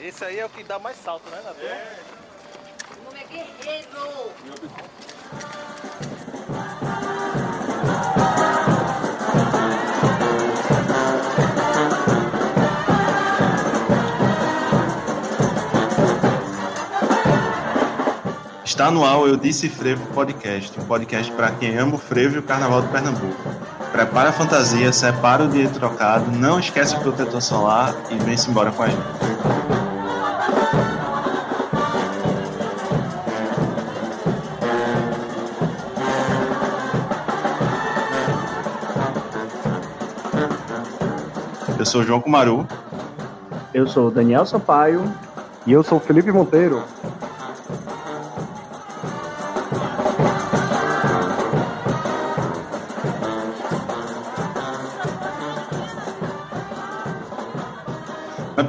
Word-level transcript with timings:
Esse 0.00 0.24
aí 0.24 0.38
é 0.38 0.46
o 0.46 0.48
que 0.48 0.64
dá 0.64 0.78
mais 0.78 0.96
salto, 0.96 1.28
né, 1.30 1.40
Natan? 1.44 1.62
É. 1.62 1.98
O 2.98 3.04
nome 3.04 3.20
é 3.20 3.26
Guerreiro. 3.26 4.30
Está 18.64 18.90
no 18.90 19.04
ar 19.04 19.18
o 19.18 19.28
Eu 19.28 19.36
Disse 19.36 19.68
Frevo 19.68 20.06
Podcast, 20.14 20.80
um 20.80 20.84
podcast 20.86 21.30
para 21.32 21.50
quem 21.50 21.76
ama 21.76 21.96
o 21.96 21.98
frevo 21.98 22.36
e 22.36 22.38
o 22.38 22.42
carnaval 22.42 22.80
do 22.80 22.88
Pernambuco. 22.88 23.59
Prepara 24.00 24.30
a 24.30 24.32
fantasia, 24.32 24.90
separa 24.94 25.44
o 25.44 25.48
dia 25.48 25.68
trocado, 25.68 26.32
não 26.32 26.58
esquece 26.58 26.96
o 26.96 27.00
protetor 27.00 27.42
solar 27.42 27.94
e 28.08 28.16
vem-se 28.16 28.48
embora 28.48 28.72
com 28.72 28.82
a 28.82 28.88
gente. 28.88 29.02
Eu 41.78 41.84
sou 41.84 42.00
o 42.00 42.04
João 42.04 42.22
Kumaru. 42.22 42.66
Eu 43.74 43.86
sou 43.86 44.08
o 44.08 44.10
Daniel 44.10 44.46
Sampaio. 44.46 45.04
E 45.66 45.72
eu 45.72 45.82
sou 45.82 45.98
o 45.98 46.00
Felipe 46.00 46.32
Monteiro. 46.32 46.84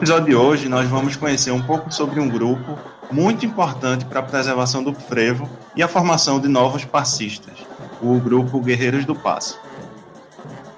Episódio 0.02 0.26
de 0.26 0.36
hoje, 0.36 0.68
nós 0.68 0.90
vamos 0.90 1.16
conhecer 1.16 1.52
um 1.52 1.62
pouco 1.62 1.94
sobre 1.94 2.20
um 2.20 2.28
grupo 2.28 2.76
muito 3.12 3.46
importante 3.46 4.04
para 4.04 4.20
a 4.20 4.24
preservação 4.24 4.84
do 4.84 4.96
frevo 4.96 5.48
e 5.76 5.84
a 5.84 5.88
formação 5.88 6.40
de 6.40 6.48
novos 6.48 6.84
passistas, 6.84 7.64
o 8.02 8.20
grupo 8.20 8.60
Guerreiros 8.60 9.06
do 9.06 9.14
Passo. 9.14 9.62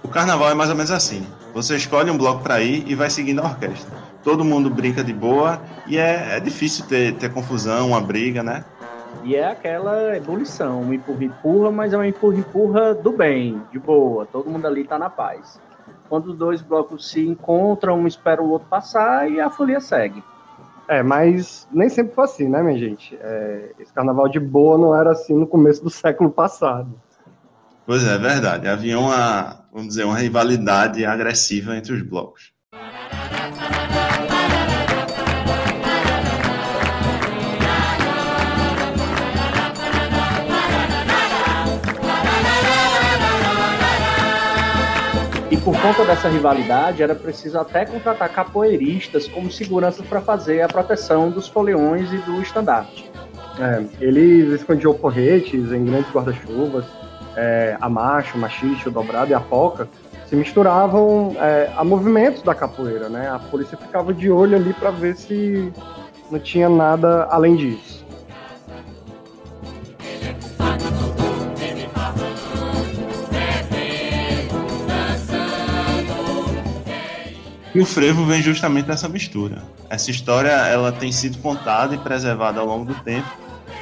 O 0.03 0.09
carnaval 0.09 0.51
é 0.51 0.53
mais 0.53 0.69
ou 0.69 0.75
menos 0.75 0.91
assim: 0.91 1.25
você 1.53 1.77
escolhe 1.77 2.11
um 2.11 2.17
bloco 2.17 2.43
para 2.43 2.59
ir 2.59 2.83
e 2.85 2.95
vai 2.95 3.09
seguindo 3.09 3.39
a 3.39 3.45
orquestra. 3.45 3.89
Todo 4.21 4.43
mundo 4.43 4.69
brinca 4.69 5.01
de 5.01 5.13
boa 5.13 5.61
e 5.87 5.97
é, 5.97 6.35
é 6.35 6.39
difícil 6.41 6.85
ter, 6.85 7.13
ter 7.13 7.31
confusão, 7.31 7.87
uma 7.87 8.01
briga, 8.01 8.43
né? 8.43 8.65
E 9.23 9.37
é 9.37 9.47
aquela 9.49 10.17
ebulição, 10.17 10.81
um 10.81 10.93
empurra-empurra, 10.93 11.71
mas 11.71 11.93
é 11.93 11.97
um 11.97 12.03
empurra-empurra 12.03 12.93
do 12.93 13.13
bem, 13.13 13.61
de 13.71 13.79
boa. 13.79 14.25
Todo 14.25 14.49
mundo 14.49 14.67
ali 14.67 14.83
tá 14.83 14.99
na 14.99 15.09
paz. 15.09 15.61
Quando 16.13 16.27
os 16.27 16.37
dois 16.37 16.61
blocos 16.61 17.09
se 17.09 17.27
encontram, 17.27 17.99
um 17.99 18.05
espera 18.05 18.39
o 18.39 18.51
outro 18.51 18.67
passar 18.67 19.27
e 19.31 19.39
a 19.39 19.49
folia 19.49 19.79
segue. 19.79 20.23
É, 20.87 21.01
mas 21.01 21.67
nem 21.71 21.89
sempre 21.89 22.13
foi 22.13 22.25
assim, 22.25 22.47
né, 22.47 22.61
minha 22.61 22.77
gente? 22.77 23.17
É, 23.19 23.71
esse 23.79 23.91
carnaval 23.91 24.29
de 24.29 24.39
boa 24.39 24.77
não 24.77 24.95
era 24.95 25.13
assim 25.13 25.33
no 25.33 25.47
começo 25.47 25.83
do 25.83 25.89
século 25.89 26.29
passado. 26.29 26.93
Pois 27.83 28.05
é, 28.05 28.13
é 28.13 28.17
verdade. 28.19 28.67
Havia 28.67 28.99
uma, 28.99 29.65
vamos 29.71 29.87
dizer, 29.87 30.05
uma 30.05 30.15
rivalidade 30.15 31.03
agressiva 31.03 31.75
entre 31.75 31.93
os 31.93 32.03
blocos. 32.03 32.52
Por 45.63 45.79
conta 45.81 46.03
dessa 46.03 46.27
rivalidade, 46.27 47.01
era 47.01 47.15
preciso 47.15 47.57
até 47.57 47.85
contratar 47.85 48.27
capoeiristas 48.29 49.29
como 49.29 49.49
segurança 49.49 50.03
para 50.03 50.19
fazer 50.19 50.61
a 50.61 50.67
proteção 50.67 51.29
dos 51.29 51.47
foliões 51.47 52.11
e 52.11 52.17
do 52.17 52.41
estandarte. 52.41 53.09
É, 53.57 53.83
eles 54.01 54.51
escondiam 54.51 54.93
porretes 54.93 55.71
em 55.71 55.85
grandes 55.85 56.11
guarda-chuvas, 56.11 56.85
é, 57.37 57.77
a 57.79 57.87
macho, 57.87 58.37
machiste, 58.37 58.89
o 58.89 58.91
dobrado 58.91 59.31
e 59.31 59.33
a 59.33 59.39
poca 59.39 59.87
se 60.27 60.35
misturavam 60.35 61.35
é, 61.39 61.71
a 61.77 61.83
movimentos 61.83 62.41
da 62.41 62.53
capoeira, 62.53 63.07
né? 63.07 63.29
A 63.29 63.39
polícia 63.39 63.77
ficava 63.77 64.13
de 64.13 64.29
olho 64.29 64.57
ali 64.57 64.73
para 64.73 64.91
ver 64.91 65.15
se 65.15 65.71
não 66.29 66.39
tinha 66.39 66.67
nada 66.67 67.25
além 67.29 67.55
disso. 67.55 68.02
E 77.75 77.79
o 77.81 77.85
frevo 77.87 78.23
vem 78.23 78.39
justamente 78.39 78.85
dessa 78.85 79.09
mistura. 79.09 79.63
Essa 79.89 80.11
história 80.11 80.51
ela 80.51 80.91
tem 80.91 81.11
sido 81.11 81.39
contada 81.39 81.95
e 81.95 81.97
preservada 81.97 82.59
ao 82.59 82.67
longo 82.67 82.85
do 82.85 82.93
tempo, 83.01 83.27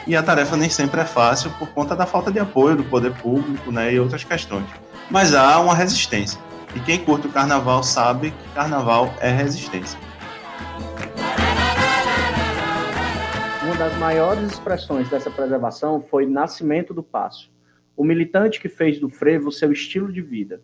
e 0.08 0.16
a 0.16 0.24
tarefa 0.24 0.56
nem 0.56 0.70
sempre 0.70 1.02
é 1.02 1.06
fácil 1.06 1.52
por 1.60 1.68
conta 1.72 1.94
da 1.94 2.06
falta 2.06 2.32
de 2.32 2.40
apoio 2.40 2.78
do 2.78 2.86
poder 2.86 3.14
público 3.16 3.70
né, 3.70 3.94
e 3.94 4.00
outras 4.00 4.24
questões. 4.24 4.66
Mas 5.10 5.34
há 5.34 5.60
uma 5.60 5.76
resistência. 5.76 6.40
E 6.74 6.80
quem 6.80 7.04
curte 7.04 7.28
o 7.28 7.32
carnaval 7.34 7.84
sabe 7.84 8.32
que 8.32 8.50
carnaval 8.56 9.14
é 9.20 9.30
resistência. 9.30 10.00
Uma 13.62 13.76
das 13.76 13.98
maiores 13.98 14.54
expressões 14.54 15.10
dessa 15.10 15.30
preservação 15.30 16.02
foi 16.10 16.26
Nascimento 16.26 16.94
do 16.94 17.04
Passo, 17.04 17.52
o 17.98 18.06
militante 18.06 18.58
que 18.58 18.70
fez 18.70 19.02
do 19.02 19.10
frevo 19.10 19.52
seu 19.52 19.70
estilo 19.70 20.14
de 20.14 20.22
vida 20.22 20.62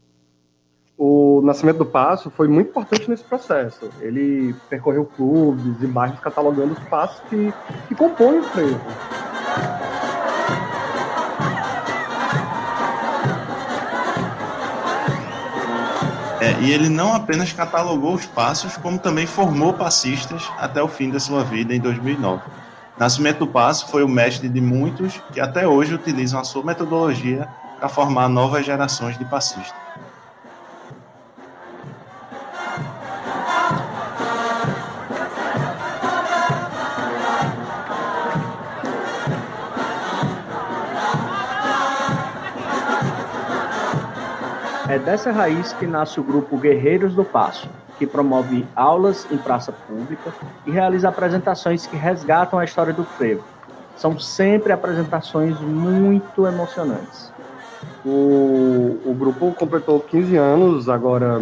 o 0.98 1.42
Nascimento 1.44 1.78
do 1.78 1.86
Passo 1.86 2.32
foi 2.32 2.48
muito 2.48 2.70
importante 2.70 3.08
nesse 3.08 3.24
processo. 3.24 3.90
Ele 4.02 4.56
percorreu 4.68 5.06
clubes 5.06 5.82
e 5.82 5.86
bairros 5.86 6.20
catalogando 6.20 6.74
os 6.74 6.80
passos 6.86 7.22
que, 7.30 7.54
que 7.88 7.94
compõem 7.94 8.40
o 8.40 8.44
frevo. 8.44 8.82
É, 16.40 16.52
e 16.62 16.72
ele 16.72 16.90
não 16.90 17.14
apenas 17.14 17.52
catalogou 17.52 18.14
os 18.14 18.26
passos, 18.26 18.78
como 18.78 18.98
também 18.98 19.28
formou 19.28 19.74
passistas 19.74 20.50
até 20.58 20.82
o 20.82 20.88
fim 20.88 21.10
da 21.12 21.20
sua 21.20 21.44
vida 21.44 21.76
em 21.76 21.80
2009. 21.80 22.42
Nascimento 22.98 23.40
do 23.40 23.48
Passo 23.48 23.88
foi 23.90 24.04
o 24.04 24.08
mestre 24.08 24.50
de 24.50 24.62
muitos 24.62 25.22
que 25.32 25.40
até 25.40 25.68
hoje 25.68 25.94
utilizam 25.94 26.40
a 26.40 26.44
sua 26.44 26.64
metodologia 26.64 27.48
para 27.78 27.90
formar 27.90 28.28
novas 28.28 28.66
gerações 28.66 29.18
de 29.18 29.26
passistas. 29.26 29.76
Dessa 45.08 45.32
raiz 45.32 45.72
que 45.72 45.88
nasce 45.88 46.20
o 46.20 46.24
grupo 46.24 46.58
Guerreiros 46.58 47.16
do 47.16 47.24
Passo, 47.24 47.70
que 47.98 48.06
promove 48.06 48.68
aulas 48.76 49.26
em 49.32 49.38
praça 49.38 49.72
pública 49.72 50.34
e 50.66 50.72
realiza 50.72 51.08
apresentações 51.08 51.88
que 51.88 51.96
resgatam 51.96 52.60
a 52.60 52.66
história 52.66 52.92
do 52.92 53.06
frevo. 53.06 53.42
São 53.96 54.20
sempre 54.20 54.74
apresentações 54.74 55.58
muito 55.62 56.46
emocionantes. 56.46 57.32
O, 58.06 59.00
o 59.06 59.16
grupo 59.18 59.54
completou 59.54 60.02
15 60.02 60.36
anos 60.36 60.90
agora 60.90 61.42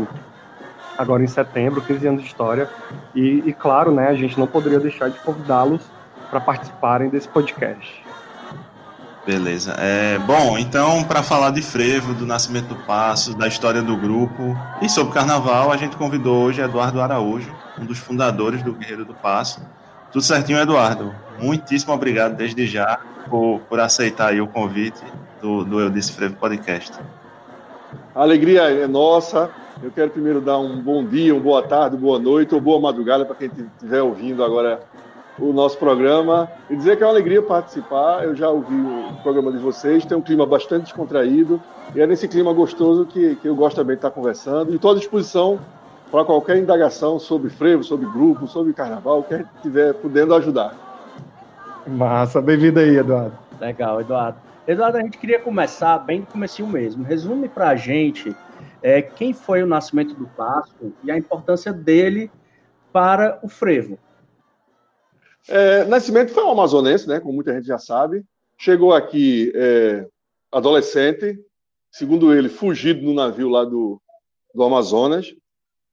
agora 0.95 1.23
em 1.23 1.27
setembro, 1.27 1.81
15 1.81 2.07
anos 2.07 2.21
de 2.21 2.27
história. 2.27 2.69
E, 3.15 3.41
e 3.47 3.51
claro, 3.51 3.91
né, 3.91 4.09
a 4.09 4.13
gente 4.13 4.37
não 4.37 4.45
poderia 4.45 4.79
deixar 4.79 5.09
de 5.09 5.19
convidá-los 5.21 5.81
para 6.29 6.39
participarem 6.39 7.09
desse 7.09 7.27
podcast. 7.27 8.04
Beleza. 9.25 9.73
É, 9.79 10.19
bom, 10.19 10.55
então, 10.55 11.03
para 11.03 11.23
falar 11.23 11.49
de 11.49 11.61
frevo, 11.61 12.13
do 12.13 12.27
nascimento 12.27 12.67
do 12.67 12.75
passo, 12.75 13.35
da 13.35 13.47
história 13.47 13.81
do 13.81 13.97
grupo 13.97 14.55
e 14.83 14.87
sobre 14.87 15.13
carnaval, 15.13 15.71
a 15.71 15.77
gente 15.77 15.97
convidou 15.97 16.43
hoje 16.43 16.61
Eduardo 16.61 17.01
Araújo, 17.01 17.51
um 17.81 17.85
dos 17.85 17.97
fundadores 17.97 18.61
do 18.61 18.71
Guerreiro 18.73 19.03
do 19.03 19.15
Passo. 19.15 19.61
Tudo 20.11 20.23
certinho, 20.23 20.59
Eduardo? 20.59 21.13
Muitíssimo 21.39 21.91
obrigado 21.91 22.35
desde 22.35 22.67
já 22.67 22.99
por, 23.27 23.61
por 23.61 23.79
aceitar 23.79 24.39
o 24.39 24.47
convite 24.47 25.01
do, 25.41 25.65
do 25.65 25.79
Eu 25.79 25.89
Disse 25.89 26.11
Frevo 26.11 26.35
Podcast. 26.35 26.93
A 28.13 28.21
alegria 28.21 28.61
é 28.61 28.85
nossa. 28.85 29.49
Eu 29.81 29.91
quero 29.91 30.11
primeiro 30.11 30.39
dar 30.39 30.59
um 30.59 30.79
bom 30.79 31.03
dia, 31.03 31.33
uma 31.33 31.41
boa 31.41 31.63
tarde, 31.63 31.97
boa 31.97 32.19
noite 32.19 32.53
ou 32.53 32.61
boa 32.61 32.79
madrugada 32.79 33.25
para 33.25 33.35
quem 33.35 33.47
estiver 33.47 34.01
ouvindo 34.01 34.43
agora 34.43 34.79
o 35.37 35.51
nosso 35.51 35.77
programa 35.77 36.49
e 36.69 36.75
dizer 36.75 36.97
que 36.97 37.03
é 37.03 37.05
uma 37.05 37.11
alegria 37.11 37.41
participar. 37.41 38.23
Eu 38.23 38.35
já 38.35 38.49
ouvi 38.49 38.75
o 38.75 39.13
programa 39.21 39.51
de 39.51 39.57
vocês, 39.57 40.05
tem 40.05 40.17
um 40.17 40.21
clima 40.21 40.45
bastante 40.45 40.83
descontraído 40.83 41.61
e 41.93 42.01
é 42.01 42.07
nesse 42.07 42.27
clima 42.27 42.53
gostoso 42.53 43.05
que, 43.05 43.35
que 43.35 43.47
eu 43.47 43.55
gosto 43.55 43.75
também 43.75 43.95
de 43.95 43.99
estar 43.99 44.11
conversando. 44.11 44.71
E 44.71 44.75
estou 44.75 44.91
à 44.91 44.95
disposição 44.95 45.59
para 46.11 46.23
qualquer 46.23 46.57
indagação 46.57 47.19
sobre 47.19 47.49
frevo, 47.49 47.83
sobre 47.83 48.05
grupo, 48.05 48.47
sobre 48.47 48.73
carnaval, 48.73 49.23
que 49.23 49.33
a 49.33 49.37
gente 49.39 49.49
estiver 49.57 49.93
podendo 49.95 50.33
ajudar. 50.35 50.73
Massa, 51.85 52.41
bem-vindo 52.41 52.79
aí, 52.79 52.97
Eduardo. 52.97 53.37
Legal, 53.59 54.01
Eduardo. 54.01 54.37
Eduardo, 54.67 54.97
a 54.97 55.01
gente 55.01 55.17
queria 55.17 55.39
começar 55.39 55.99
bem 55.99 56.21
do 56.21 56.27
comecinho 56.27 56.67
mesmo. 56.67 57.03
Resume 57.03 57.47
para 57.47 57.69
a 57.69 57.75
gente 57.75 58.35
é, 58.81 59.01
quem 59.01 59.33
foi 59.33 59.61
o 59.61 59.67
nascimento 59.67 60.15
do 60.15 60.25
Passo 60.27 60.93
e 61.03 61.11
a 61.11 61.17
importância 61.17 61.71
dele 61.71 62.31
para 62.91 63.39
o 63.43 63.49
frevo? 63.49 63.99
É, 65.47 65.83
Nascimento 65.85 66.31
foi 66.31 66.43
um 66.43 66.51
amazonense, 66.51 67.07
né, 67.07 67.19
como 67.19 67.33
muita 67.33 67.53
gente 67.53 67.67
já 67.67 67.77
sabe. 67.77 68.23
Chegou 68.57 68.93
aqui 68.93 69.51
é, 69.55 70.07
adolescente, 70.51 71.37
segundo 71.91 72.33
ele, 72.33 72.49
fugido 72.49 73.01
no 73.01 73.13
navio 73.13 73.49
lá 73.49 73.63
do, 73.63 74.01
do 74.53 74.63
Amazonas. 74.63 75.33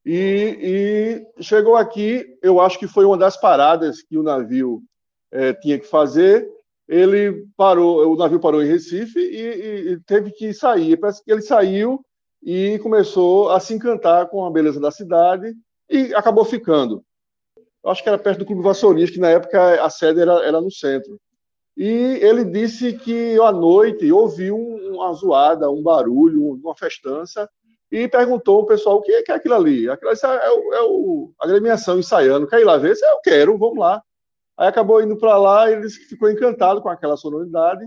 E, 0.04 1.24
e, 1.38 1.42
chegou 1.42 1.76
aqui, 1.76 2.26
eu 2.42 2.60
acho 2.60 2.78
que 2.78 2.88
foi 2.88 3.04
uma 3.04 3.16
das 3.16 3.36
paradas 3.36 4.02
que 4.02 4.16
o 4.16 4.22
navio 4.22 4.82
é, 5.30 5.52
tinha 5.52 5.78
que 5.78 5.86
fazer. 5.86 6.48
Ele 6.88 7.46
parou, 7.56 8.12
o 8.12 8.16
navio 8.16 8.40
parou 8.40 8.62
em 8.62 8.66
Recife 8.66 9.18
e, 9.18 9.40
e, 9.40 9.92
e, 9.92 10.00
teve 10.00 10.30
que 10.32 10.52
sair. 10.52 10.96
Parece 10.96 11.22
que 11.24 11.30
ele 11.30 11.42
saiu 11.42 12.04
e 12.42 12.78
começou 12.80 13.50
a 13.50 13.60
se 13.60 13.74
encantar 13.74 14.28
com 14.28 14.44
a 14.44 14.50
beleza 14.50 14.80
da 14.80 14.90
cidade 14.90 15.54
e 15.88 16.12
acabou 16.14 16.44
ficando. 16.44 17.04
Eu 17.84 17.90
acho 17.90 18.02
que 18.02 18.08
era 18.08 18.18
perto 18.18 18.40
do 18.40 18.46
Clube 18.46 18.62
Vassourinhas, 18.62 19.10
que 19.10 19.18
na 19.18 19.30
época 19.30 19.84
a 19.84 19.90
sede 19.90 20.20
era, 20.20 20.44
era 20.44 20.60
no 20.60 20.70
centro. 20.70 21.20
E 21.76 21.86
ele 21.86 22.44
disse 22.44 22.92
que 22.92 23.40
à 23.40 23.50
noite 23.50 24.10
ouviu 24.12 24.56
uma 24.56 25.12
zoada, 25.14 25.70
um 25.70 25.82
barulho, 25.82 26.52
uma 26.62 26.76
festança, 26.76 27.48
e 27.90 28.08
perguntou 28.08 28.60
ao 28.60 28.66
pessoal 28.66 28.96
o 28.96 29.02
que 29.02 29.12
é, 29.12 29.32
aquilo 29.32 29.54
ali. 29.54 29.88
Aquilo 29.88 30.10
ali 30.10 30.20
é, 30.22 30.50
o, 30.50 30.74
é 30.74 30.82
o, 30.82 31.32
a 31.40 31.44
agremiação 31.44 31.98
ensaiando. 31.98 32.46
Quer 32.46 32.60
ir 32.60 32.64
lá 32.64 32.76
ver? 32.76 32.96
Eu 32.96 33.20
quero, 33.22 33.58
vamos 33.58 33.78
lá. 33.78 34.02
Aí 34.56 34.68
acabou 34.68 35.02
indo 35.02 35.16
para 35.16 35.36
lá, 35.36 35.70
ele 35.70 35.82
disse 35.82 35.98
que 35.98 36.06
ficou 36.06 36.30
encantado 36.30 36.80
com 36.80 36.88
aquela 36.88 37.16
sonoridade 37.16 37.84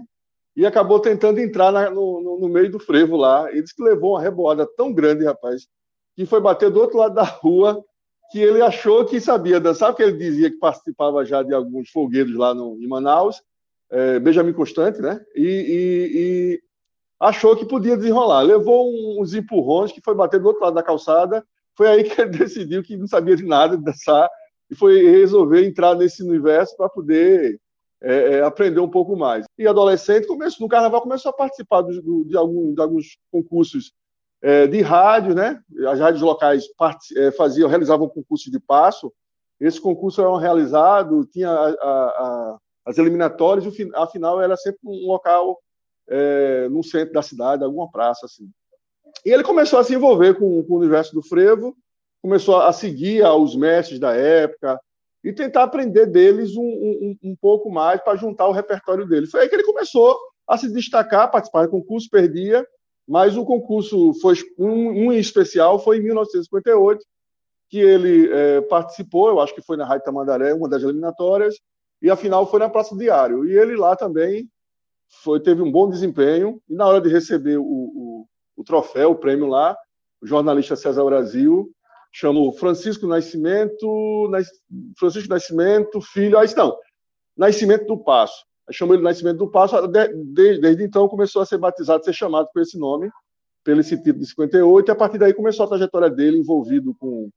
e 0.55 0.65
acabou 0.65 0.99
tentando 0.99 1.39
entrar 1.39 1.71
na, 1.71 1.89
no, 1.89 2.39
no, 2.39 2.49
meio 2.49 2.71
do 2.71 2.79
frevo 2.79 3.15
lá. 3.15 3.49
Ele 3.51 3.61
disse 3.61 3.75
que 3.75 3.83
levou 3.83 4.11
uma 4.11 4.21
reboada 4.21 4.65
tão 4.75 4.91
grande, 4.91 5.25
rapaz, 5.25 5.67
que 6.15 6.25
foi 6.25 6.39
bater 6.39 6.69
do 6.69 6.79
outro 6.79 6.97
lado 6.97 7.13
da 7.13 7.23
rua, 7.23 7.83
que 8.31 8.39
ele 8.39 8.61
achou 8.61 9.05
que 9.05 9.19
sabia 9.19 9.59
dançar, 9.59 9.89
porque 9.89 10.03
ele 10.03 10.17
dizia 10.17 10.49
que 10.49 10.57
participava 10.57 11.23
já 11.25 11.43
de 11.43 11.53
alguns 11.53 11.89
folguedos 11.89 12.35
lá 12.35 12.53
no, 12.53 12.77
em 12.81 12.87
Manaus, 12.87 13.41
é, 13.89 14.19
Benjamin 14.19 14.53
Constante, 14.53 15.01
né? 15.01 15.23
E, 15.35 15.41
e, 15.41 16.19
e, 16.19 16.61
achou 17.19 17.55
que 17.55 17.65
podia 17.65 17.95
desenrolar. 17.95 18.41
Levou 18.41 18.91
uns 19.21 19.33
empurrões 19.33 19.91
que 19.91 20.01
foi 20.01 20.15
bater 20.15 20.39
do 20.39 20.47
outro 20.47 20.63
lado 20.63 20.73
da 20.73 20.83
calçada. 20.83 21.45
Foi 21.75 21.87
aí 21.87 22.03
que 22.03 22.19
ele 22.19 22.31
decidiu 22.37 22.83
que 22.83 22.97
não 22.97 23.07
sabia 23.07 23.35
de 23.35 23.45
nada 23.45 23.77
de 23.77 23.83
dançar 23.83 24.29
e 24.69 24.75
foi 24.75 25.03
resolver 25.03 25.65
entrar 25.65 25.95
nesse 25.95 26.23
universo 26.23 26.75
para 26.75 26.89
poder 26.89 27.59
é, 28.01 28.33
é, 28.33 28.41
aprender 28.41 28.79
um 28.79 28.89
pouco 28.89 29.15
mais. 29.15 29.45
E 29.57 29.67
adolescente, 29.67 30.27
começou, 30.27 30.65
no 30.65 30.69
carnaval, 30.69 31.01
começou 31.01 31.29
a 31.29 31.33
participar 31.33 31.81
do, 31.81 32.01
do, 32.01 32.25
de, 32.25 32.37
algum, 32.37 32.73
de, 32.73 32.81
alguns 32.81 33.17
concursos 33.31 33.91
é, 34.41 34.67
de 34.67 34.81
rádio, 34.81 35.33
né? 35.33 35.59
As 35.87 35.99
rádios 35.99 36.21
locais 36.21 36.65
é, 37.17 37.31
faziam, 37.31 37.69
realizavam 37.69 38.07
concursos 38.07 38.51
de 38.51 38.59
passo. 38.59 39.11
Esse 39.59 39.79
concurso 39.79 40.21
era 40.21 40.37
realizado, 40.37 41.25
tinha 41.25 41.49
a, 41.49 41.69
a, 41.69 42.57
as 42.85 42.97
eliminatórias, 42.97 43.65
e 43.65 43.91
a 43.95 44.07
final 44.07 44.41
era 44.41 44.55
sempre 44.57 44.79
um 44.83 45.07
local 45.07 45.59
é, 46.07 46.67
no 46.69 46.83
centro 46.83 47.13
da 47.13 47.21
cidade, 47.21 47.63
alguma 47.63 47.89
praça 47.89 48.25
assim. 48.25 48.49
E 49.25 49.31
ele 49.31 49.43
começou 49.43 49.79
a 49.79 49.83
se 49.83 49.95
envolver 49.95 50.35
com, 50.35 50.63
com 50.63 50.73
o 50.73 50.77
universo 50.77 51.13
do 51.13 51.23
frevo, 51.23 51.75
começou 52.21 52.59
a 52.61 52.71
seguir 52.73 53.23
aos 53.23 53.55
mestres 53.55 53.99
da 53.99 54.13
época 54.13 54.79
e 55.23 55.33
tentar 55.33 55.63
aprender 55.63 56.05
deles 56.05 56.55
um, 56.55 56.63
um, 56.63 57.17
um 57.23 57.35
pouco 57.35 57.71
mais 57.71 58.01
para 58.01 58.15
juntar 58.15 58.47
o 58.47 58.51
repertório 58.51 59.07
dele. 59.07 59.27
Foi 59.27 59.41
aí 59.41 59.49
que 59.49 59.55
ele 59.55 59.63
começou 59.63 60.15
a 60.47 60.57
se 60.57 60.71
destacar, 60.71 61.31
participar 61.31 61.65
de 61.65 61.71
concurso, 61.71 62.09
perdia, 62.09 62.65
mas 63.07 63.37
o 63.37 63.45
concurso 63.45 64.13
foi 64.21 64.35
um, 64.57 65.07
um 65.07 65.13
em 65.13 65.19
especial 65.19 65.79
foi 65.79 65.97
em 65.97 66.03
1958 66.03 67.05
que 67.69 67.79
ele 67.79 68.31
é, 68.31 68.61
participou, 68.61 69.29
eu 69.29 69.39
acho 69.39 69.53
que 69.53 69.61
foi 69.61 69.75
na 69.75 69.85
Rádio 69.85 70.05
Tamandaré, 70.05 70.53
uma 70.53 70.69
das 70.69 70.83
eliminatórias, 70.83 71.55
e 72.01 72.09
a 72.09 72.15
final 72.15 72.49
foi 72.49 72.59
na 72.59 72.69
Praça 72.69 72.95
Diário. 72.95 73.45
E 73.45 73.57
ele 73.57 73.75
lá 73.75 73.95
também 73.95 74.49
foi, 75.23 75.39
teve 75.39 75.61
um 75.61 75.71
bom 75.71 75.89
desempenho, 75.89 76.61
e 76.69 76.75
na 76.75 76.87
hora 76.87 77.01
de 77.01 77.09
receber 77.09 77.57
o, 77.57 77.63
o, 77.63 78.27
o 78.55 78.63
troféu, 78.63 79.11
o 79.11 79.15
prêmio 79.15 79.47
lá, 79.47 79.75
o 80.21 80.27
jornalista 80.27 80.75
César 80.75 81.03
Brasil 81.03 81.71
chamou 82.11 82.53
Francisco 82.53 83.05
Nascimento, 83.07 84.31
Francisco 84.97 85.27
Nascimento, 85.27 85.99
filho, 85.99 86.37
aí 86.37 86.47
não, 86.55 86.77
Nascimento 87.35 87.85
do 87.87 87.97
Passo. 87.97 88.45
Chamou 88.71 88.95
ele 88.95 89.03
Nascimento 89.03 89.37
do 89.37 89.49
Passo, 89.49 89.75
desde, 89.87 90.59
desde 90.59 90.83
então 90.83 91.07
começou 91.07 91.41
a 91.41 91.45
ser 91.45 91.57
batizado, 91.57 92.03
ser 92.03 92.13
chamado 92.13 92.47
por 92.53 92.61
esse 92.61 92.77
nome, 92.77 93.09
pelo 93.63 93.81
esse 93.81 93.97
título 93.97 94.19
de 94.19 94.27
58, 94.27 94.89
e 94.89 94.91
a 94.91 94.95
partir 94.95 95.17
daí 95.17 95.33
começou 95.33 95.65
a 95.65 95.69
trajetória 95.69 96.09
dele 96.09 96.39
envolvido 96.39 96.95
com, 96.99 97.29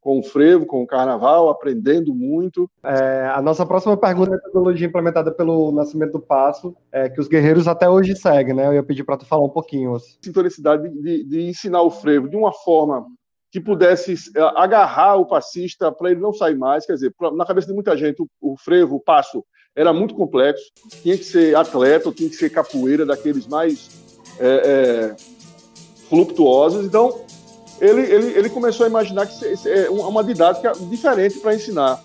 com 0.00 0.18
o 0.18 0.22
frevo, 0.22 0.66
com 0.66 0.82
o 0.82 0.86
carnaval, 0.86 1.48
aprendendo 1.48 2.14
muito. 2.14 2.70
É, 2.84 3.30
a 3.34 3.42
nossa 3.42 3.66
próxima 3.66 3.96
pergunta 3.96 4.30
é 4.30 4.34
a 4.34 4.36
metodologia 4.36 4.86
implementada 4.86 5.32
pelo 5.32 5.72
Nascimento 5.72 6.12
do 6.12 6.20
Passo, 6.20 6.76
é, 6.92 7.08
que 7.08 7.20
os 7.20 7.26
guerreiros 7.26 7.66
até 7.66 7.88
hoje 7.88 8.14
seguem, 8.14 8.54
né? 8.54 8.66
Eu 8.68 8.74
ia 8.74 8.82
pedir 8.82 9.04
para 9.04 9.16
tu 9.16 9.26
falar 9.26 9.44
um 9.44 9.50
pouquinho. 9.50 9.94
Assim. 9.94 10.16
Sinto 10.22 10.40
a 10.40 10.42
necessidade 10.44 10.88
de, 10.88 11.02
de, 11.02 11.24
de 11.24 11.40
ensinar 11.48 11.82
o 11.82 11.90
frevo 11.90 12.28
de 12.28 12.36
uma 12.36 12.52
forma 12.52 13.06
que 13.50 13.60
pudesse 13.60 14.14
eh, 14.36 14.52
agarrar 14.54 15.16
o 15.16 15.26
passista 15.26 15.90
para 15.90 16.10
ele 16.10 16.20
não 16.20 16.32
sair 16.32 16.56
mais. 16.56 16.84
Quer 16.84 16.92
dizer, 16.92 17.14
na 17.34 17.46
cabeça 17.46 17.66
de 17.66 17.72
muita 17.72 17.96
gente, 17.96 18.22
o, 18.22 18.28
o, 18.40 18.56
frevo, 18.56 18.96
o 18.96 19.00
passo, 19.00 19.44
era 19.76 19.92
muito 19.92 20.14
complexo. 20.14 20.72
Tinha 21.02 21.16
que 21.16 21.24
ser 21.24 21.54
atleta, 21.54 22.10
tinha 22.10 22.30
que 22.30 22.34
ser 22.34 22.48
capoeira, 22.48 23.04
daqueles 23.04 23.46
mais 23.46 23.90
é, 24.40 24.46
é, 24.48 25.16
fluctuosos. 26.08 26.84
Então, 26.84 27.20
ele, 27.78 28.00
ele, 28.00 28.38
ele 28.38 28.48
começou 28.48 28.86
a 28.86 28.88
imaginar 28.88 29.26
que 29.26 29.68
é 29.68 29.90
uma 29.90 30.24
didática 30.24 30.72
diferente 30.88 31.38
para 31.40 31.54
ensinar, 31.54 32.02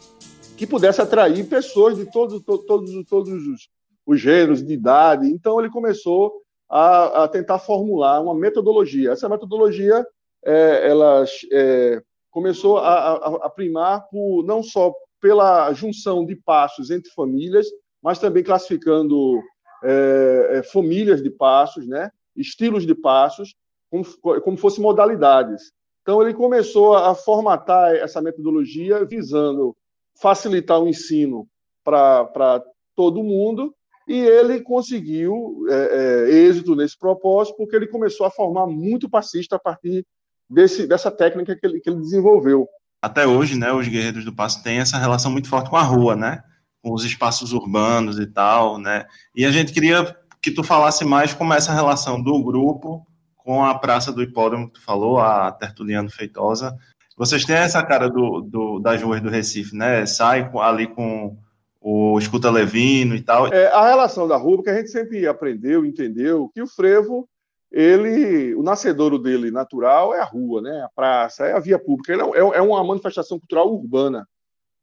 que 0.57 0.68
pudesse 0.68 1.01
atrair 1.01 1.47
pessoas 1.47 1.95
de 1.95 2.06
todos, 2.12 2.44
todos, 2.44 2.65
todos, 2.65 3.06
todos 3.07 3.47
os, 3.47 3.69
os 4.06 4.19
gêneros, 4.19 4.62
de 4.63 4.73
idade. 4.73 5.27
Então, 5.27 5.57
ele 5.57 5.69
começou 5.69 6.41
a, 6.69 7.23
a 7.23 7.27
tentar 7.29 7.59
formular 7.59 8.21
uma 8.21 8.35
metodologia. 8.35 9.12
Essa 9.12 9.29
metodologia 9.29 10.06
é, 10.44 10.89
ela 10.89 11.23
é, 11.53 12.01
começou 12.29 12.77
a, 12.77 13.13
a, 13.13 13.45
a, 13.45 13.50
primar 13.50 14.07
por, 14.09 14.44
não 14.44 14.62
só 14.62 14.94
pela 15.21 15.71
junção 15.73 16.25
de 16.25 16.35
passos 16.35 16.89
entre 16.89 17.12
famílias, 17.12 17.68
mas 18.01 18.19
também 18.19 18.44
classificando 18.44 19.39
é, 19.83 20.47
é 20.53 20.63
famílias 20.63 21.21
de 21.21 21.29
passos, 21.29 21.88
né, 21.88 22.12
estilos 22.35 22.85
de 22.85 22.95
passos, 22.95 23.56
como, 23.89 24.03
como 24.41 24.57
fossem 24.57 24.81
modalidades. 24.81 25.71
Então, 26.01 26.21
ele 26.21 26.33
começou 26.33 26.95
a 26.95 27.13
formatar 27.13 27.94
essa 27.94 28.21
metodologia 28.21 29.06
visando 29.06 29.75
facilitar 30.19 30.81
o 30.81 30.87
ensino 30.87 31.47
para 31.83 32.63
todo 32.95 33.23
mundo, 33.23 33.73
e 34.07 34.19
ele 34.19 34.61
conseguiu 34.61 35.66
é, 35.69 35.73
é, 35.73 36.30
êxito 36.30 36.75
nesse 36.75 36.97
propósito, 36.97 37.56
porque 37.56 37.75
ele 37.75 37.87
começou 37.87 38.25
a 38.25 38.31
formar 38.31 38.68
muito 38.68 39.09
passista 39.09 39.56
a 39.56 39.59
partir 39.59 40.06
desse, 40.49 40.85
dessa 40.85 41.09
técnica 41.09 41.56
que 41.56 41.66
ele, 41.66 41.80
que 41.80 41.90
ele 41.90 41.99
desenvolveu. 41.99 42.68
Até 43.02 43.26
hoje, 43.26 43.58
né, 43.58 43.72
os 43.74 43.88
guerreiros 43.88 44.24
do 44.24 44.34
passo 44.34 44.62
têm 44.62 44.80
essa 44.80 44.98
relação 44.98 45.31
muito 45.31 45.50
forte 45.50 45.70
com 45.70 45.78
a 45.78 45.81
rua, 45.81 46.16
né? 46.16 46.44
Com 46.84 46.94
os 46.94 47.04
espaços 47.04 47.52
urbanos 47.52 48.20
e 48.20 48.28
tal, 48.28 48.78
né? 48.78 49.06
E 49.36 49.46
a 49.46 49.52
gente 49.52 49.74
queria 49.74 50.16
que 50.42 50.52
tu 50.52 50.64
falasse 50.64 51.04
mais 51.04 51.34
como 51.34 51.54
é 51.54 51.58
essa 51.58 51.74
relação 51.74 52.22
do 52.22 52.44
grupo 52.44 53.06
com 53.38 53.64
a 53.64 53.74
Praça 53.78 54.12
do 54.12 54.22
Hipódromo 54.22 54.68
que 54.68 54.74
tu 54.74 54.84
falou, 54.84 55.20
a 55.20 55.52
Tertuliano 55.52 56.10
Feitosa. 56.10 56.78
Vocês 57.18 57.44
têm 57.44 57.56
essa 57.56 57.84
cara 57.84 58.10
do, 58.10 58.42
do, 58.42 58.80
das 58.80 59.02
ruas 59.02 59.22
do 59.22 59.30
Recife, 59.30 59.76
né? 59.76 60.06
Sai 60.06 60.50
ali 60.62 60.88
com 60.88 61.38
o 61.80 62.18
Escuta 62.20 62.52
Levino 62.52 63.16
e 63.16 63.22
tal. 63.22 63.48
É, 63.48 63.68
a 63.68 63.88
relação 63.88 64.28
da 64.28 64.38
rua, 64.38 64.58
porque 64.58 64.70
a 64.70 64.78
gente 64.78 64.90
sempre 64.90 65.26
aprendeu, 65.28 65.84
entendeu, 65.84 66.50
que 66.54 66.62
o 66.62 66.68
frevo 66.68 67.28
ele, 67.71 68.54
o 68.56 68.61
nascedouro 68.61 69.18
dele 69.18 69.49
natural 69.49 70.13
é 70.13 70.19
a 70.19 70.25
rua, 70.25 70.61
né? 70.61 70.81
a 70.83 70.90
praça, 70.94 71.45
é 71.45 71.54
a 71.54 71.59
via 71.59 71.80
pública. 71.80 72.11
Ele 72.11 72.21
é, 72.21 72.40
é, 72.40 72.57
é 72.57 72.61
uma 72.61 72.83
manifestação 72.83 73.40
cultural 73.40 73.71
urbana. 73.73 74.28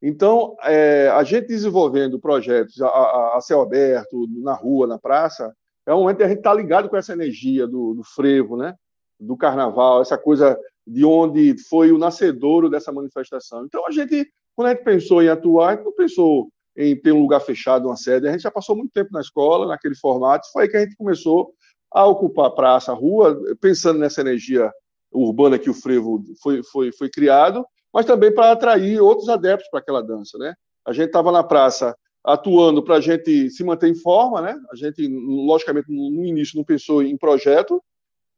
Então, 0.00 0.56
é, 0.62 1.08
a 1.08 1.22
gente 1.22 1.48
desenvolvendo 1.48 2.18
projetos 2.18 2.80
a, 2.80 2.86
a, 2.86 3.36
a, 3.36 3.40
céu 3.40 3.60
aberto, 3.60 4.26
na 4.42 4.54
rua, 4.54 4.86
na 4.86 4.98
praça, 4.98 5.54
é 5.84 5.92
um 5.92 6.00
momento 6.00 6.18
que 6.18 6.22
a 6.22 6.28
gente 6.28 6.38
está 6.38 6.54
ligado 6.54 6.88
com 6.88 6.96
essa 6.96 7.12
energia 7.12 7.66
do, 7.66 7.94
do, 7.94 8.04
frevo, 8.04 8.56
né? 8.56 8.74
do 9.20 9.36
carnaval, 9.36 10.00
essa 10.00 10.16
coisa 10.16 10.58
de 10.86 11.04
onde 11.04 11.56
foi 11.68 11.92
o 11.92 11.98
nascedouro 11.98 12.70
dessa 12.70 12.92
manifestação. 12.92 13.64
Então, 13.64 13.86
a 13.86 13.90
gente, 13.90 14.26
quando 14.54 14.68
a 14.68 14.70
gente 14.70 14.84
pensou 14.84 15.22
em 15.22 15.28
atuar, 15.28 15.68
a 15.68 15.76
gente 15.76 15.84
não 15.84 15.92
pensou 15.92 16.48
em 16.76 16.96
ter 16.96 17.12
um 17.12 17.20
lugar 17.20 17.40
fechado, 17.40 17.88
uma 17.88 17.96
sede. 17.96 18.28
A 18.28 18.32
gente 18.32 18.42
já 18.42 18.50
passou 18.50 18.76
muito 18.76 18.92
tempo 18.92 19.10
na 19.12 19.20
escola, 19.20 19.66
naquele 19.66 19.96
formato, 19.96 20.46
foi 20.52 20.62
aí 20.62 20.68
que 20.68 20.76
a 20.76 20.80
gente 20.80 20.96
começou 20.96 21.52
a 21.90 22.06
ocupar 22.06 22.50
praça, 22.50 22.92
rua, 22.92 23.40
pensando 23.60 23.98
nessa 23.98 24.20
energia 24.20 24.70
urbana 25.10 25.58
que 25.58 25.70
o 25.70 25.74
frevo 25.74 26.22
foi, 26.42 26.62
foi, 26.62 26.92
foi 26.92 27.08
criado, 27.08 27.66
mas 27.92 28.04
também 28.04 28.32
para 28.32 28.52
atrair 28.52 29.00
outros 29.00 29.28
adeptos 29.28 29.68
para 29.70 29.80
aquela 29.80 30.02
dança, 30.02 30.36
né? 30.38 30.54
A 30.84 30.92
gente 30.92 31.06
estava 31.06 31.32
na 31.32 31.42
praça 31.42 31.96
atuando 32.22 32.82
para 32.82 32.96
a 32.96 33.00
gente 33.00 33.48
se 33.50 33.64
manter 33.64 33.88
em 33.88 33.94
forma, 33.94 34.42
né? 34.42 34.54
A 34.70 34.76
gente, 34.76 35.06
logicamente, 35.08 35.90
no 35.90 36.24
início 36.24 36.56
não 36.56 36.64
pensou 36.64 37.02
em 37.02 37.16
projeto, 37.16 37.82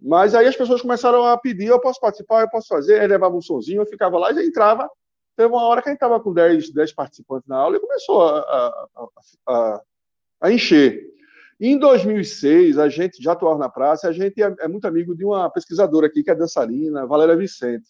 mas 0.00 0.35
aí 0.35 0.47
as 0.47 0.57
pessoas 0.57 0.80
começaram 0.80 1.25
a 1.25 1.37
pedir, 1.37 1.66
eu 1.66 1.80
posso 1.80 2.00
participar, 2.00 2.42
eu 2.42 2.50
posso 2.50 2.69
fazer, 2.69 3.00
aí 3.00 3.07
levava 3.07 3.37
um 3.37 3.42
sonzinho, 3.42 3.83
eu 3.83 3.87
ficava 3.87 4.19
lá 4.19 4.30
e 4.30 4.35
já 4.35 4.45
entrava 4.45 4.88
teve 5.40 5.54
uma 5.54 5.62
hora 5.62 5.80
que 5.80 5.88
a 5.88 5.92
gente 5.92 5.97
estava 5.97 6.21
com 6.21 6.35
10, 6.35 6.71
10 6.71 6.92
participantes 6.92 7.49
na 7.49 7.57
aula 7.57 7.76
e 7.76 7.80
começou 7.80 8.23
a, 8.23 8.40
a, 8.40 8.88
a, 9.49 9.83
a 10.42 10.52
encher. 10.52 11.02
Em 11.61 11.79
2006, 11.79 12.79
a 12.79 12.88
gente 12.88 13.23
já 13.23 13.33
atuava 13.33 13.59
na 13.59 13.69
praça, 13.69 14.09
a 14.09 14.12
gente 14.12 14.43
é, 14.43 14.55
é, 14.61 14.67
muito 14.67 14.87
amigo 14.87 15.14
de 15.14 15.26
uma 15.26 15.50
pesquisadora 15.50 16.07
aqui, 16.07 16.23
que 16.23 16.31
é 16.31 16.35
dançarina, 16.35 17.07
Valéria 17.07 17.37
Vicente. 17.37 17.87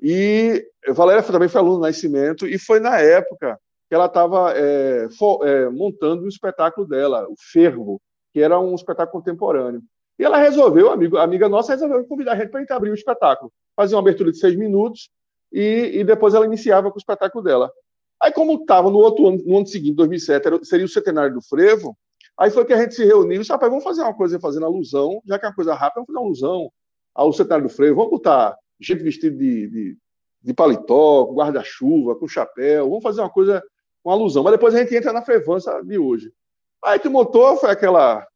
E 0.00 0.66
Valéria 0.88 1.22
também 1.22 1.50
foi 1.50 1.60
aluna 1.60 1.76
do 1.76 1.82
Nascimento, 1.82 2.46
e 2.46 2.58
foi 2.58 2.80
na 2.80 2.98
época 2.98 3.60
que 3.90 3.94
ela 3.94 4.06
estava 4.06 4.54
é, 4.56 5.06
é, 5.42 5.68
montando 5.68 6.24
um 6.24 6.28
espetáculo 6.28 6.88
dela, 6.88 7.28
o 7.28 7.34
Fervo, 7.38 8.00
que 8.32 8.40
era 8.40 8.58
um 8.58 8.74
espetáculo 8.74 9.22
contemporâneo. 9.22 9.82
E 10.18 10.24
ela 10.24 10.38
resolveu, 10.38 10.90
amigo, 10.90 11.18
amiga 11.18 11.50
nossa, 11.50 11.72
resolveu 11.72 12.02
convidar 12.06 12.32
a 12.32 12.36
gente 12.36 12.48
para 12.48 12.74
abrir 12.74 12.90
o 12.90 12.94
espetáculo. 12.94 13.52
Fazia 13.76 13.96
uma 13.96 14.02
abertura 14.02 14.32
de 14.32 14.38
seis 14.38 14.56
minutos 14.56 15.10
e, 15.52 15.90
e 15.92 16.04
depois 16.04 16.32
ela 16.32 16.46
iniciava 16.46 16.90
com 16.90 16.96
o 16.96 16.98
espetáculo 16.98 17.44
dela. 17.44 17.70
Aí, 18.18 18.32
como 18.32 18.62
estava 18.62 18.88
no 18.88 18.96
outro 18.96 19.26
ano, 19.26 19.42
no 19.44 19.58
ano 19.58 19.66
seguinte, 19.66 19.96
2007, 19.96 20.46
era, 20.46 20.64
seria 20.64 20.86
o 20.86 20.88
centenário 20.88 21.34
do 21.34 21.42
Frevo, 21.42 21.94
aí 22.38 22.50
foi 22.50 22.64
que 22.64 22.72
a 22.72 22.80
gente 22.80 22.94
se 22.94 23.04
reuniu 23.04 23.36
e 23.36 23.38
disse, 23.38 23.56
vamos 23.56 23.84
fazer 23.84 24.02
uma 24.02 24.14
coisa 24.14 24.38
fazendo 24.40 24.66
alusão, 24.66 25.20
já 25.26 25.38
que 25.38 25.44
é 25.44 25.48
uma 25.48 25.54
coisa 25.54 25.74
rápida, 25.74 26.04
vamos 26.06 26.08
fazer 26.08 26.18
uma 26.18 26.26
alusão 26.26 26.72
ao 27.14 27.32
centenário 27.32 27.68
do 27.68 27.72
Frevo, 27.72 27.96
vamos 27.96 28.10
botar 28.10 28.56
gente 28.80 29.02
vestida 29.02 29.36
de, 29.36 29.68
de, 29.68 29.98
de 30.42 30.54
paletó, 30.54 31.26
com 31.26 31.34
guarda-chuva, 31.34 32.16
com 32.16 32.26
chapéu, 32.26 32.88
vamos 32.88 33.02
fazer 33.02 33.20
uma 33.20 33.30
coisa 33.30 33.62
uma 34.04 34.14
alusão. 34.14 34.42
Mas 34.42 34.52
depois 34.52 34.74
a 34.74 34.78
gente 34.78 34.94
entra 34.94 35.12
na 35.12 35.22
frevança 35.22 35.80
de 35.84 35.98
hoje. 35.98 36.32
Aí 36.84 36.98
que 36.98 37.08
montou, 37.08 37.56
foi 37.56 37.70
aquela 37.70 38.26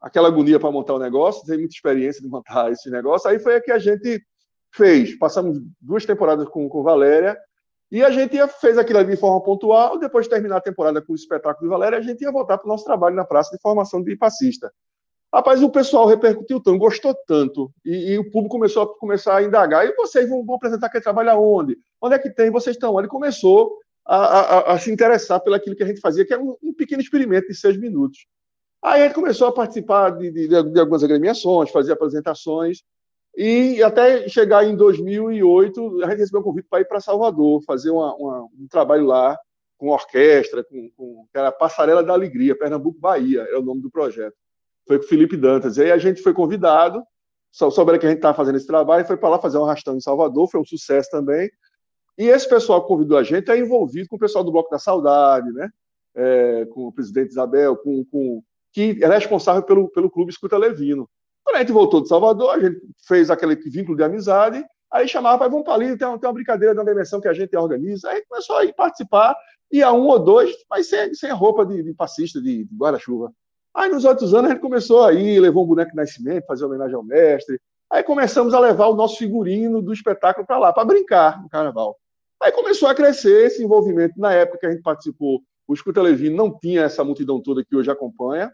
aquela 0.00 0.28
agonia 0.28 0.60
para 0.60 0.70
montar 0.70 0.94
o 0.94 0.98
negócio, 0.98 1.46
tem 1.46 1.56
muita 1.56 1.74
experiência 1.74 2.20
de 2.20 2.28
montar 2.28 2.70
esse 2.70 2.90
negócio. 2.90 3.28
Aí 3.28 3.38
foi 3.38 3.56
a 3.56 3.60
que 3.60 3.72
a 3.72 3.78
gente 3.78 4.22
fez. 4.70 5.16
Passamos 5.16 5.58
duas 5.80 6.04
temporadas 6.04 6.46
com, 6.48 6.68
com 6.68 6.82
Valéria 6.82 7.38
e 7.90 8.02
a 8.02 8.10
gente 8.10 8.34
ia, 8.34 8.48
fez 8.48 8.78
aquilo 8.78 8.98
ali 8.98 9.10
de 9.10 9.16
forma 9.16 9.42
pontual. 9.42 9.98
Depois 9.98 10.26
de 10.26 10.30
terminar 10.30 10.56
a 10.56 10.60
temporada 10.60 11.00
com 11.00 11.12
o 11.12 11.16
espetáculo 11.16 11.66
de 11.66 11.70
Valéria, 11.70 11.98
a 11.98 12.02
gente 12.02 12.22
ia 12.22 12.32
voltar 12.32 12.58
para 12.58 12.66
o 12.66 12.68
nosso 12.68 12.84
trabalho 12.84 13.14
na 13.14 13.24
praça 13.24 13.54
de 13.54 13.60
formação 13.60 14.02
de 14.02 14.16
passista. 14.16 14.72
Rapaz, 15.32 15.62
o 15.62 15.70
pessoal 15.70 16.06
repercutiu 16.06 16.60
tanto, 16.60 16.78
gostou 16.78 17.12
tanto, 17.26 17.72
e, 17.84 18.12
e, 18.12 18.18
o 18.18 18.30
público 18.30 18.54
começou 18.54 18.84
a 18.84 18.98
começar 18.98 19.36
a 19.36 19.42
indagar. 19.42 19.84
E 19.84 19.92
vocês 19.96 20.28
vão, 20.28 20.44
vão 20.44 20.54
apresentar 20.54 20.86
aquele 20.86 21.02
trabalho 21.02 21.30
aonde? 21.30 21.76
Onde 22.00 22.14
é 22.14 22.18
que 22.20 22.30
tem? 22.30 22.50
Vocês 22.50 22.76
estão? 22.76 22.96
Ele 23.00 23.08
começou 23.08 23.76
a, 24.06 24.16
a, 24.16 24.72
a, 24.74 24.78
se 24.78 24.92
interessar 24.92 25.40
pelaquilo 25.40 25.74
que 25.74 25.82
a 25.82 25.86
gente 25.86 26.00
fazia, 26.00 26.24
que 26.24 26.32
era 26.32 26.40
um, 26.40 26.56
um, 26.62 26.72
pequeno 26.72 27.02
experimento 27.02 27.48
de 27.48 27.54
seis 27.54 27.76
minutos. 27.76 28.26
Aí 28.80 29.02
gente 29.02 29.14
começou 29.14 29.48
a 29.48 29.52
participar 29.52 30.10
de, 30.10 30.30
de, 30.30 30.46
de 30.46 30.78
algumas 30.78 31.02
agremiações, 31.02 31.70
fazer 31.70 31.92
apresentações, 31.92 32.84
e 33.36 33.82
até 33.82 34.28
chegar 34.28 34.64
em 34.64 34.76
2008, 34.76 36.04
a 36.04 36.10
gente 36.10 36.18
recebeu 36.18 36.40
um 36.40 36.44
convite 36.44 36.68
para 36.68 36.80
ir 36.80 36.84
para 36.84 37.00
Salvador, 37.00 37.62
fazer 37.64 37.90
uma, 37.90 38.14
uma, 38.14 38.44
um 38.44 38.68
trabalho 38.68 39.06
lá 39.06 39.36
com 39.76 39.88
orquestra, 39.88 40.62
com, 40.62 40.88
com 40.96 41.26
era 41.34 41.50
Passarela 41.50 42.02
da 42.02 42.12
Alegria, 42.12 42.56
Pernambuco, 42.56 43.00
Bahia, 43.00 43.42
é 43.50 43.56
o 43.56 43.62
nome 43.62 43.82
do 43.82 43.90
projeto. 43.90 44.34
Foi 44.86 44.98
com 44.98 45.06
Felipe 45.06 45.36
Dantas. 45.36 45.76
E 45.76 45.82
aí 45.82 45.90
a 45.90 45.98
gente 45.98 46.22
foi 46.22 46.32
convidado, 46.32 47.02
souberam 47.50 47.98
que 47.98 48.06
a 48.06 48.08
gente 48.08 48.18
estava 48.18 48.36
fazendo 48.36 48.56
esse 48.56 48.66
trabalho, 48.66 49.04
foi 49.04 49.16
para 49.16 49.30
lá 49.30 49.38
fazer 49.38 49.58
um 49.58 49.64
arrastão 49.64 49.96
em 49.96 50.00
Salvador, 50.00 50.48
foi 50.48 50.60
um 50.60 50.64
sucesso 50.64 51.10
também. 51.10 51.50
E 52.16 52.28
esse 52.28 52.48
pessoal 52.48 52.82
que 52.82 52.88
convidou 52.88 53.18
a 53.18 53.24
gente 53.24 53.50
é 53.50 53.58
envolvido 53.58 54.08
com 54.08 54.16
o 54.16 54.18
pessoal 54.18 54.44
do 54.44 54.52
Bloco 54.52 54.70
da 54.70 54.78
Saudade, 54.78 55.50
né? 55.52 55.68
É, 56.14 56.66
com 56.66 56.86
o 56.86 56.92
presidente 56.92 57.30
Isabel, 57.30 57.76
com, 57.76 58.04
com, 58.04 58.42
que 58.72 58.96
é 59.02 59.08
responsável 59.08 59.64
pelo, 59.64 59.88
pelo 59.88 60.08
Clube 60.08 60.30
Escuta 60.30 60.56
Levino. 60.56 61.08
Quando 61.44 61.56
a 61.56 61.58
gente 61.60 61.72
voltou 61.72 62.00
de 62.00 62.08
Salvador, 62.08 62.50
a 62.50 62.58
gente 62.58 62.80
fez 63.06 63.30
aquele 63.30 63.54
vínculo 63.54 63.96
de 63.96 64.02
amizade, 64.02 64.64
aí 64.90 65.06
chamava, 65.06 65.38
para 65.38 65.48
vamos 65.48 65.64
para 65.64 65.74
ali, 65.74 65.96
tem 65.96 66.08
uma, 66.08 66.32
brincadeira 66.32 66.74
de 66.74 66.80
uma 66.80 66.86
dimensão 66.86 67.20
que 67.20 67.28
a 67.28 67.34
gente 67.34 67.54
organiza. 67.56 68.08
Aí 68.08 68.24
começou 68.26 68.56
a 68.56 68.64
ir 68.64 68.72
participar, 68.72 69.36
e 69.70 69.82
a 69.82 69.92
um 69.92 70.06
ou 70.06 70.18
dois, 70.18 70.54
mas 70.70 70.88
sem, 70.88 71.12
sem 71.14 71.30
roupa 71.32 71.66
de, 71.66 71.82
de 71.82 71.92
passista, 71.92 72.40
de, 72.40 72.64
de 72.64 72.74
guarda-chuva. 72.74 73.32
Aí 73.74 73.90
nos 73.90 74.04
outros 74.04 74.32
anos 74.32 74.50
a 74.50 74.54
gente 74.54 74.62
começou 74.62 75.04
a 75.04 75.12
ir, 75.12 75.40
levou 75.40 75.64
um 75.64 75.66
boneco 75.66 75.90
de 75.90 75.96
nascimento, 75.96 76.46
fazer 76.46 76.64
homenagem 76.64 76.94
ao 76.94 77.02
mestre. 77.02 77.60
Aí 77.90 78.02
começamos 78.02 78.54
a 78.54 78.60
levar 78.60 78.86
o 78.86 78.94
nosso 78.94 79.18
figurino 79.18 79.82
do 79.82 79.92
espetáculo 79.92 80.46
para 80.46 80.58
lá, 80.58 80.72
para 80.72 80.84
brincar 80.84 81.42
no 81.42 81.48
carnaval. 81.48 81.96
Aí 82.40 82.52
começou 82.52 82.88
a 82.88 82.94
crescer 82.94 83.46
esse 83.46 83.62
envolvimento. 83.62 84.18
Na 84.18 84.32
época 84.32 84.58
que 84.58 84.66
a 84.66 84.70
gente 84.70 84.82
participou, 84.82 85.40
o 85.66 85.74
Escuta 85.74 86.00
Levino 86.00 86.36
não 86.36 86.56
tinha 86.58 86.82
essa 86.82 87.02
multidão 87.02 87.40
toda 87.40 87.64
que 87.64 87.74
hoje 87.74 87.90
acompanha. 87.90 88.52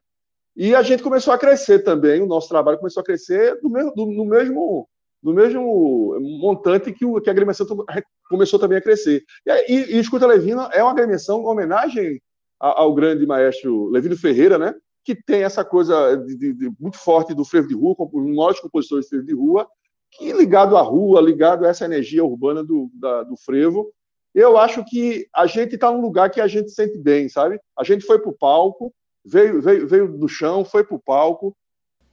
E 0.60 0.74
a 0.74 0.82
gente 0.82 1.02
começou 1.02 1.32
a 1.32 1.38
crescer 1.38 1.78
também, 1.78 2.20
o 2.20 2.26
nosso 2.26 2.46
trabalho 2.46 2.76
começou 2.76 3.00
a 3.00 3.04
crescer 3.04 3.58
do 3.62 3.70
mesmo, 3.70 3.94
do, 3.94 4.04
no 4.04 4.26
mesmo, 4.26 4.86
no 5.22 5.32
mesmo 5.32 6.18
montante 6.38 6.92
que, 6.92 7.02
o, 7.02 7.18
que 7.18 7.30
a 7.30 7.32
agremiação 7.32 7.66
começou 8.28 8.58
também 8.58 8.76
a 8.76 8.82
crescer. 8.82 9.24
E, 9.46 9.72
e, 9.72 9.96
e 9.96 9.98
Escuta 9.98 10.26
Levino 10.26 10.68
é 10.70 10.82
uma 10.82 10.92
agremiação, 10.92 11.40
uma 11.40 11.52
homenagem 11.52 12.20
ao 12.58 12.92
grande 12.92 13.24
maestro 13.24 13.88
Levino 13.88 14.14
Ferreira, 14.18 14.58
né? 14.58 14.74
que 15.02 15.14
tem 15.14 15.44
essa 15.44 15.64
coisa 15.64 16.14
de, 16.18 16.36
de, 16.36 16.52
de, 16.52 16.70
muito 16.78 16.98
forte 16.98 17.32
do 17.32 17.42
frevo 17.42 17.66
de 17.66 17.74
rua, 17.74 17.96
nós 18.12 18.60
compositores 18.60 19.06
de 19.06 19.08
frevo 19.08 19.26
de 19.26 19.34
rua, 19.34 19.66
que 20.10 20.30
ligado 20.30 20.76
à 20.76 20.82
rua, 20.82 21.22
ligado 21.22 21.64
a 21.64 21.70
essa 21.70 21.86
energia 21.86 22.22
urbana 22.22 22.62
do, 22.62 22.90
da, 22.92 23.22
do 23.22 23.34
frevo, 23.34 23.90
eu 24.34 24.58
acho 24.58 24.84
que 24.84 25.26
a 25.34 25.46
gente 25.46 25.76
está 25.76 25.90
num 25.90 26.02
lugar 26.02 26.28
que 26.28 26.38
a 26.38 26.46
gente 26.46 26.70
sente 26.70 26.98
bem, 26.98 27.30
sabe? 27.30 27.58
A 27.78 27.82
gente 27.82 28.04
foi 28.04 28.18
para 28.18 28.28
o 28.28 28.36
palco, 28.36 28.92
veio, 29.24 29.60
veio, 29.60 29.86
veio 29.86 30.08
do 30.08 30.28
chão, 30.28 30.64
foi 30.64 30.84
para 30.84 30.96
o 30.96 31.00
palco, 31.00 31.54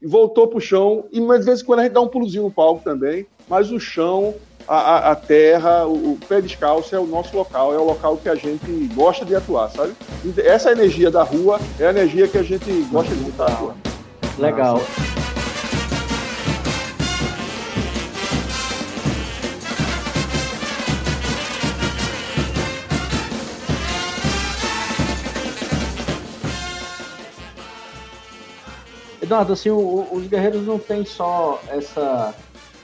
voltou 0.01 0.47
para 0.47 0.57
o 0.57 0.61
chão, 0.61 1.05
e 1.11 1.19
às 1.31 1.45
vezes 1.45 1.63
quando 1.63 1.79
a 1.79 1.83
gente 1.83 1.93
dá 1.93 2.01
um 2.01 2.07
pulozinho 2.07 2.43
no 2.43 2.51
palco 2.51 2.83
também, 2.83 3.25
mas 3.47 3.71
o 3.71 3.79
chão, 3.79 4.35
a, 4.67 5.11
a, 5.11 5.15
terra, 5.15 5.87
o, 5.87 6.13
o, 6.13 6.19
pé 6.27 6.41
descalço 6.41 6.95
é 6.95 6.99
o 6.99 7.07
nosso 7.07 7.35
local, 7.35 7.73
é 7.73 7.77
o 7.77 7.85
local 7.85 8.17
que 8.17 8.29
a 8.29 8.35
gente 8.35 8.87
gosta 8.93 9.25
de 9.25 9.35
atuar, 9.35 9.69
sabe? 9.69 9.93
Essa 10.37 10.71
energia 10.71 11.09
da 11.09 11.23
rua 11.23 11.59
é 11.79 11.87
a 11.87 11.89
energia 11.89 12.27
que 12.27 12.37
a 12.37 12.43
gente 12.43 12.69
gosta 12.91 13.15
de 13.15 13.29
atuar. 13.41 13.75
Legal. 14.37 14.75
Nossa. 14.75 15.36
Eduardo, 29.27 29.51
assim, 29.51 29.69
o, 29.69 30.07
os 30.13 30.25
guerreiros 30.25 30.65
não 30.65 30.79
têm 30.79 31.03
só 31.03 31.61
essa, 31.67 32.33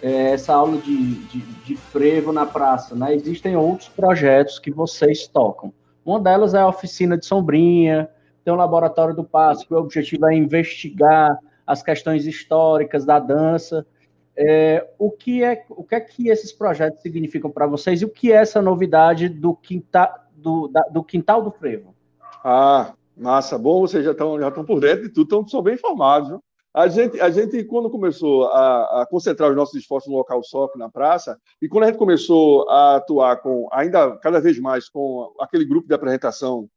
é, 0.02 0.32
essa 0.32 0.54
aula 0.54 0.78
de, 0.78 1.16
de, 1.28 1.40
de, 1.40 1.78
frevo 1.78 2.34
na 2.34 2.46
praça, 2.46 2.94
né? 2.94 3.16
Existem 3.16 3.56
outros 3.56 3.88
projetos 3.88 4.60
que 4.60 4.70
vocês 4.70 5.26
tocam. 5.26 5.74
Uma 6.06 6.20
delas 6.20 6.54
é 6.54 6.60
a 6.60 6.68
oficina 6.68 7.18
de 7.18 7.26
sombrinha, 7.26 8.10
tem 8.44 8.54
o 8.54 8.58
laboratório 8.58 9.16
do 9.16 9.24
passo, 9.24 9.66
que 9.66 9.74
o 9.74 9.78
objetivo 9.78 10.26
é 10.26 10.36
investigar 10.36 11.40
as 11.66 11.82
questões 11.82 12.28
históricas 12.28 13.06
da 13.06 13.20
dança. 13.20 13.88
É, 14.36 14.86
o, 15.00 15.10
que 15.10 15.46
é, 15.46 15.64
o 15.70 15.82
que 15.82 15.96
é 15.96 16.02
que 16.02 16.28
esses 16.28 16.52
projetos 16.52 17.02
significam 17.02 17.50
para 17.50 17.68
vocês 17.68 18.02
e 18.02 18.06
o 18.06 18.10
que 18.10 18.34
é 18.34 18.36
essa 18.36 18.62
novidade 18.62 19.30
do, 19.30 19.56
quinta, 19.56 20.14
do, 20.36 20.68
da, 20.68 20.82
do 20.92 21.06
quintal 21.06 21.42
do 21.42 21.52
frevo? 21.52 21.96
Ah, 22.44 22.94
Massa, 23.16 23.58
bom, 23.58 23.82
vocês 23.82 24.04
já 24.04 24.12
estão 24.12 24.40
já 24.40 24.50
por 24.52 24.80
dentro 24.80 25.04
de 25.04 25.10
tudo, 25.10 25.24
estão 25.24 25.48
são 25.48 25.62
bem 25.62 25.76
informados. 25.76 26.30
Viu? 26.30 26.44
A 26.74 26.88
gente, 26.88 27.22
a 27.22 27.30
gente, 27.30 27.64
quando 27.66 27.90
começou 27.90 28.46
a, 28.46 29.02
a, 29.02 29.06
concentrar 29.06 29.52
os 29.52 29.56
nossos 29.56 29.76
esforços 29.76 30.10
no 30.12 30.18
local 30.18 30.44
SOC, 30.44 30.76
na 30.76 30.90
praça, 30.90 31.38
e 31.62 31.70
quando 31.70 31.84
a 31.84 31.88
gente 31.88 32.00
começou 32.00 32.68
a 32.68 32.96
atuar 32.96 33.38
com, 33.38 33.68
ainda 33.72 34.18
cada 34.18 34.42
vez 34.42 34.60
mais, 34.60 34.90
com 34.90 35.32
aquele 35.40 35.66
grupo 35.66 35.88
de 35.88 35.94
apresentação 35.94 36.68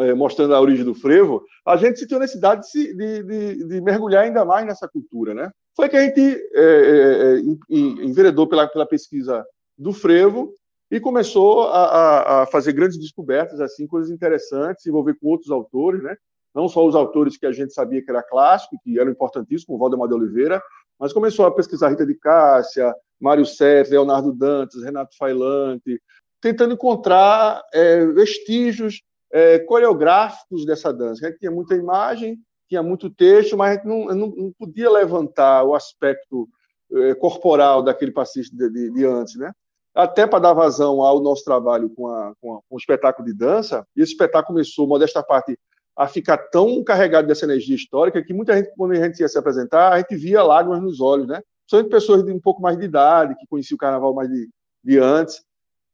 é, 0.00 0.12
mostrando 0.12 0.54
a 0.54 0.60
origem 0.60 0.84
do 0.84 0.94
frevo, 0.94 1.44
a 1.64 1.76
gente 1.76 2.00
sentiu 2.00 2.16
a 2.16 2.20
necessidade 2.20 2.66
de, 2.72 2.94
de, 2.94 3.22
de, 3.22 3.68
de, 3.68 3.80
mergulhar 3.80 4.24
ainda 4.24 4.44
mais 4.44 4.66
nessa 4.66 4.88
cultura. 4.88 5.32
Né? 5.32 5.50
Foi 5.76 5.88
que 5.88 5.96
a 5.96 6.02
gente 6.02 6.20
é, 6.20 6.60
é, 6.60 7.36
é 7.36 7.40
enveredou 7.70 8.48
pela, 8.48 8.66
pela 8.66 8.84
pesquisa 8.84 9.46
do 9.78 9.92
frevo 9.92 10.52
e 10.92 11.00
começou 11.00 11.68
a, 11.68 12.42
a, 12.42 12.46
fazer 12.46 12.74
grandes 12.74 12.98
descobertas, 12.98 13.62
assim, 13.62 13.86
coisas 13.86 14.10
interessantes, 14.10 14.82
se 14.82 14.90
envolver 14.90 15.14
com 15.14 15.26
outros 15.28 15.50
autores, 15.50 16.02
né? 16.02 16.14
Não 16.54 16.68
só 16.68 16.86
os 16.86 16.94
autores 16.94 17.38
que 17.38 17.46
a 17.46 17.52
gente 17.52 17.72
sabia 17.72 18.04
que 18.04 18.10
era 18.10 18.22
clássico, 18.22 18.78
que 18.84 19.00
eram 19.00 19.10
importantíssimos, 19.10 19.64
como 19.64 19.78
Valdemar 19.78 20.06
de 20.06 20.12
Oliveira, 20.12 20.62
mas 21.00 21.10
começou 21.10 21.46
a 21.46 21.50
pesquisar 21.50 21.88
Rita 21.88 22.04
de 22.04 22.14
Cássia, 22.14 22.94
Mário 23.18 23.46
Sete, 23.46 23.90
Leonardo 23.90 24.34
Dantas, 24.34 24.82
Renato 24.82 25.16
Failante, 25.16 25.98
tentando 26.42 26.74
encontrar 26.74 27.62
é, 27.72 28.04
vestígios 28.08 29.00
é, 29.32 29.60
coreográficos 29.60 30.66
dessa 30.66 30.92
dança. 30.92 31.24
A 31.24 31.30
gente 31.30 31.38
tinha 31.38 31.50
muita 31.50 31.74
imagem, 31.74 32.38
tinha 32.68 32.82
muito 32.82 33.08
texto, 33.08 33.56
mas 33.56 33.70
a 33.70 33.74
gente 33.76 33.86
não, 33.86 34.04
não, 34.14 34.26
não 34.28 34.52
podia 34.58 34.90
levantar 34.90 35.64
o 35.64 35.74
aspecto 35.74 36.46
é, 36.92 37.14
corporal 37.14 37.82
daquele 37.82 38.12
passista 38.12 38.54
de, 38.54 38.68
de, 38.68 38.90
de 38.90 39.06
antes, 39.06 39.36
né? 39.36 39.54
Até 39.94 40.26
para 40.26 40.38
dar 40.38 40.52
vazão 40.54 41.02
ao 41.02 41.20
nosso 41.20 41.44
trabalho 41.44 41.90
com, 41.90 42.08
a, 42.08 42.32
com, 42.40 42.54
a, 42.54 42.56
com, 42.68 42.76
o 42.76 42.78
espetáculo 42.78 43.26
de 43.26 43.34
dança, 43.34 43.86
e 43.96 44.02
esse 44.02 44.12
espetáculo 44.12 44.54
começou, 44.54 44.86
modesta 44.86 45.22
parte, 45.22 45.58
a 45.96 46.08
ficar 46.08 46.38
tão 46.38 46.82
carregado 46.82 47.28
dessa 47.28 47.44
energia 47.44 47.76
histórica 47.76 48.22
que 48.24 48.32
muita 48.32 48.56
gente, 48.56 48.70
quando 48.76 48.92
a 48.92 48.94
gente 48.96 49.20
ia 49.20 49.28
se 49.28 49.38
apresentar, 49.38 49.92
a 49.92 49.98
gente 49.98 50.16
via 50.16 50.42
lágrimas 50.42 50.82
nos 50.82 51.00
olhos, 51.00 51.26
né? 51.26 51.42
Principalmente 51.60 51.90
pessoas 51.90 52.24
de 52.24 52.32
um 52.32 52.40
pouco 52.40 52.62
mais 52.62 52.78
de 52.78 52.84
idade, 52.84 53.36
que 53.36 53.46
conheciam 53.46 53.76
o 53.76 53.78
carnaval 53.78 54.14
mais 54.14 54.28
de, 54.28 54.48
de 54.82 54.98
antes. 54.98 55.42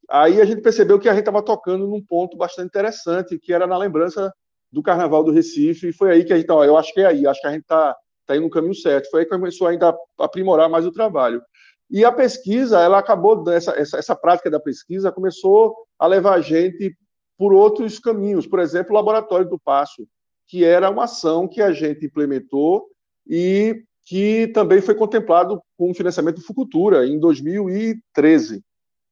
aí 0.09 0.41
a 0.41 0.45
gente 0.45 0.61
percebeu 0.61 0.97
que 0.97 1.09
a 1.09 1.11
gente 1.11 1.21
estava 1.21 1.43
tocando 1.43 1.85
num 1.85 2.01
ponto 2.01 2.37
bastante 2.37 2.67
interessante, 2.67 3.37
que 3.37 3.51
era 3.53 3.67
na 3.67 3.77
lembrança 3.77 4.33
do 4.71 4.83
Carnaval 4.83 5.23
do 5.23 5.31
Recife, 5.31 5.89
e 5.89 5.93
foi 5.93 6.11
aí 6.11 6.23
que 6.23 6.31
a 6.31 6.37
gente, 6.37 6.51
ó, 6.51 6.63
eu 6.63 6.77
acho 6.77 6.93
que 6.93 7.01
é 7.01 7.07
aí, 7.07 7.25
acho 7.25 7.41
que 7.41 7.47
a 7.47 7.51
gente 7.51 7.61
está 7.61 7.95
tá 8.25 8.35
indo 8.35 8.43
no 8.43 8.49
caminho 8.49 8.75
certo. 8.75 9.09
Foi 9.09 9.21
aí 9.21 9.25
que 9.25 9.31
começou 9.31 9.67
ainda 9.67 9.89
a 9.89 10.25
aprimorar 10.25 10.69
mais 10.69 10.85
o 10.85 10.91
trabalho. 10.91 11.41
E 11.89 12.05
a 12.05 12.11
pesquisa, 12.11 12.79
ela 12.79 12.99
acabou, 12.99 13.49
essa, 13.51 13.71
essa, 13.71 13.97
essa 13.97 14.15
prática 14.15 14.49
da 14.49 14.59
pesquisa 14.59 15.11
começou 15.11 15.75
a 15.97 16.05
levar 16.05 16.35
a 16.35 16.41
gente 16.41 16.95
por 17.37 17.53
outros 17.53 17.97
caminhos. 17.97 18.45
Por 18.45 18.59
exemplo, 18.59 18.91
o 18.91 18.95
Laboratório 18.95 19.49
do 19.49 19.57
Passo, 19.57 20.07
que 20.47 20.63
era 20.63 20.89
uma 20.89 21.05
ação 21.05 21.47
que 21.47 21.61
a 21.61 21.71
gente 21.71 22.05
implementou 22.05 22.85
e 23.27 23.83
que 24.05 24.47
também 24.47 24.81
foi 24.81 24.95
contemplado 24.95 25.61
com 25.77 25.93
financiamento 25.93 26.37
do 26.37 26.43
Fucultura 26.43 27.07
em 27.07 27.19
2013. 27.19 28.63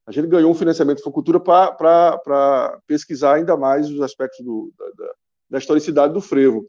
A 0.06 0.12
gente 0.12 0.28
ganhou 0.28 0.50
um 0.50 0.54
financiamento 0.54 0.98
do 0.98 1.04
Fucultura 1.04 1.38
para 1.38 2.80
pesquisar 2.86 3.34
ainda 3.34 3.56
mais 3.56 3.90
os 3.90 4.00
aspectos 4.00 4.44
do, 4.44 4.72
da, 4.76 5.12
da 5.50 5.58
historicidade 5.58 6.12
do 6.12 6.20
frevo 6.20 6.64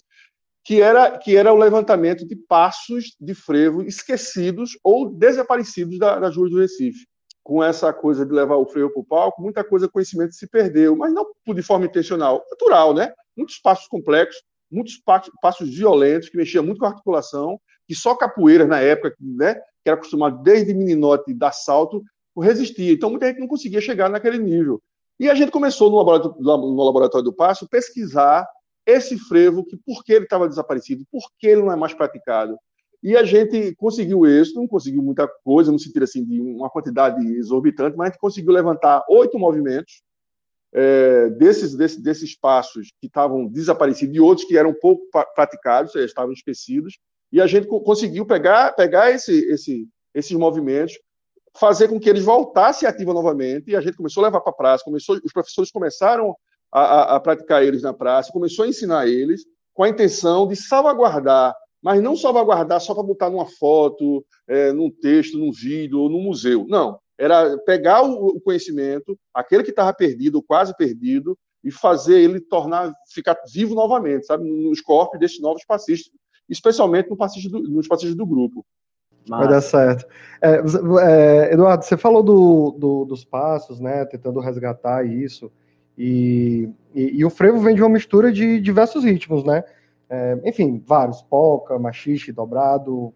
que 0.69 0.83
era, 0.83 1.17
que 1.17 1.35
era 1.35 1.51
o 1.51 1.57
levantamento 1.57 2.27
de 2.27 2.35
passos 2.35 3.15
de 3.19 3.33
frevo 3.33 3.81
esquecidos 3.81 4.77
ou 4.83 5.09
desaparecidos 5.09 5.97
da, 5.97 6.29
ruas 6.29 6.51
do 6.51 6.59
Recife. 6.59 7.07
Com 7.41 7.63
essa 7.63 7.91
coisa 7.91 8.23
de 8.23 8.31
levar 8.31 8.55
o 8.57 8.67
frevo 8.67 8.91
para 8.91 9.01
o 9.01 9.03
palco, 9.03 9.41
muita 9.41 9.63
coisa, 9.63 9.89
conhecimento 9.89 10.35
se 10.35 10.47
perdeu, 10.47 10.95
mas 10.95 11.11
não 11.11 11.25
de 11.55 11.63
forma 11.63 11.87
intencional, 11.87 12.45
natural, 12.51 12.93
né? 12.93 13.11
Muitos 13.35 13.57
passos 13.57 13.87
complexos, 13.87 14.43
muitos 14.71 15.01
passos 15.41 15.75
violentos, 15.75 16.29
que 16.29 16.37
mexiam 16.37 16.63
muito 16.63 16.77
com 16.77 16.85
a 16.85 16.89
articulação, 16.89 17.59
que 17.87 17.95
só 17.95 18.13
capoeira 18.13 18.67
na 18.67 18.79
época, 18.79 19.15
né, 19.19 19.55
que 19.55 19.87
era 19.87 19.95
acostumado 19.95 20.43
desde 20.43 20.71
meninote 20.75 21.33
dar 21.33 21.51
salto, 21.51 22.03
resistia. 22.37 22.93
Então 22.93 23.09
muita 23.09 23.25
gente 23.25 23.39
não 23.39 23.47
conseguia 23.47 23.81
chegar 23.81 24.07
naquele 24.07 24.37
nível. 24.37 24.79
E 25.19 25.31
a 25.31 25.33
gente 25.33 25.51
começou 25.51 25.89
no 25.89 25.97
laboratório, 25.97 26.37
no 26.39 26.83
laboratório 26.83 27.25
do 27.25 27.33
Passo 27.33 27.67
pesquisar 27.67 28.47
esse 28.89 29.17
frevo, 29.17 29.65
que 29.65 29.77
por 29.77 30.03
que 30.03 30.13
ele 30.13 30.25
estava 30.25 30.47
desaparecido, 30.47 31.05
por 31.11 31.23
que 31.37 31.47
ele 31.47 31.61
não 31.61 31.71
é 31.71 31.75
mais 31.75 31.93
praticado. 31.93 32.57
E 33.01 33.15
a 33.15 33.23
gente 33.23 33.73
conseguiu 33.75 34.25
isso, 34.25 34.55
não 34.55 34.67
conseguiu 34.67 35.01
muita 35.01 35.27
coisa, 35.43 35.71
no 35.71 35.79
sentido 35.79 36.03
assim 36.03 36.25
de 36.25 36.41
uma 36.41 36.69
quantidade 36.69 37.25
exorbitante, 37.37 37.95
mas 37.95 38.07
a 38.07 38.11
gente 38.11 38.19
conseguiu 38.19 38.51
levantar 38.51 39.05
oito 39.09 39.39
movimentos 39.39 40.01
é, 40.73 41.29
desses, 41.29 41.75
desses, 41.75 42.01
desses 42.01 42.37
passos 42.37 42.91
que 42.99 43.07
estavam 43.07 43.47
desaparecidos 43.47 44.15
e 44.15 44.19
outros 44.19 44.45
que 44.45 44.57
eram 44.57 44.73
pouco 44.73 45.05
praticados, 45.33 45.93
seja, 45.93 46.05
estavam 46.05 46.33
esquecidos, 46.33 46.99
e 47.31 47.39
a 47.39 47.47
gente 47.47 47.67
conseguiu 47.67 48.25
pegar, 48.25 48.73
pegar 48.73 49.11
esse, 49.11 49.33
esse, 49.51 49.87
esses 50.13 50.35
movimentos, 50.35 50.99
fazer 51.57 51.87
com 51.87 51.99
que 51.99 52.09
eles 52.09 52.23
voltassem 52.23 52.87
ativa 52.87 53.13
novamente, 53.13 53.71
e 53.71 53.75
a 53.75 53.81
gente 53.81 53.97
começou 53.97 54.23
a 54.23 54.27
levar 54.27 54.41
para 54.41 54.51
a 54.51 54.55
praça, 54.55 54.83
começou, 54.83 55.19
os 55.23 55.31
professores 55.31 55.71
começaram 55.71 56.35
a, 56.71 56.81
a, 56.81 57.15
a 57.15 57.19
praticar 57.19 57.63
eles 57.63 57.81
na 57.81 57.93
praça, 57.93 58.31
começou 58.31 58.65
a 58.65 58.67
ensinar 58.67 59.07
eles 59.07 59.45
com 59.73 59.83
a 59.83 59.89
intenção 59.89 60.47
de 60.47 60.55
salvaguardar, 60.55 61.55
mas 61.81 62.01
não 62.01 62.15
salvaguardar 62.15 62.81
só 62.81 62.93
para 62.93 63.03
botar 63.03 63.29
numa 63.29 63.45
foto, 63.45 64.25
é, 64.47 64.71
num 64.73 64.91
texto, 64.91 65.37
num 65.37 65.51
vídeo 65.51 65.99
ou 65.99 66.09
num 66.09 66.21
museu. 66.21 66.65
Não. 66.67 66.99
Era 67.17 67.57
pegar 67.59 68.01
o, 68.01 68.39
conhecimento, 68.39 69.17
aquele 69.33 69.63
que 69.63 69.71
estava 69.71 69.93
perdido, 69.93 70.41
quase 70.41 70.75
perdido, 70.75 71.37
e 71.63 71.71
fazer 71.71 72.19
ele 72.19 72.39
tornar, 72.39 72.93
ficar 73.13 73.37
vivo 73.51 73.75
novamente, 73.75 74.25
sabe, 74.25 74.49
nos 74.49 74.79
corpos 74.79 75.19
desses 75.19 75.41
novos 75.41 75.65
passistas, 75.65 76.11
especialmente 76.47 77.09
no 77.09 77.17
passista 77.17 77.49
do, 77.49 77.61
nos 77.61 77.87
passistas 77.87 78.15
do 78.15 78.25
grupo. 78.25 78.65
Vai 79.27 79.47
dar 79.47 79.61
certo. 79.61 80.05
É, 80.41 80.55
é, 80.55 81.53
Eduardo, 81.53 81.83
você 81.83 81.95
falou 81.95 82.23
do, 82.23 82.71
do, 82.71 83.05
dos 83.05 83.23
passos, 83.23 83.79
né, 83.79 84.05
tentando 84.05 84.39
resgatar 84.39 85.05
isso. 85.05 85.51
E, 85.99 86.69
e, 86.95 87.19
e, 87.19 87.25
o 87.25 87.29
frevo 87.29 87.59
vem 87.59 87.75
de 87.75 87.81
uma 87.81 87.89
mistura 87.89 88.31
de 88.31 88.61
diversos 88.61 89.03
ritmos, 89.03 89.43
né? 89.43 89.65
É, 90.09 90.39
enfim, 90.45 90.81
vários, 90.87 91.21
polca, 91.21 91.77
machixe, 91.77 92.31
dobrado 92.31 93.13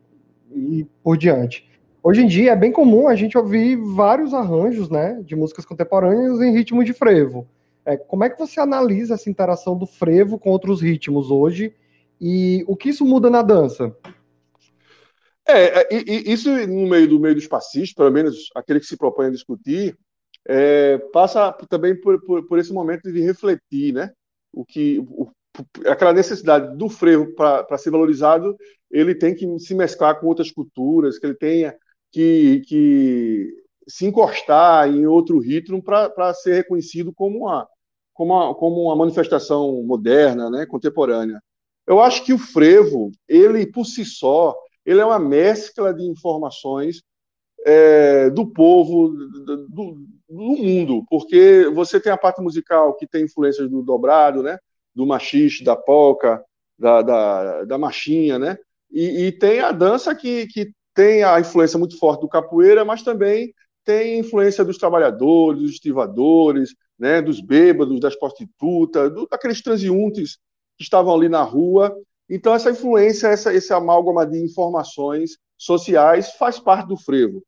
e 0.51 0.85
por 1.01 1.17
diante. 1.17 1.65
Hoje 2.03 2.21
em 2.21 2.27
dia 2.27 2.51
é 2.51 2.55
bem 2.57 2.73
comum 2.73 3.07
a 3.07 3.15
gente 3.15 3.37
ouvir 3.37 3.77
vários 3.77 4.33
arranjos, 4.33 4.89
né, 4.89 5.21
de 5.23 5.33
músicas 5.37 5.65
contemporâneas 5.65 6.41
em 6.41 6.51
ritmo 6.51 6.83
de 6.83 6.91
frevo. 6.91 7.47
É, 7.85 7.95
como 7.95 8.25
é 8.25 8.29
que 8.29 8.37
você 8.37 8.59
analisa 8.59 9.13
essa 9.13 9.29
interação 9.29 9.77
do 9.77 9.85
frevo 9.85 10.37
com 10.37 10.49
outros 10.49 10.81
ritmos 10.81 11.31
hoje 11.31 11.73
e 12.19 12.65
o 12.67 12.75
que 12.75 12.89
isso 12.89 13.05
muda 13.05 13.29
na 13.29 13.41
dança? 13.41 13.95
É, 15.47 15.95
é 15.95 15.97
isso 16.29 16.49
no 16.67 16.87
meio 16.87 17.07
do 17.07 17.19
meio 17.19 17.35
dos 17.35 17.47
passistas, 17.47 17.93
pelo 17.93 18.11
menos 18.11 18.49
aquele 18.53 18.81
que 18.81 18.85
se 18.85 18.97
propõe 18.97 19.27
a 19.27 19.31
discutir, 19.31 19.97
é, 20.47 20.97
passa 21.11 21.51
também 21.69 21.99
por, 21.99 22.21
por, 22.23 22.47
por, 22.47 22.59
esse 22.59 22.73
momento 22.73 23.11
de 23.11 23.21
refletir, 23.21 23.93
né? 23.93 24.11
O 24.51 24.65
que 24.65 24.99
o, 24.99 25.29
aquela 25.85 26.13
necessidade 26.13 26.75
do 26.77 26.89
frevo 26.89 27.33
para 27.33 27.77
ser 27.77 27.91
valorizado, 27.91 28.55
ele 28.91 29.15
tem 29.15 29.35
que 29.35 29.47
se 29.59 29.73
mesclar 29.73 30.19
com 30.19 30.27
outras 30.27 30.51
culturas, 30.51 31.17
que 31.17 31.25
ele 31.25 31.35
tenha 31.35 31.75
que, 32.11 32.61
que 32.67 33.49
se 33.87 34.05
encostar 34.05 34.89
em 34.89 35.05
outro 35.05 35.39
ritmo 35.39 35.81
para 35.81 36.33
ser 36.33 36.55
reconhecido 36.55 37.13
como 37.13 37.39
uma, 37.39 37.67
como, 38.13 38.33
uma, 38.33 38.55
como 38.55 38.81
uma 38.83 38.95
manifestação 38.95 39.83
moderna, 39.83 40.49
né, 40.49 40.65
contemporânea. 40.65 41.41
Eu 41.85 41.99
acho 41.99 42.23
que 42.23 42.33
o 42.33 42.37
frevo, 42.37 43.11
ele 43.27 43.65
por 43.65 43.85
si 43.85 44.05
só, 44.05 44.55
ele 44.85 45.01
é 45.01 45.05
uma 45.05 45.19
mescla 45.19 45.93
de 45.93 46.03
informações 46.03 47.01
é, 47.65 48.29
do 48.29 48.45
povo, 48.45 49.09
do, 49.09 49.67
do, 49.67 50.13
mundo, 50.29 51.05
porque 51.09 51.69
você 51.73 51.99
tem 51.99 52.11
a 52.11 52.17
parte 52.17 52.41
musical 52.41 52.95
que 52.95 53.05
tem 53.05 53.25
influências 53.25 53.69
do 53.69 53.83
dobrado, 53.83 54.41
né, 54.41 54.57
do 54.95 55.05
machixe, 55.05 55.63
da 55.63 55.75
polca, 55.75 56.43
da, 56.77 57.01
da, 57.01 57.63
da 57.65 57.77
machinha, 57.77 58.39
né, 58.39 58.57
e, 58.91 59.25
e, 59.25 59.31
tem 59.31 59.59
a 59.59 59.71
dança 59.71 60.15
que, 60.15 60.47
que 60.47 60.71
tem 60.93 61.23
a 61.23 61.39
influência 61.39 61.77
muito 61.77 61.97
forte 61.97 62.21
do 62.21 62.29
capoeira, 62.29 62.83
mas 62.83 63.03
também 63.03 63.53
tem 63.83 64.19
influência 64.19 64.63
dos 64.63 64.77
trabalhadores, 64.77 65.61
dos 65.61 65.71
estivadores, 65.71 66.73
né, 66.97 67.21
dos 67.21 67.41
bêbados, 67.41 67.99
das 67.99 68.15
prostitutas, 68.15 69.13
do, 69.13 69.27
daqueles 69.27 69.61
transeuntes 69.61 70.37
que 70.77 70.83
estavam 70.83 71.13
ali 71.13 71.27
na 71.27 71.43
rua. 71.43 71.95
Então, 72.29 72.53
essa 72.53 72.71
influência, 72.71 73.27
essa, 73.27 73.53
esse 73.53 73.73
amálgama 73.73 74.25
de 74.25 74.43
informações 74.43 75.37
sociais 75.57 76.31
faz 76.33 76.59
parte 76.59 76.87
do 76.87 76.97
frevo. 76.97 77.43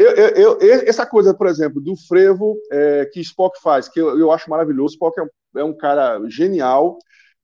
Eu, 0.00 0.12
eu, 0.12 0.58
eu, 0.60 0.88
essa 0.88 1.04
coisa, 1.04 1.34
por 1.34 1.46
exemplo, 1.46 1.78
do 1.78 1.94
frevo 1.94 2.58
é, 2.72 3.04
que 3.04 3.20
Spock 3.20 3.60
faz, 3.60 3.86
que 3.86 4.00
eu, 4.00 4.32
acho 4.32 4.48
maravilhoso, 4.48 4.94
Spock 4.94 5.20
é 5.20 5.22
um, 5.22 5.28
é 5.60 5.64
um 5.64 5.76
cara 5.76 6.18
genial, 6.26 6.96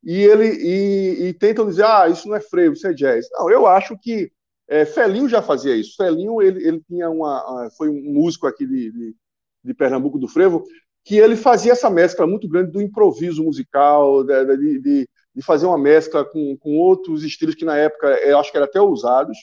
e 0.03 0.23
ele 0.23 0.47
e, 0.47 1.27
e, 1.29 1.35
tentam 1.35 1.66
dizer, 1.66 1.85
ah, 1.85 2.09
isso 2.09 2.27
não 2.27 2.35
é 2.35 2.40
frevo, 2.40 2.73
isso 2.73 2.87
é 2.87 2.95
jazz. 2.95 3.29
Não, 3.33 3.51
eu 3.51 3.66
acho 3.66 3.99
que 3.99 4.33
é, 4.69 4.87
Felinho 4.87 5.29
já 5.29 5.42
fazia 5.42 5.77
isso. 5.77 5.97
Felinho, 5.99 6.40
ele, 6.40 6.66
ele 6.66 6.81
tinha 6.88 7.11
uma, 7.11 7.69
foi 7.77 7.90
um 7.90 8.01
músico 8.14 8.47
aqui 8.47 8.66
de, 8.66 8.90
de, 8.90 9.14
de, 9.62 9.75
Pernambuco 9.75 10.19
do 10.19 10.27
frevo, 10.27 10.64
que 11.05 11.19
ele 11.19 11.37
fazia 11.37 11.73
essa 11.73 11.90
mescla 11.90 12.27
muito 12.27 12.49
grande 12.49 12.73
do 12.73 12.81
improviso 12.81 13.45
musical, 13.45 14.25
de, 14.25 14.81
de, 14.81 15.09
de 15.35 15.42
fazer 15.42 15.66
uma 15.66 15.77
mescla 15.77 16.25
com, 16.25 16.57
com 16.57 16.79
outros 16.79 17.23
estilos 17.23 17.55
que 17.55 17.66
na 17.66 17.77
época 17.77 18.09
eu 18.23 18.38
acho 18.38 18.51
que 18.51 18.57
eram 18.57 18.66
até 18.66 18.81
ousados, 18.81 19.37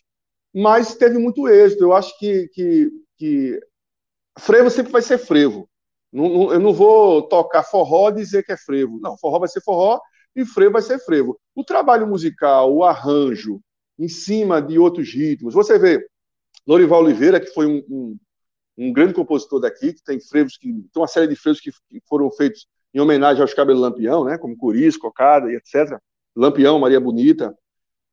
mas 0.54 0.96
teve 0.96 1.18
muito 1.18 1.48
êxito. 1.48 1.84
Eu 1.84 1.94
acho 1.94 2.18
que, 2.20 2.48
que 2.50 2.92
que 3.24 3.60
frevo 4.38 4.70
sempre 4.70 4.92
vai 4.92 5.02
ser 5.02 5.18
frevo. 5.18 5.70
Não, 6.12 6.30
não, 6.30 6.54
eu 6.54 6.60
não 6.60 6.74
vou 6.74 7.22
tocar 7.22 7.64
forró 7.64 8.10
e 8.10 8.16
dizer 8.16 8.44
que 8.44 8.52
é 8.52 8.58
frevo. 8.58 9.00
Não, 9.00 9.18
forró 9.18 9.40
vai 9.40 9.48
ser 9.48 9.62
forró 9.62 10.00
e 10.36 10.46
frevo 10.46 10.74
vai 10.74 10.82
ser 10.82 11.00
frevo. 11.00 11.40
O 11.56 11.64
trabalho 11.64 12.06
musical, 12.08 12.74
o 12.74 12.84
arranjo, 12.84 13.62
em 13.98 14.08
cima 14.08 14.62
de 14.62 14.78
outros 14.78 15.14
ritmos. 15.14 15.54
Você 15.54 15.80
vê 15.80 16.06
Lorival 16.68 17.02
Oliveira, 17.02 17.40
que 17.40 17.48
foi 17.48 17.66
um, 17.66 17.84
um, 17.90 18.18
um 18.78 18.94
grande 18.94 19.14
compositor 19.14 19.60
daqui, 19.60 19.94
que 19.94 20.04
tem 20.04 20.20
frevos, 20.20 20.58
que 20.58 20.68
tem 20.68 20.84
uma 21.02 21.08
série 21.08 21.28
de 21.28 21.36
frevos 21.36 21.62
que, 21.62 21.72
que 21.72 22.02
foram 22.08 22.30
feitos 22.32 22.68
em 22.94 23.00
homenagem 23.00 23.42
aos 23.42 23.54
cabelos 23.54 23.82
Lampião, 23.82 24.26
né, 24.26 24.38
como 24.38 24.58
Curis, 24.58 24.98
Cocada 24.98 25.52
e 25.52 25.56
etc. 25.56 25.98
Lampião, 26.36 26.80
Maria 26.80 27.00
Bonita. 27.00 27.56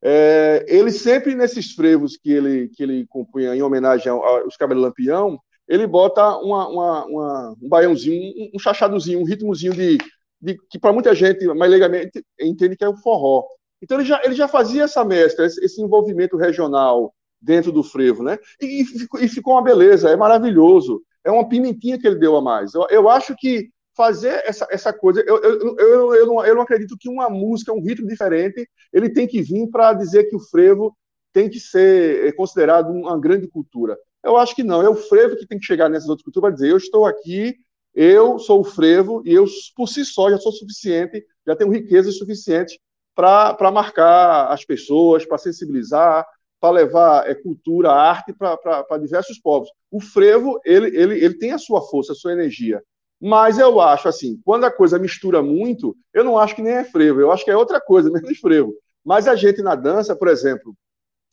É, 0.02 0.64
ele 0.66 0.90
sempre, 0.90 1.34
nesses 1.34 1.72
frevos 1.72 2.16
que 2.16 2.32
ele, 2.32 2.68
que 2.68 2.82
ele 2.82 3.06
compunha 3.06 3.54
em 3.54 3.62
homenagem 3.62 4.10
aos 4.10 4.56
Cabelos 4.56 4.82
Lampião, 4.82 5.38
ele 5.68 5.86
bota 5.86 6.36
uma, 6.38 6.68
uma, 6.68 7.04
uma, 7.06 7.54
um 7.62 7.68
baiãozinho, 7.68 8.32
um, 8.36 8.50
um 8.56 8.58
chachadozinho, 8.58 9.20
um 9.20 9.24
ritmozinho 9.24 9.72
de, 9.72 9.98
de 10.40 10.56
que 10.68 10.78
para 10.78 10.92
muita 10.92 11.14
gente, 11.14 11.46
mais 11.54 11.70
legalmente, 11.70 12.24
entende 12.40 12.76
que 12.76 12.84
é 12.84 12.88
o 12.88 12.96
forró. 12.96 13.44
Então 13.82 13.98
ele 13.98 14.06
já, 14.06 14.20
ele 14.24 14.34
já 14.34 14.48
fazia 14.48 14.84
essa 14.84 15.04
mescla, 15.04 15.46
esse, 15.46 15.62
esse 15.64 15.80
envolvimento 15.80 16.36
regional 16.36 17.14
dentro 17.40 17.70
do 17.72 17.82
frevo, 17.82 18.22
né? 18.22 18.38
E, 18.60 18.82
e, 19.20 19.28
ficou, 19.28 19.54
uma 19.54 19.62
beleza, 19.62 20.10
é 20.10 20.16
maravilhoso. 20.16 21.02
É 21.24 21.30
uma 21.30 21.48
pimentinha 21.48 21.98
que 21.98 22.06
ele 22.06 22.18
deu 22.18 22.36
a 22.36 22.42
mais. 22.42 22.74
Eu, 22.74 22.86
eu 22.90 23.08
acho 23.08 23.34
que 23.36 23.70
fazer 24.00 24.42
essa, 24.46 24.66
essa 24.70 24.92
coisa. 24.92 25.22
Eu, 25.26 25.42
eu, 25.42 25.76
eu, 25.76 26.14
eu, 26.14 26.26
não, 26.26 26.46
eu 26.46 26.54
não 26.54 26.62
acredito 26.62 26.96
que 26.98 27.08
uma 27.08 27.28
música, 27.28 27.72
um 27.72 27.82
ritmo 27.82 28.08
diferente, 28.08 28.66
ele 28.90 29.10
tem 29.10 29.26
que 29.26 29.42
vir 29.42 29.68
para 29.68 29.92
dizer 29.92 30.24
que 30.24 30.36
o 30.36 30.40
frevo 30.40 30.96
tem 31.34 31.50
que 31.50 31.60
ser 31.60 32.26
é, 32.26 32.32
considerado 32.32 32.90
uma 32.90 33.20
grande 33.20 33.46
cultura. 33.46 33.98
Eu 34.24 34.38
acho 34.38 34.54
que 34.54 34.62
não, 34.62 34.80
é 34.82 34.88
o 34.88 34.94
frevo 34.94 35.36
que 35.36 35.46
tem 35.46 35.58
que 35.58 35.66
chegar 35.66 35.90
nessas 35.90 36.08
outras 36.08 36.24
culturas 36.24 36.48
para 36.48 36.54
dizer: 36.54 36.70
eu 36.70 36.78
estou 36.78 37.04
aqui 37.04 37.56
eu 37.94 38.38
sou 38.38 38.60
o 38.60 38.64
frevo 38.64 39.22
e 39.26 39.32
eu, 39.32 39.44
por 39.74 39.88
si 39.88 40.04
só, 40.04 40.30
já 40.30 40.38
sou 40.38 40.52
suficiente, 40.52 41.24
já 41.46 41.56
tenho 41.56 41.72
riqueza 41.72 42.10
suficiente 42.12 42.80
para 43.14 43.70
marcar 43.72 44.52
as 44.52 44.64
pessoas, 44.64 45.26
para 45.26 45.38
sensibilizar, 45.38 46.24
para 46.60 46.70
levar 46.70 47.28
é, 47.28 47.34
cultura, 47.34 47.90
arte 47.90 48.32
para 48.32 48.98
diversos 48.98 49.38
povos. 49.38 49.68
O 49.90 50.00
frevo, 50.00 50.60
ele, 50.64 50.96
ele, 50.96 51.24
ele 51.24 51.34
tem 51.34 51.52
a 51.52 51.58
sua 51.58 51.82
força, 51.82 52.12
a 52.12 52.14
sua 52.14 52.32
energia. 52.32 52.82
Mas 53.20 53.58
eu 53.58 53.80
acho 53.80 54.08
assim, 54.08 54.40
quando 54.44 54.64
a 54.64 54.70
coisa 54.70 54.98
mistura 54.98 55.42
muito, 55.42 55.94
eu 56.14 56.24
não 56.24 56.38
acho 56.38 56.54
que 56.54 56.62
nem 56.62 56.72
é 56.72 56.84
frevo, 56.84 57.20
eu 57.20 57.30
acho 57.30 57.44
que 57.44 57.50
é 57.50 57.56
outra 57.56 57.80
coisa, 57.80 58.10
menos 58.10 58.38
frevo. 58.38 58.74
Mas 59.04 59.28
a 59.28 59.34
gente 59.34 59.62
na 59.62 59.74
dança, 59.74 60.16
por 60.16 60.28
exemplo, 60.28 60.74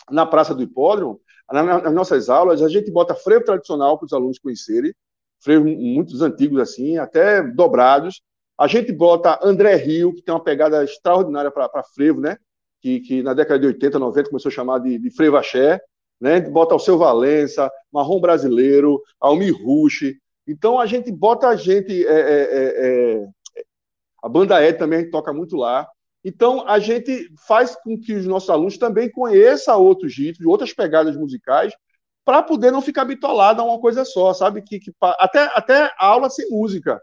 na 0.09 0.25
Praça 0.25 0.53
do 0.53 0.63
Hipódromo, 0.63 1.21
nas 1.51 1.93
nossas 1.93 2.29
aulas, 2.29 2.61
a 2.61 2.67
gente 2.67 2.91
bota 2.91 3.15
frevo 3.15 3.45
tradicional 3.45 3.97
para 3.97 4.05
os 4.05 4.13
alunos 4.13 4.37
conhecerem, 4.37 4.93
frevo 5.39 5.65
muitos 5.65 6.21
antigos 6.21 6.59
assim, 6.59 6.97
até 6.97 7.41
dobrados. 7.41 8.21
A 8.57 8.67
gente 8.67 8.91
bota 8.91 9.39
André 9.41 9.75
Rio, 9.75 10.13
que 10.13 10.21
tem 10.21 10.33
uma 10.33 10.43
pegada 10.43 10.83
extraordinária 10.83 11.51
para 11.51 11.83
frevo, 11.95 12.19
né? 12.19 12.37
Que, 12.81 12.99
que, 12.99 13.23
na 13.23 13.33
década 13.33 13.59
de 13.59 13.67
80, 13.67 13.97
90 13.97 14.29
começou 14.29 14.49
a 14.49 14.53
chamar 14.53 14.79
de, 14.79 14.97
de 14.99 15.09
frevo 15.11 15.37
axé. 15.37 15.79
Né? 16.19 16.41
Bota 16.41 16.75
o 16.75 16.79
seu 16.79 16.97
Valença, 16.97 17.71
Marrom 17.91 18.19
Brasileiro, 18.19 19.01
Almir 19.19 19.55
Rush. 19.55 20.15
Então 20.47 20.79
a 20.79 20.85
gente 20.85 21.11
bota 21.11 21.47
a 21.47 21.55
gente. 21.55 22.05
É, 22.05 22.11
é, 22.11 22.43
é, 22.43 23.21
é 23.21 23.27
a 24.23 24.29
banda 24.29 24.63
Ed 24.63 24.77
também 24.77 24.99
a 24.99 25.01
gente 25.03 25.11
toca 25.11 25.31
muito 25.31 25.55
lá. 25.55 25.87
Então, 26.23 26.67
a 26.67 26.79
gente 26.79 27.31
faz 27.47 27.75
com 27.75 27.97
que 27.97 28.13
os 28.13 28.25
nossos 28.25 28.49
alunos 28.49 28.77
também 28.77 29.09
conheçam 29.09 29.81
outros 29.81 30.17
ritmos, 30.17 30.45
outras 30.45 30.73
pegadas 30.73 31.15
musicais, 31.15 31.73
para 32.25 32.43
poder 32.43 32.71
não 32.71 32.81
ficar 32.81 33.05
bitolado 33.05 33.61
a 33.61 33.65
uma 33.65 33.79
coisa 33.79 34.03
só, 34.03 34.33
sabe? 34.33 34.61
Que, 34.61 34.79
que, 34.79 34.91
até, 35.01 35.45
até 35.55 35.93
aula 35.97 36.29
sem 36.29 36.49
música, 36.49 37.01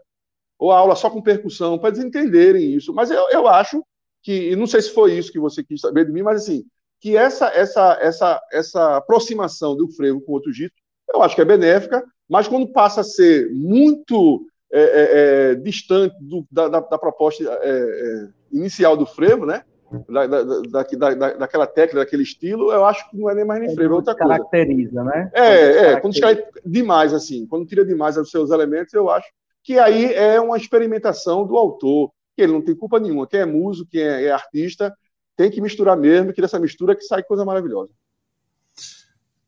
ou 0.59 0.71
aula 0.71 0.95
só 0.95 1.09
com 1.09 1.23
percussão, 1.23 1.79
para 1.79 1.89
eles 1.89 2.03
entenderem 2.03 2.75
isso. 2.75 2.93
Mas 2.93 3.09
eu, 3.09 3.27
eu 3.31 3.47
acho 3.47 3.83
que, 4.21 4.55
não 4.55 4.67
sei 4.67 4.83
se 4.83 4.91
foi 4.91 5.17
isso 5.17 5.31
que 5.31 5.39
você 5.39 5.63
quis 5.63 5.81
saber 5.81 6.05
de 6.05 6.11
mim, 6.11 6.21
mas 6.21 6.43
assim, 6.43 6.63
que 6.99 7.17
essa, 7.17 7.47
essa, 7.47 7.97
essa, 7.99 8.41
essa 8.51 8.97
aproximação 8.97 9.75
do 9.75 9.89
frevo 9.89 10.21
com 10.21 10.33
outro 10.33 10.51
ritmo, 10.51 10.77
eu 11.11 11.23
acho 11.23 11.33
que 11.33 11.41
é 11.41 11.45
benéfica, 11.45 12.03
mas 12.29 12.47
quando 12.47 12.67
passa 12.67 13.01
a 13.01 13.03
ser 13.03 13.49
muito 13.51 14.45
é, 14.71 14.81
é, 14.81 15.51
é, 15.51 15.55
distante 15.55 16.15
do, 16.19 16.45
da, 16.51 16.67
da, 16.67 16.79
da, 16.79 16.97
proposta 16.97 17.43
é, 17.43 17.69
é, 17.69 18.27
inicial 18.51 18.97
do 18.97 19.05
frevo, 19.05 19.45
né? 19.45 19.63
Da, 20.09 20.25
da, 20.25 21.33
daquela 21.35 21.67
técnica, 21.67 21.99
daquele 21.99 22.23
estilo, 22.23 22.71
eu 22.71 22.83
acho 22.83 23.09
que 23.09 23.15
não 23.15 23.29
é 23.29 23.35
nem 23.35 23.45
mais 23.45 23.61
nem 23.61 23.73
frevo, 23.73 23.93
é 23.93 23.95
outra 23.97 24.15
coisa. 24.15 24.33
Caracteriza, 24.33 25.03
né? 25.03 25.31
É, 25.33 25.91
é, 25.91 25.99
quando 25.99 26.13
tira 26.13 26.49
demais, 26.65 27.13
assim, 27.13 27.45
quando 27.45 27.67
tira 27.67 27.85
demais 27.85 28.17
os 28.17 28.31
seus 28.31 28.49
elementos, 28.49 28.93
eu 28.93 29.09
acho 29.09 29.27
que 29.63 29.79
aí 29.79 30.13
é 30.13 30.41
uma 30.41 30.57
experimentação 30.57 31.45
do 31.45 31.55
autor, 31.55 32.11
que 32.35 32.41
ele 32.41 32.51
não 32.51 32.61
tem 32.61 32.75
culpa 32.75 32.99
nenhuma, 32.99 33.27
quem 33.27 33.39
é 33.39 33.45
músico, 33.45 33.89
quem 33.89 34.01
é, 34.01 34.25
é 34.25 34.31
artista, 34.31 34.93
tem 35.37 35.49
que 35.49 35.61
misturar 35.61 35.95
mesmo, 35.95 36.33
que 36.33 36.41
dessa 36.41 36.59
mistura 36.59 36.95
que 36.95 37.03
sai 37.03 37.23
coisa 37.23 37.45
maravilhosa. 37.45 37.91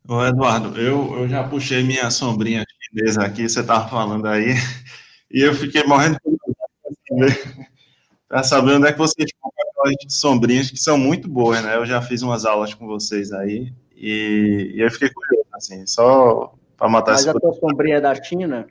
Ô 0.10 0.24
Eduardo, 0.24 0.80
eu, 0.80 1.20
eu 1.20 1.28
já 1.28 1.44
puxei 1.44 1.84
minha 1.84 2.10
sombrinha 2.10 2.64
chinesa 2.80 3.24
aqui, 3.24 3.48
você 3.48 3.60
estava 3.60 3.90
falando 3.90 4.26
aí, 4.26 4.54
e 5.30 5.42
eu 5.42 5.54
fiquei 5.54 5.84
morrendo 5.84 6.18
para 8.28 8.42
saber 8.44 8.74
onde 8.74 8.88
é 8.88 8.94
que 8.94 8.98
vocês 8.98 9.30
compram 9.40 9.68
aquelas 9.70 10.14
sombrinhas 10.14 10.72
que 10.72 10.78
são 10.78 10.98
muito 10.98 11.28
boas, 11.28 11.62
né? 11.62 11.76
Eu 11.76 11.86
já 11.86 12.02
fiz 12.02 12.22
umas 12.22 12.46
aulas 12.46 12.74
com 12.74 12.88
vocês 12.88 13.34
aí 13.34 13.74
e, 13.94 14.72
e 14.76 14.82
eu 14.82 14.90
fiquei 14.92 15.10
curioso, 15.10 15.48
assim, 15.54 15.86
só 15.86 16.54
para 16.78 16.88
matar 16.88 17.12
Mas 17.12 17.28
a 17.28 17.34
tua 17.34 17.54
sombrinha 17.54 17.98
é 17.98 18.02
da 18.02 18.16
China? 18.16 18.68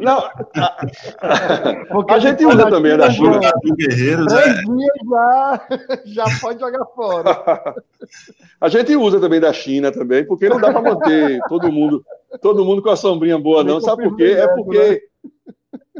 Não, 0.00 0.18
a, 0.56 0.76
a 2.14 2.18
gente 2.18 2.44
usa 2.44 2.68
também 2.68 2.92
a 2.92 2.96
da 2.96 3.10
China. 3.10 3.38
Do 3.62 3.76
Guerreiros, 3.76 4.32
é. 4.32 4.54
já, 5.08 5.68
já 6.04 6.24
pode 6.40 6.60
jogar 6.60 6.84
fora. 6.86 7.74
A 8.60 8.68
gente 8.68 8.94
usa 8.94 9.20
também 9.20 9.40
da 9.40 9.52
China 9.52 9.90
também, 9.90 10.24
porque 10.24 10.48
não 10.48 10.60
dá 10.60 10.70
para 10.72 10.80
manter 10.80 11.40
todo 11.48 11.72
mundo, 11.72 12.04
todo 12.40 12.64
mundo 12.64 12.80
com 12.80 12.90
a 12.90 12.96
sombrinha 12.96 13.36
boa, 13.36 13.64
não. 13.64 13.80
Sabe 13.80 14.04
por 14.04 14.16
quê? 14.16 14.36
É 14.38 14.46
porque 14.46 15.02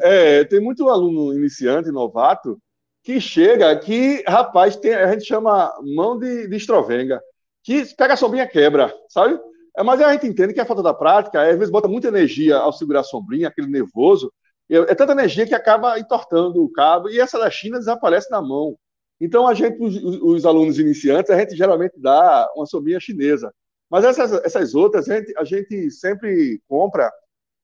é, 0.00 0.44
tem 0.44 0.60
muito 0.60 0.88
aluno 0.88 1.34
iniciante, 1.34 1.90
novato, 1.90 2.56
que 3.02 3.20
chega 3.20 3.74
que, 3.76 4.22
rapaz, 4.28 4.76
tem, 4.76 4.94
a 4.94 5.12
gente 5.12 5.24
chama 5.24 5.72
mão 5.96 6.16
de, 6.16 6.46
de 6.46 6.56
estrovenga, 6.56 7.20
que 7.64 7.84
pega 7.96 8.14
a 8.14 8.16
sombrinha 8.16 8.46
quebra, 8.46 8.94
sabe? 9.08 9.40
É, 9.76 9.82
mas 9.82 10.00
a 10.00 10.12
gente 10.12 10.26
entende 10.26 10.52
que 10.52 10.60
a 10.60 10.66
falta 10.66 10.82
da 10.82 10.92
prática, 10.92 11.42
às 11.42 11.56
vezes 11.56 11.70
bota 11.70 11.88
muita 11.88 12.08
energia 12.08 12.56
ao 12.58 12.72
segurar 12.72 13.00
a 13.00 13.04
sombrinha, 13.04 13.48
aquele 13.48 13.68
nervoso, 13.68 14.32
é 14.68 14.94
tanta 14.94 15.12
energia 15.12 15.46
que 15.46 15.54
acaba 15.54 15.98
entortando 15.98 16.62
o 16.62 16.70
cabo, 16.70 17.08
e 17.08 17.20
essa 17.20 17.38
da 17.38 17.50
China 17.50 17.78
desaparece 17.78 18.30
na 18.30 18.40
mão. 18.40 18.76
Então, 19.20 19.46
a 19.46 19.54
gente, 19.54 19.76
os, 19.80 19.96
os 19.96 20.46
alunos 20.46 20.78
iniciantes, 20.78 21.30
a 21.30 21.38
gente 21.38 21.54
geralmente 21.56 21.94
dá 21.98 22.50
uma 22.56 22.66
sombrinha 22.66 22.98
chinesa. 22.98 23.52
Mas 23.90 24.04
essas, 24.04 24.32
essas 24.44 24.74
outras, 24.74 25.08
a 25.08 25.14
gente, 25.14 25.34
a 25.36 25.44
gente 25.44 25.90
sempre 25.90 26.60
compra 26.66 27.12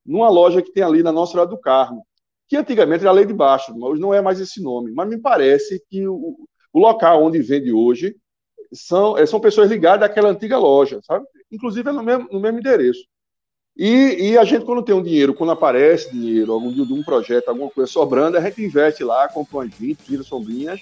numa 0.05 0.29
loja 0.29 0.61
que 0.61 0.71
tem 0.71 0.83
ali 0.83 1.03
na 1.03 1.11
nossa 1.11 1.37
Hora 1.37 1.49
do 1.49 1.57
Carmo, 1.57 2.05
que 2.47 2.55
antigamente 2.55 3.03
era 3.03 3.11
Lei 3.11 3.25
de 3.25 3.33
Baixo, 3.33 3.77
mas 3.77 3.99
não 3.99 4.13
é 4.13 4.21
mais 4.21 4.39
esse 4.39 4.61
nome. 4.61 4.91
Mas 4.91 5.09
me 5.09 5.17
parece 5.19 5.83
que 5.89 6.07
o, 6.07 6.37
o 6.71 6.79
local 6.79 7.23
onde 7.23 7.41
vende 7.41 7.71
hoje 7.73 8.15
são, 8.71 9.17
é, 9.17 9.25
são 9.25 9.39
pessoas 9.39 9.69
ligadas 9.69 10.07
àquela 10.07 10.29
antiga 10.29 10.57
loja, 10.57 10.99
sabe? 11.03 11.25
Inclusive 11.51 11.89
é 11.89 11.91
no 11.91 12.03
mesmo, 12.03 12.27
no 12.31 12.39
mesmo 12.39 12.59
endereço. 12.59 13.01
E, 13.75 14.31
e, 14.31 14.37
a 14.37 14.43
gente, 14.43 14.65
quando 14.65 14.83
tem 14.83 14.93
um 14.93 15.01
dinheiro, 15.01 15.33
quando 15.33 15.51
aparece 15.51 16.11
dinheiro, 16.11 16.51
algum 16.51 16.71
de 16.71 16.93
um 16.93 17.01
projeto, 17.01 17.47
alguma 17.47 17.69
coisa 17.69 17.89
sobrando, 17.89 18.37
a 18.37 18.41
gente 18.41 18.61
investe 18.61 19.05
lá, 19.05 19.27
compra 19.29 19.59
umas 19.59 19.73
20, 19.73 19.97
tira 19.99 20.21
sombrinhas, 20.21 20.81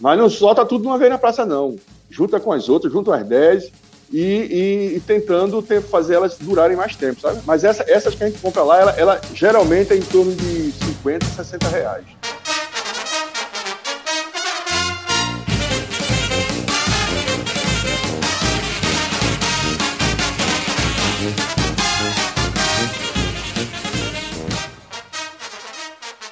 mas 0.00 0.18
não 0.18 0.30
solta 0.30 0.64
tudo 0.64 0.82
de 0.82 0.86
uma 0.86 0.96
vez 0.96 1.10
na 1.10 1.18
praça, 1.18 1.44
não. 1.44 1.76
Junta 2.08 2.40
com 2.40 2.50
as 2.50 2.68
outras, 2.70 2.90
junta 2.90 3.10
umas 3.10 3.26
10 3.26 3.70
e, 4.10 4.20
e, 4.20 4.96
e 4.96 5.00
tentando 5.00 5.60
ter, 5.60 5.82
fazer 5.82 6.14
elas 6.14 6.38
durarem 6.38 6.76
mais 6.76 6.96
tempo, 6.96 7.20
sabe? 7.20 7.42
Mas 7.44 7.64
essa, 7.64 7.84
essas 7.86 8.14
que 8.14 8.24
a 8.24 8.28
gente 8.30 8.40
compra 8.40 8.62
lá, 8.62 8.80
ela, 8.80 8.92
ela 8.92 9.20
geralmente 9.34 9.92
é 9.92 9.96
em 9.96 10.02
torno 10.02 10.34
de 10.34 10.72
50, 10.72 11.26
60 11.26 11.68
reais. 11.68 12.06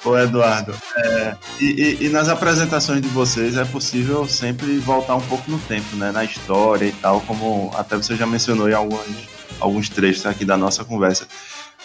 Ô 0.07 0.17
Eduardo, 0.17 0.73
é, 0.95 1.35
e, 1.59 1.65
e, 1.65 2.05
e, 2.05 2.09
nas 2.09 2.29
apresentações 2.29 3.01
de 3.01 3.09
vocês 3.09 3.57
é 3.57 3.65
possível 3.65 4.25
sempre 4.25 4.77
voltar 4.77 5.15
um 5.15 5.21
pouco 5.21 5.51
no 5.51 5.59
tempo, 5.59 5.97
né? 5.97 6.13
Na 6.13 6.23
história 6.23 6.85
e 6.85 6.93
tal, 6.93 7.19
como 7.19 7.73
até 7.75 7.97
você 7.97 8.15
já 8.15 8.25
mencionou 8.25 8.69
em 8.69 8.73
alguns, 8.73 9.27
alguns 9.59 9.89
trechos 9.89 10.25
aqui 10.25 10.45
da 10.45 10.55
nossa 10.55 10.85
conversa. 10.85 11.27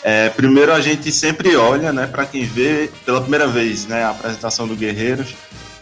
É, 0.05 0.29
primeiro 0.29 0.73
a 0.73 0.81
gente 0.81 1.11
sempre 1.11 1.57
olha, 1.57 1.93
né, 1.93 2.07
para 2.07 2.25
quem 2.25 2.45
vê 2.45 2.93
pela 3.05 3.21
primeira 3.21 3.49
vez, 3.49 3.87
né, 3.87 4.05
a 4.05 4.11
apresentação 4.11 4.69
do 4.69 4.77
Guerreiros, 4.77 5.35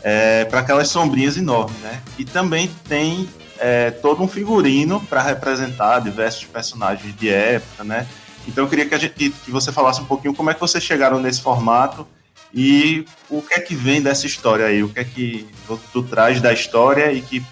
é, 0.03 0.47
para 0.47 0.61
aquelas 0.61 0.89
sombrinhas 0.89 1.37
enormes, 1.37 1.77
né? 1.81 2.01
E 2.19 2.25
também 2.25 2.71
tem 2.89 3.29
é, 3.59 3.91
todo 3.91 4.23
um 4.23 4.29
figurino 4.29 4.99
para 5.11 5.21
representar 5.21 5.99
diversos 5.99 6.45
personagens 6.47 7.15
de 7.15 7.29
época, 7.29 7.85
né? 7.85 8.07
Então 8.49 8.65
eu 8.65 8.71
queria 8.71 8.87
que, 8.87 8.95
a 8.95 8.99
gente, 8.99 9.29
que 9.29 9.51
você 9.51 9.71
falasse 9.71 10.01
um 10.01 10.07
pouquinho 10.07 10.33
como 10.33 10.49
é 10.49 10.55
que 10.55 10.61
vocês 10.61 10.83
chegaram 10.83 11.21
nesse 11.21 11.43
formato 11.43 12.09
e 12.53 13.05
o 13.29 13.41
que 13.41 13.55
é 13.55 13.61
que 13.61 13.75
vem 13.75 14.03
dessa 14.03 14.27
história 14.27 14.67
aí? 14.67 14.83
O 14.83 14.89
que 14.89 15.01
é 15.01 15.05
que 15.05 15.47
tu, 15.93 16.03
traz 16.03 16.41
da 16.41 16.53
história 16.53 17.13
e 17.13 17.21
que 17.21 17.43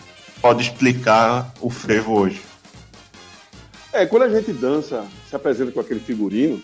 pode 0.40 0.62
explicar 0.62 1.52
o 1.60 1.70
frevo 1.70 2.18
hoje? 2.18 2.40
É, 3.92 4.04
quando 4.06 4.24
a 4.24 4.28
gente 4.28 4.52
dança, 4.52 5.04
se 5.28 5.34
apresenta 5.34 5.70
com 5.70 5.80
aquele 5.80 6.00
figurino, 6.00 6.62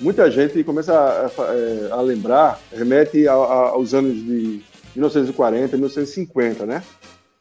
muita 0.00 0.30
gente 0.30 0.64
começa 0.64 0.92
a, 0.92 1.26
a, 1.26 1.54
é, 1.54 1.88
a 1.92 2.00
lembrar, 2.00 2.58
remete 2.72 3.28
a, 3.28 3.32
aos 3.32 3.92
anos 3.94 4.14
de 4.14 4.62
1940, 4.96 5.76
1950, 5.76 6.66
né? 6.66 6.82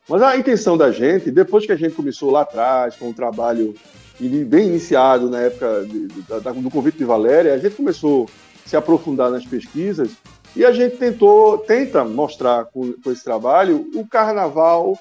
Mas 0.08 0.22
a 0.22 0.36
intenção 0.36 0.78
da 0.78 0.92
gente, 0.92 1.32
depois 1.32 1.66
que 1.66 1.72
a 1.72 1.76
gente 1.76 1.94
começou 1.94 2.32
lá 2.32 2.42
atrás, 2.42 2.96
com 2.96 3.10
um 3.10 3.14
trabalho 3.14 3.76
bem 4.20 4.68
iniciado 4.68 5.30
na 5.30 5.40
época 5.40 5.86
de, 5.88 6.08
de, 6.08 6.62
do 6.62 6.70
convite 6.70 6.98
de 6.98 7.06
Valéria, 7.06 7.54
a 7.54 7.58
gente 7.58 7.76
começou 7.76 8.28
se 8.66 8.76
aprofundar 8.76 9.30
nas 9.30 9.46
pesquisas 9.46 10.12
e 10.56 10.66
a 10.66 10.72
gente 10.72 10.98
tentou, 10.98 11.60
tenta 11.60 12.04
mostrar 12.04 12.66
com, 12.66 12.94
com 12.94 13.12
esse 13.12 13.24
trabalho 13.24 13.90
o 13.94 14.06
carnaval 14.06 14.98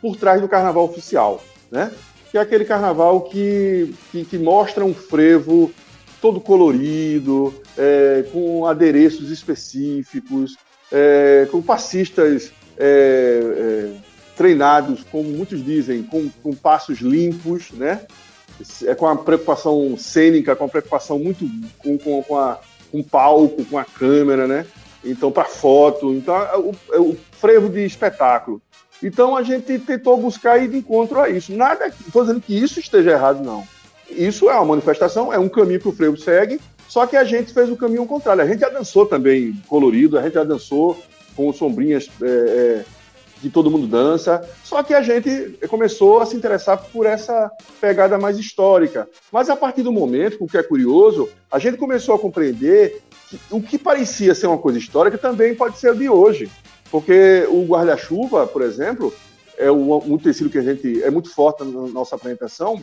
por 0.00 0.16
trás 0.16 0.40
do 0.40 0.48
carnaval 0.48 0.84
oficial, 0.84 1.42
né? 1.70 1.92
Que 2.30 2.38
é 2.38 2.40
aquele 2.40 2.64
carnaval 2.64 3.22
que, 3.22 3.94
que, 4.10 4.24
que 4.24 4.38
mostra 4.38 4.84
um 4.84 4.94
frevo 4.94 5.72
todo 6.20 6.40
colorido, 6.40 7.54
é, 7.76 8.24
com 8.32 8.66
adereços 8.66 9.30
específicos, 9.30 10.56
é, 10.90 11.46
com 11.50 11.62
passistas 11.62 12.52
é, 12.76 13.40
é 14.04 14.08
treinados, 14.36 15.02
como 15.10 15.28
muitos 15.30 15.64
dizem, 15.64 16.02
com, 16.04 16.30
com 16.42 16.54
passos 16.54 17.00
limpos, 17.00 17.72
né? 17.72 18.02
É 18.84 18.94
com 18.94 19.06
a 19.06 19.16
preocupação 19.16 19.96
cênica, 19.96 20.54
com 20.54 20.64
a 20.64 20.68
preocupação 20.68 21.18
muito 21.18 21.44
com, 21.78 21.98
com, 21.98 22.22
com 22.22 22.38
a 22.38 22.60
com 22.90 23.02
palco, 23.02 23.64
com 23.64 23.78
a 23.78 23.84
câmera, 23.84 24.46
né? 24.46 24.66
Então, 25.04 25.30
para 25.30 25.44
foto. 25.44 26.12
Então, 26.12 26.36
é 26.36 26.56
o, 26.56 26.74
é 26.92 26.98
o 26.98 27.16
frevo 27.32 27.68
de 27.68 27.84
espetáculo. 27.84 28.60
Então, 29.02 29.36
a 29.36 29.42
gente 29.42 29.78
tentou 29.78 30.16
buscar 30.16 30.58
ir 30.58 30.68
de 30.68 30.78
encontro 30.78 31.20
a 31.20 31.28
isso. 31.28 31.54
Nada, 31.54 31.86
estou 31.86 32.22
dizendo 32.22 32.40
que 32.40 32.56
isso 32.58 32.80
esteja 32.80 33.12
errado, 33.12 33.44
não. 33.44 33.66
Isso 34.10 34.48
é 34.48 34.54
uma 34.54 34.64
manifestação, 34.64 35.32
é 35.32 35.38
um 35.38 35.48
caminho 35.48 35.80
que 35.80 35.88
o 35.88 35.92
frevo 35.92 36.16
segue, 36.16 36.60
só 36.88 37.06
que 37.06 37.16
a 37.16 37.24
gente 37.24 37.52
fez 37.52 37.70
o 37.70 37.76
caminho 37.76 38.06
contrário. 38.06 38.42
A 38.42 38.46
gente 38.46 38.60
já 38.60 38.70
dançou 38.70 39.04
também 39.06 39.54
colorido, 39.68 40.18
a 40.18 40.22
gente 40.22 40.34
já 40.34 40.44
dançou 40.44 40.98
com 41.36 41.52
sombrinhas 41.52 42.08
é, 42.20 42.26
é, 42.26 42.84
que 43.40 43.50
todo 43.50 43.70
mundo 43.70 43.86
dança. 43.86 44.46
Só 44.64 44.82
que 44.82 44.94
a 44.94 45.02
gente 45.02 45.58
começou 45.68 46.20
a 46.20 46.26
se 46.26 46.36
interessar 46.36 46.78
por 46.92 47.06
essa 47.06 47.50
pegada 47.80 48.18
mais 48.18 48.38
histórica. 48.38 49.08
Mas 49.32 49.48
a 49.48 49.56
partir 49.56 49.82
do 49.82 49.92
momento, 49.92 50.36
o 50.40 50.46
que 50.46 50.58
é 50.58 50.62
curioso, 50.62 51.28
a 51.50 51.58
gente 51.58 51.76
começou 51.76 52.14
a 52.14 52.18
compreender 52.18 53.00
que 53.28 53.38
o 53.50 53.60
que 53.60 53.78
parecia 53.78 54.34
ser 54.34 54.46
uma 54.46 54.58
coisa 54.58 54.78
histórica 54.78 55.18
também 55.18 55.54
pode 55.54 55.78
ser 55.78 55.94
de 55.94 56.08
hoje. 56.08 56.50
Porque 56.90 57.46
o 57.50 57.64
guarda-chuva, 57.64 58.46
por 58.46 58.62
exemplo, 58.62 59.12
é 59.58 59.70
um, 59.70 60.16
tecido 60.18 60.48
que 60.48 60.58
a 60.58 60.62
gente 60.62 61.02
é 61.02 61.10
muito 61.10 61.30
forte 61.30 61.64
na 61.64 61.88
nossa 61.88 62.16
apresentação, 62.16 62.80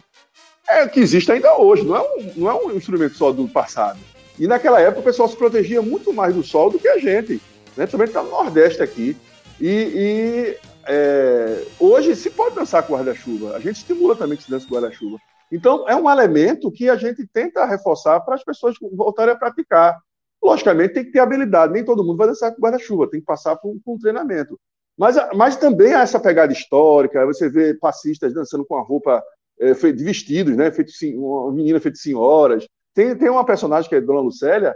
é 0.68 0.88
que 0.88 1.00
existe 1.00 1.32
ainda 1.32 1.58
hoje, 1.58 1.84
não 1.84 1.96
é, 1.96 2.02
um, 2.02 2.32
não 2.36 2.50
é 2.50 2.54
um 2.54 2.72
instrumento 2.72 3.16
só 3.16 3.32
do 3.32 3.48
passado. 3.48 4.00
E 4.38 4.48
naquela 4.48 4.82
época 4.82 5.00
o 5.00 5.04
pessoal 5.04 5.30
se 5.30 5.36
protegia 5.36 5.82
muito 5.82 6.12
mais 6.14 6.36
do 6.36 6.44
sol 6.44 6.70
do 6.70 6.78
que 6.78 6.88
a 6.88 6.98
gente. 6.98 7.42
Né? 7.78 7.86
Está 7.86 8.22
no 8.22 8.30
Nordeste 8.30 8.84
aqui. 8.84 9.16
E, 9.60 9.68
e 9.68 10.58
é, 10.88 11.66
hoje 11.80 12.16
se 12.16 12.30
pode 12.30 12.56
dançar 12.56 12.84
com 12.84 12.94
guarda-chuva. 12.94 13.56
A 13.56 13.60
gente 13.60 13.78
estimula 13.78 14.16
também 14.16 14.38
que 14.38 14.44
se 14.44 14.52
dance 14.52 14.68
com 14.68 14.76
guarda-chuva. 14.76 15.18
Então, 15.52 15.88
é 15.88 15.96
um 15.96 16.10
elemento 16.10 16.72
que 16.72 16.90
a 16.90 16.96
gente 16.96 17.26
tenta 17.28 17.66
reforçar 17.66 18.20
para 18.22 18.36
as 18.36 18.44
pessoas 18.44 18.76
voltarem 18.94 19.34
a 19.34 19.38
praticar. 19.38 19.98
Logicamente, 20.44 20.94
tem 20.94 21.06
que 21.06 21.12
ter 21.12 21.20
habilidade. 21.20 21.74
Nem 21.74 21.86
todo 21.86 22.04
mundo 22.04 22.18
vai 22.18 22.28
dançar 22.28 22.54
com 22.54 22.62
guarda-chuva, 22.62 23.10
tem 23.10 23.20
que 23.20 23.26
passar 23.26 23.56
por, 23.56 23.76
por 23.84 23.96
um 23.96 24.00
treinamento. 24.00 24.60
Mas, 24.98 25.16
mas 25.36 25.58
também 25.58 25.94
há 25.94 26.02
essa 26.02 26.20
pegada 26.20 26.52
histórica. 26.52 27.26
Você 27.26 27.50
vê 27.50 27.74
passistas 27.74 28.34
dançando 28.34 28.66
com 28.66 28.76
a 28.76 28.82
roupa 28.82 29.24
é, 29.60 29.74
de 29.74 30.04
vestidos, 30.04 30.56
né? 30.56 30.72
Feito, 30.72 30.92
uma 31.18 31.52
menina 31.52 31.80
feita 31.80 31.96
de 31.96 32.02
senhoras. 32.02 32.68
Tem, 32.94 33.16
tem 33.16 33.30
uma 33.30 33.46
personagem 33.46 33.90
que 33.90 33.96
é 33.96 34.02
Dona 34.02 34.22
Lucélia, 34.22 34.74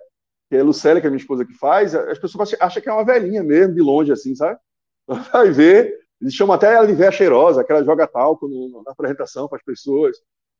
que 0.50 0.56
é 0.58 0.64
Lucélia, 0.64 1.00
que 1.00 1.08
é 1.08 1.10
minha 1.10 1.22
esposa 1.22 1.46
que 1.46 1.54
faz, 1.54 1.96
as 1.96 2.20
pessoas 2.20 2.54
acham 2.60 2.82
que 2.82 2.90
é 2.90 2.94
uma 2.94 3.06
velhinha 3.06 3.44
mesmo, 3.44 3.76
de 3.76 3.82
longe, 3.82 4.12
assim, 4.12 4.36
sabe? 4.36 4.60
Vai 5.32 5.52
ver, 5.52 6.00
eles 6.22 6.34
chamam 6.34 6.56
até 6.56 6.86
de 6.86 6.94
véia 6.94 7.12
cheirosa, 7.12 7.64
que 7.64 7.72
ela 7.72 7.84
joga 7.84 8.08
talco 8.08 8.48
no, 8.48 8.84
na 8.86 8.92
apresentação 8.92 9.48
para 9.48 9.58
as 9.58 9.64
pessoas. 9.64 10.18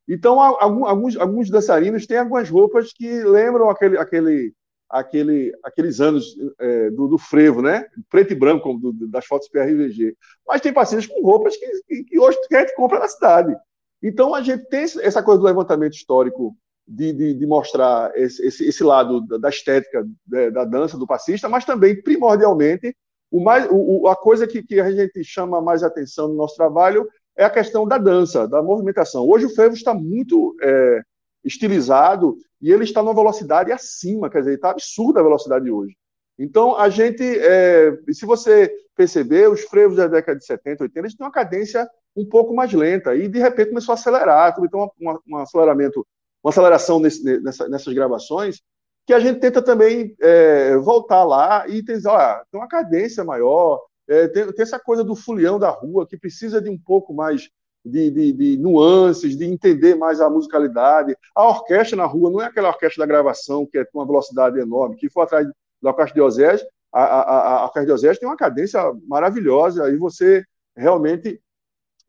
Então, 0.08 0.40
alguns, 0.42 1.16
alguns 1.18 1.50
dançarinos 1.50 2.08
têm 2.08 2.18
algumas 2.18 2.50
roupas 2.50 2.92
que 2.92 3.24
lembram 3.24 3.70
aquele, 3.70 3.98
aquele, 3.98 4.54
aquele, 4.90 5.54
aqueles 5.64 6.02
anos 6.02 6.36
é, 6.60 6.90
do, 6.90 7.08
do, 7.08 7.18
frevo, 7.18 7.62
né? 7.62 7.86
Preto 8.10 8.34
e 8.34 8.36
branco, 8.36 8.74
do, 8.74 9.08
das 9.08 9.26
fotos 9.26 9.50
PRVG. 9.50 10.16
Mas 10.48 10.62
tem 10.62 10.74
pacientes 10.74 11.06
com 11.08 11.22
roupas 11.22 11.56
que, 11.56 12.04
que, 12.06 12.20
hoje 12.20 12.40
a 12.52 12.60
gente 12.60 12.76
compra 12.76 12.98
na 12.98 13.08
cidade. 13.08 13.56
Então, 14.02 14.34
a 14.34 14.42
gente 14.42 14.66
tem 14.66 14.82
essa 14.82 15.22
coisa 15.22 15.42
do 15.42 15.46
levantamento 15.46 15.94
histórico 15.94 16.56
de, 16.88 17.14
de, 17.14 17.34
de 17.36 17.46
mostrar 17.46 18.12
esse, 18.16 18.44
esse, 18.44 18.68
esse, 18.68 18.84
lado 18.84 19.22
da 19.38 19.50
estética 19.50 20.08
da, 20.26 20.50
da, 20.50 20.66
dança, 20.66 20.98
do 20.98 21.06
passista, 21.06 21.48
mas 21.48 21.66
também, 21.66 22.02
primordialmente, 22.02 22.96
o 23.32 23.40
mais, 23.40 23.68
o, 23.70 24.08
a 24.08 24.16
coisa 24.16 24.48
que, 24.48 24.64
que, 24.64 24.80
a 24.80 24.92
gente 24.92 25.24
chama 25.24 25.62
mais 25.62 25.84
atenção 25.84 26.28
no 26.28 26.36
nosso 26.36 26.56
trabalho 26.56 27.08
é 27.38 27.46
a 27.46 27.50
questão 27.50 27.88
da 27.88 27.98
dança, 27.98 28.48
da 28.48 28.62
movimentação. 28.62 29.28
Hoje 29.28 29.46
o 29.46 29.56
frevo 29.56 29.76
está 29.76 29.94
muito 29.94 30.56
é, 30.62 31.02
estilizado 31.44 32.38
e 32.62 32.72
ele 32.72 32.84
está 32.84 33.02
numa 33.02 33.14
velocidade 33.14 33.72
acima, 33.72 34.30
quer 34.30 34.40
dizer, 34.40 34.56
está 34.56 34.72
absurda 34.72 35.20
a 35.20 35.24
velocidade 35.24 35.70
hoje. 35.72 35.96
Então, 36.38 36.78
a 36.78 36.90
gente, 36.90 37.24
é, 37.24 37.98
se 38.12 38.26
você 38.26 38.72
perceber, 38.96 39.50
os 39.50 39.62
frevos 39.62 39.98
da 39.98 40.08
década 40.08 40.38
de 40.38 40.46
70, 40.46 40.84
80, 40.84 41.00
eles 41.00 41.16
têm 41.16 41.26
uma 41.26 41.32
cadência 41.32 41.90
um 42.16 42.26
pouco 42.26 42.54
mais 42.54 42.74
lenta, 42.74 43.16
e 43.16 43.28
de 43.28 43.40
repente 43.40 43.70
começou 43.70 43.94
a 43.94 43.96
acelerar, 43.96 44.56
então 44.62 44.90
um 45.28 45.38
aceleramento, 45.38 46.06
uma 46.44 46.50
aceleração 46.50 47.00
nesse, 47.00 47.40
nessa, 47.42 47.68
nessas 47.70 47.94
gravações, 47.94 48.62
que 49.10 49.14
a 49.16 49.20
gente 49.20 49.40
tenta 49.40 49.60
também 49.60 50.16
é, 50.22 50.78
voltar 50.78 51.24
lá 51.24 51.68
e 51.68 51.82
tem, 51.82 52.00
tem 52.00 52.62
uma 52.62 52.68
cadência 52.68 53.24
maior, 53.24 53.84
é, 54.08 54.28
tem, 54.28 54.46
tem, 54.52 54.62
essa 54.62 54.78
coisa 54.78 55.04
do 55.04 55.16
fulião 55.16 55.58
da 55.58 55.72
rua, 55.72 56.06
que 56.06 56.16
precisa 56.16 56.62
de 56.62 56.70
um 56.70 56.78
pouco 56.78 57.12
mais 57.12 57.50
de, 57.84 58.12
de, 58.12 58.32
de, 58.32 58.58
nuances, 58.58 59.36
de 59.36 59.46
entender 59.46 59.96
mais 59.96 60.22
a 60.22 60.30
musicalidade. 60.30 61.18
A 61.34 61.48
orquestra 61.48 61.98
na 61.98 62.06
rua 62.06 62.30
não 62.30 62.40
é 62.40 62.46
aquela 62.46 62.68
orquestra 62.70 63.02
da 63.02 63.12
gravação, 63.12 63.66
que 63.66 63.80
é 63.80 63.86
com 63.86 63.98
uma 63.98 64.06
velocidade 64.06 64.60
enorme, 64.60 64.96
que 64.96 65.10
for 65.10 65.22
atrás 65.22 65.48
da 65.82 65.90
orquestra 65.90 66.14
de 66.14 66.22
Osés, 66.22 66.64
a, 66.94 67.04
a, 67.04 67.54
a, 67.62 67.64
orquestra 67.64 67.88
de 67.88 67.92
Osés 67.92 68.20
tem 68.20 68.30
uma 68.30 68.38
cadência 68.38 68.80
maravilhosa, 69.08 69.90
e 69.90 69.98
você 69.98 70.46
realmente 70.78 71.42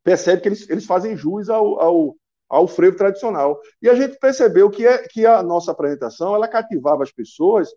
percebe 0.05 0.43
que 0.43 0.49
eles, 0.51 0.69
eles 0.69 0.85
fazem 0.85 1.17
jus 1.17 1.49
ao, 1.49 1.81
ao, 1.81 2.17
ao 2.51 2.67
frevo 2.67 2.97
tradicional. 2.97 3.61
E 3.81 3.89
a 3.89 3.95
gente 3.95 4.19
percebeu 4.19 4.69
que, 4.69 4.85
é, 4.85 4.99
que 5.07 5.25
a 5.25 5.41
nossa 5.41 5.71
apresentação 5.71 6.35
ela 6.35 6.49
cativava 6.49 7.05
as 7.05 7.13
pessoas. 7.13 7.69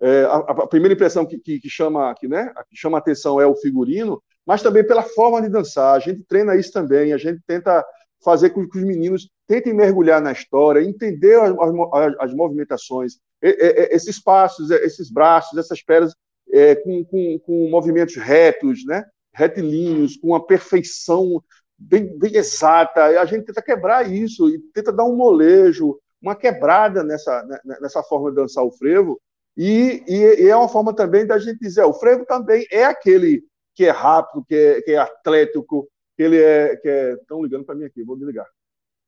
É, 0.00 0.24
a, 0.24 0.36
a, 0.36 0.66
primeira 0.66 0.94
impressão 0.94 1.26
que, 1.26 1.38
que, 1.38 1.60
que, 1.60 1.68
chama, 1.68 2.12
que, 2.14 2.26
né, 2.26 2.52
que 2.68 2.76
chama 2.76 2.98
atenção 2.98 3.40
é 3.40 3.46
o 3.46 3.54
figurino, 3.54 4.20
mas 4.44 4.62
também 4.62 4.84
pela 4.84 5.02
forma 5.02 5.42
de 5.42 5.50
dançar. 5.50 5.94
A 5.94 5.98
gente 5.98 6.24
treina 6.24 6.56
isso 6.56 6.72
também, 6.72 7.12
a 7.12 7.18
gente 7.18 7.40
tenta 7.46 7.84
fazer 8.24 8.50
com 8.50 8.66
que 8.66 8.78
os 8.78 8.84
meninos 8.84 9.28
tentem 9.46 9.74
mergulhar 9.74 10.20
na 10.20 10.32
história, 10.32 10.82
entender 10.82 11.38
as, 11.38 11.52
as, 11.92 12.14
as 12.18 12.34
movimentações, 12.34 13.18
esses 13.42 14.20
passos, 14.20 14.70
esses 14.70 15.10
braços, 15.10 15.58
essas 15.58 15.82
pernas 15.82 16.14
é, 16.50 16.76
com, 16.76 17.04
com, 17.04 17.38
com 17.40 17.70
movimentos 17.70 18.16
retos, 18.16 18.84
né? 18.86 19.04
retilíneos, 19.34 20.16
com 20.16 20.28
uma 20.28 20.46
perfeição 20.46 21.42
bem, 21.88 22.18
bem 22.18 22.36
exata. 22.36 23.04
A 23.20 23.24
gente 23.24 23.46
tenta 23.46 23.62
quebrar 23.62 24.10
isso 24.10 24.48
e 24.48 24.58
tenta 24.72 24.92
dar 24.92 25.04
um 25.04 25.16
molejo, 25.16 25.98
uma 26.20 26.36
quebrada 26.36 27.02
nessa, 27.02 27.42
né, 27.44 27.58
né, 27.64 27.78
nessa 27.80 28.02
forma 28.02 28.30
de 28.30 28.36
dançar 28.36 28.64
o 28.64 28.72
frevo. 28.72 29.20
E, 29.56 30.02
e, 30.06 30.44
e, 30.44 30.48
é 30.48 30.56
uma 30.56 30.68
forma 30.68 30.94
também 30.94 31.26
da 31.26 31.38
gente 31.38 31.58
dizer: 31.58 31.84
o 31.84 31.92
frevo 31.92 32.24
também 32.24 32.66
é 32.70 32.84
aquele 32.84 33.42
que 33.74 33.84
é 33.84 33.90
rápido, 33.90 34.44
que 34.44 34.54
é, 34.54 34.82
que 34.82 34.92
é 34.92 34.98
atlético, 34.98 35.88
que 36.16 36.22
ele 36.22 36.40
é. 36.40 36.76
Que 36.76 36.88
é 36.88 37.12
estão 37.14 37.42
ligando 37.42 37.64
para 37.64 37.74
mim 37.74 37.84
aqui, 37.84 38.02
vou 38.02 38.16
desligar. 38.16 38.46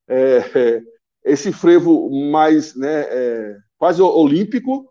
É, 0.08 0.38
é, 0.54 0.82
esse 1.24 1.52
frevo 1.52 2.10
mais 2.30 2.74
né, 2.76 3.06
é, 3.08 3.56
quase 3.78 4.02
olímpico, 4.02 4.86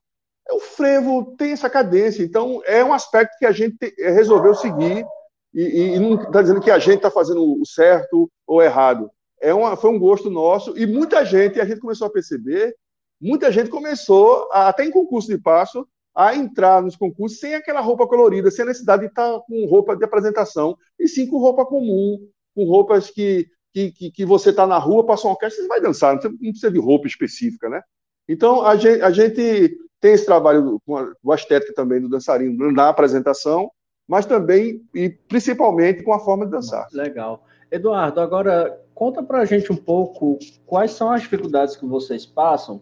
o 0.52 0.60
frevo 0.60 1.36
tem 1.38 1.52
essa 1.52 1.70
cadência. 1.70 2.24
Então, 2.24 2.62
é 2.66 2.84
um 2.84 2.94
aspecto 2.94 3.38
que 3.38 3.46
a 3.46 3.52
gente 3.52 3.78
resolveu 4.00 4.56
seguir 4.56 5.06
e, 5.54 5.96
e 5.96 6.00
não 6.00 6.16
está 6.16 6.42
dizendo 6.42 6.62
que 6.62 6.72
a 6.72 6.80
gente 6.80 6.98
está 6.98 7.12
fazendo 7.12 7.62
o 7.62 7.66
certo 7.66 8.30
ou 8.48 8.62
errado. 8.62 9.10
É 9.42 9.54
uma, 9.54 9.76
foi 9.76 9.92
um 9.92 10.00
gosto 10.00 10.30
nosso 10.30 10.78
e 10.78 10.86
muita 10.86 11.24
gente, 11.26 11.60
a 11.60 11.66
gente 11.66 11.80
começou 11.80 12.08
a 12.08 12.10
perceber, 12.10 12.76
muita 13.22 13.52
gente 13.52 13.70
começou, 13.70 14.50
a, 14.52 14.70
até 14.70 14.86
em 14.86 14.92
concurso 14.92 15.28
de 15.28 15.38
passo, 15.38 15.88
a 16.16 16.36
entrar 16.36 16.82
nos 16.82 16.96
concursos 16.96 17.40
sem 17.40 17.56
aquela 17.56 17.82
roupa 17.82 18.08
colorida, 18.08 18.52
sem 18.52 18.64
a 18.64 18.68
necessidade 18.68 19.04
de 19.04 19.10
estar 19.10 19.34
tá 19.34 19.40
com 19.48 19.66
roupa 19.66 19.96
de 19.96 20.04
apresentação, 20.04 20.78
e 21.00 21.08
sim 21.08 21.28
com 21.28 21.38
roupa 21.38 21.66
comum, 21.66 22.20
com 22.56 22.66
roupas 22.66 23.10
que, 23.10 23.48
que, 23.74 23.92
que, 23.92 24.12
que 24.12 24.26
você 24.26 24.52
está 24.52 24.68
na 24.68 24.78
rua, 24.78 25.06
passou 25.06 25.30
uma 25.30 25.36
orquestra, 25.36 25.64
você 25.64 25.68
vai 25.68 25.82
dançar, 25.82 26.16
não 26.16 26.52
precisa 26.52 26.72
de 26.72 26.80
roupa 26.80 27.08
específica, 27.08 27.68
né? 27.68 27.82
Então, 28.28 28.66
a 28.66 28.76
gente, 28.76 29.02
a 29.02 29.12
gente 29.12 29.78
tem 30.00 30.14
esse 30.14 30.26
trabalho 30.26 30.80
com 30.86 30.98
a, 30.98 31.14
com 31.16 31.32
a 31.32 31.36
estética 31.36 31.74
também 31.74 32.00
do 32.00 32.10
dançarino 32.10 32.72
na 32.72 32.90
apresentação, 32.90 33.72
mas 34.08 34.26
também 34.26 34.82
e 34.94 35.10
principalmente 35.10 36.04
com 36.04 36.14
a 36.14 36.20
forma 36.20 36.46
de 36.46 36.52
dançar. 36.52 36.88
Legal. 36.92 37.46
Eduardo, 37.72 38.20
agora 38.20 38.80
conta 38.94 39.24
para 39.24 39.40
a 39.40 39.46
gente 39.46 39.72
um 39.72 39.76
pouco 39.76 40.38
quais 40.66 40.92
são 40.92 41.12
as 41.12 41.22
dificuldades 41.22 41.76
que 41.76 41.86
vocês 41.86 42.26
passam 42.26 42.82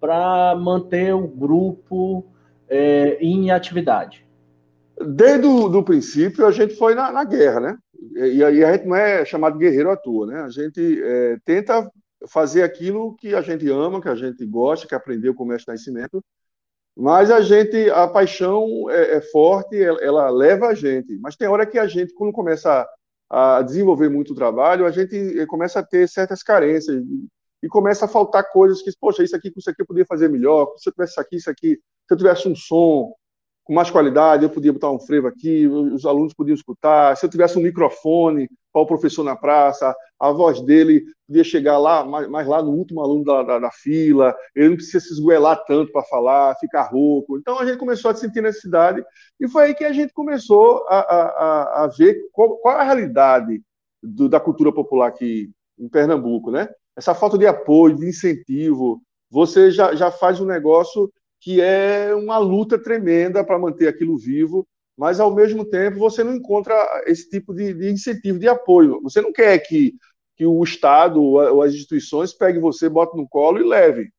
para 0.00 0.56
manter 0.56 1.14
o 1.14 1.28
grupo 1.28 2.24
é, 2.68 3.18
em 3.20 3.50
atividade. 3.50 4.26
Desde 4.98 5.46
o 5.46 5.82
princípio, 5.82 6.46
a 6.46 6.52
gente 6.52 6.76
foi 6.76 6.94
na, 6.94 7.10
na, 7.10 7.24
guerra, 7.24 7.60
né? 7.60 7.78
E 8.14 8.42
aí 8.44 8.64
a 8.64 8.72
gente 8.72 8.86
não 8.86 8.96
é 8.96 9.24
chamado 9.24 9.58
guerreiro 9.58 9.90
à 9.90 9.96
toa, 9.96 10.26
né? 10.26 10.40
A 10.40 10.48
gente 10.48 11.02
é, 11.02 11.38
tenta 11.44 11.90
fazer 12.28 12.62
aquilo 12.62 13.14
que 13.16 13.34
a 13.34 13.40
gente 13.40 13.68
ama, 13.70 14.00
que 14.00 14.08
a 14.08 14.14
gente 14.14 14.44
gosta, 14.44 14.86
que 14.86 14.94
aprendeu 14.94 15.34
com 15.34 15.44
o 15.44 15.46
mestre 15.46 15.72
Nascimento, 15.72 16.22
mas 16.96 17.30
a 17.30 17.40
gente, 17.40 17.88
a 17.90 18.06
paixão 18.08 18.90
é, 18.90 19.16
é 19.16 19.20
forte, 19.20 19.80
ela, 19.80 19.98
ela, 20.02 20.30
leva 20.30 20.66
a 20.66 20.74
gente. 20.74 21.16
Mas 21.18 21.36
tem 21.36 21.48
hora 21.48 21.66
que 21.66 21.78
a 21.78 21.86
gente, 21.86 22.12
quando 22.14 22.32
começa 22.32 22.86
a, 23.30 23.58
a 23.58 23.62
desenvolver 23.62 24.08
muito 24.08 24.32
o 24.32 24.36
trabalho, 24.36 24.86
a 24.86 24.90
gente 24.90 25.16
eh, 25.38 25.46
começa 25.46 25.80
a 25.80 25.82
ter 25.82 26.08
certas 26.08 26.42
carências 26.42 27.02
e, 27.62 27.68
começa 27.68 28.06
a 28.06 28.08
faltar 28.08 28.50
coisas 28.50 28.82
que, 28.82 28.90
poxa, 28.98 29.22
isso 29.22 29.36
aqui, 29.36 29.52
isso 29.56 29.70
aqui 29.70 29.82
eu 29.82 29.86
poderia 29.86 30.06
fazer 30.06 30.28
melhor. 30.28 30.74
Se 30.78 30.88
eu 30.88 30.92
tivesse 30.92 31.20
isso 31.32 31.50
aqui, 31.50 31.76
se 31.76 32.14
eu 32.14 32.16
tivesse 32.16 32.48
um 32.48 32.54
som 32.54 33.12
com 33.70 33.74
mais 33.74 33.88
qualidade, 33.88 34.42
eu 34.42 34.50
podia 34.50 34.72
botar 34.72 34.90
um 34.90 34.98
frevo 34.98 35.28
aqui, 35.28 35.64
os 35.68 36.04
alunos 36.04 36.34
podiam 36.34 36.56
escutar. 36.56 37.16
Se 37.16 37.24
eu 37.24 37.30
tivesse 37.30 37.56
um 37.56 37.62
microfone 37.62 38.48
para 38.72 38.82
o 38.82 38.86
professor 38.86 39.22
na 39.22 39.36
praça, 39.36 39.94
a 40.18 40.32
voz 40.32 40.60
dele 40.60 41.04
podia 41.24 41.44
chegar 41.44 41.78
lá, 41.78 42.04
mais, 42.04 42.28
mais 42.28 42.48
lá 42.48 42.60
no 42.60 42.72
último 42.72 43.00
aluno 43.00 43.22
da, 43.22 43.44
da, 43.44 43.58
da, 43.60 43.70
fila, 43.70 44.34
ele 44.56 44.70
não 44.70 44.74
precisa 44.74 44.98
se 44.98 45.12
esgoelar 45.12 45.62
tanto 45.68 45.92
para 45.92 46.02
falar, 46.02 46.56
ficar 46.56 46.90
rouco. 46.90 47.38
Então 47.38 47.60
a 47.60 47.64
gente 47.64 47.78
começou 47.78 48.10
a 48.10 48.14
sentir 48.16 48.42
necessidade, 48.42 49.04
e 49.38 49.48
foi 49.48 49.66
aí 49.66 49.74
que 49.74 49.84
a 49.84 49.92
gente 49.92 50.12
começou 50.12 50.84
a, 50.88 50.98
a, 50.98 51.84
a 51.84 51.86
ver 51.96 52.18
qual, 52.32 52.56
qual 52.56 52.76
a 52.76 52.82
realidade 52.82 53.62
do, 54.02 54.28
da 54.28 54.40
cultura 54.40 54.72
popular 54.72 55.06
aqui 55.06 55.48
em 55.78 55.88
Pernambuco, 55.88 56.50
né? 56.50 56.68
Essa 56.96 57.14
falta 57.14 57.38
de 57.38 57.46
apoio, 57.46 57.94
de 57.94 58.08
incentivo, 58.08 59.00
você 59.30 59.70
já, 59.70 59.94
já 59.94 60.10
faz 60.10 60.40
um 60.40 60.44
negócio 60.44 61.08
que 61.40 61.60
é 61.60 62.14
uma 62.14 62.38
luta 62.38 62.78
tremenda 62.78 63.42
para 63.42 63.58
manter 63.58 63.88
aquilo 63.88 64.18
vivo, 64.18 64.66
mas 64.96 65.18
ao 65.18 65.34
mesmo 65.34 65.64
tempo 65.64 65.98
você 65.98 66.22
não 66.22 66.34
encontra 66.34 66.74
esse 67.06 67.28
tipo 67.30 67.54
de, 67.54 67.72
de 67.72 67.90
incentivo, 67.90 68.38
de 68.38 68.46
apoio. 68.46 69.00
Você 69.02 69.22
não 69.22 69.32
quer 69.32 69.58
que, 69.58 69.94
que 70.36 70.44
o 70.44 70.62
Estado 70.62 71.22
ou 71.22 71.62
as 71.62 71.72
instituições 71.72 72.34
peguem 72.34 72.60
você, 72.60 72.88
botem 72.88 73.18
no 73.18 73.26
colo 73.26 73.58
e 73.58 73.66
leve 73.66 74.12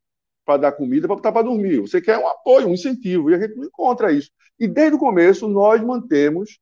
para 0.44 0.58
dar 0.58 0.72
comida, 0.72 1.08
para 1.08 1.16
botar 1.16 1.32
para 1.32 1.44
dormir. 1.44 1.80
Você 1.82 2.02
quer 2.02 2.18
um 2.18 2.28
apoio, 2.28 2.68
um 2.68 2.74
incentivo, 2.74 3.30
e 3.30 3.36
a 3.36 3.40
gente 3.40 3.56
não 3.56 3.66
encontra 3.66 4.12
isso. 4.12 4.32
E 4.60 4.68
desde 4.68 4.96
o 4.96 5.00
começo 5.00 5.48
nós 5.48 5.80
mantemos 5.84 6.60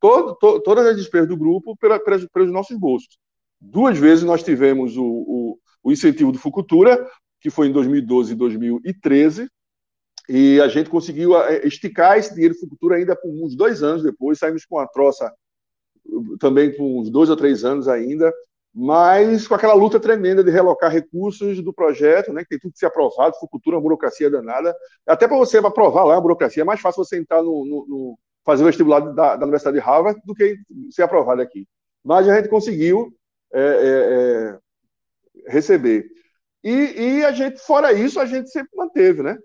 todo, 0.00 0.34
to, 0.36 0.60
todas 0.62 0.86
as 0.86 0.96
despesas 0.96 1.28
do 1.28 1.36
grupo 1.36 1.76
pela, 1.76 2.00
pelos, 2.00 2.26
pelos 2.32 2.50
nossos 2.50 2.78
bolsos. 2.78 3.18
Duas 3.60 3.98
vezes 3.98 4.24
nós 4.24 4.42
tivemos 4.42 4.96
o, 4.96 5.04
o, 5.04 5.58
o 5.82 5.92
incentivo 5.92 6.32
do 6.32 6.38
Fucultura, 6.38 7.06
que 7.40 7.50
foi 7.50 7.68
em 7.68 7.72
2012 7.72 8.32
e 8.32 8.36
2013, 8.36 9.48
e 10.32 10.60
a 10.60 10.68
gente 10.68 10.88
conseguiu 10.88 11.36
eh, 11.36 11.66
esticar 11.66 12.16
esse 12.16 12.32
dinheiro 12.32 12.54
futuro 12.54 12.94
ainda 12.94 13.16
por 13.16 13.28
uns 13.28 13.56
dois 13.56 13.82
anos 13.82 14.00
depois, 14.00 14.38
saímos 14.38 14.64
com 14.64 14.78
a 14.78 14.86
troça 14.86 15.28
também 16.38 16.72
por 16.76 16.84
uns 16.84 17.10
dois 17.10 17.28
ou 17.28 17.36
três 17.36 17.64
anos 17.64 17.88
ainda, 17.88 18.32
mas 18.72 19.48
com 19.48 19.56
aquela 19.56 19.74
luta 19.74 19.98
tremenda 19.98 20.44
de 20.44 20.50
relocar 20.52 20.92
recursos 20.92 21.60
do 21.60 21.72
projeto, 21.72 22.32
né, 22.32 22.42
que 22.44 22.50
tem 22.50 22.60
tudo 22.60 22.72
que 22.72 22.78
ser 22.78 22.86
aprovado, 22.86 23.40
Fucultura 23.40 23.74
uma 23.74 23.82
burocracia 23.82 24.30
danada. 24.30 24.72
Até 25.04 25.26
para 25.26 25.36
você 25.36 25.58
aprovar 25.58 26.04
lá 26.04 26.16
a 26.16 26.20
burocracia, 26.20 26.62
é 26.62 26.64
mais 26.64 26.80
fácil 26.80 27.04
você 27.04 27.18
entrar 27.18 27.42
no, 27.42 27.64
no, 27.64 27.86
no 27.88 28.18
fazer 28.44 28.62
o 28.62 28.66
vestibular 28.66 29.00
da, 29.00 29.34
da, 29.34 29.44
Universidade 29.44 29.78
de 29.78 29.84
Harvard 29.84 30.20
do 30.24 30.32
que 30.32 30.56
ser 30.90 31.02
aprovado 31.02 31.42
aqui. 31.42 31.66
Mas 32.04 32.28
a 32.28 32.36
gente 32.36 32.48
conseguiu 32.48 33.12
é, 33.52 33.60
é, 33.60 35.48
é, 35.48 35.52
receber. 35.52 36.06
E, 36.62 36.70
e, 36.70 37.24
a 37.24 37.32
gente, 37.32 37.58
fora 37.58 37.92
isso, 37.92 38.20
a 38.20 38.26
gente 38.26 38.48
sempre 38.48 38.70
manteve, 38.76 39.24
né? 39.24 39.36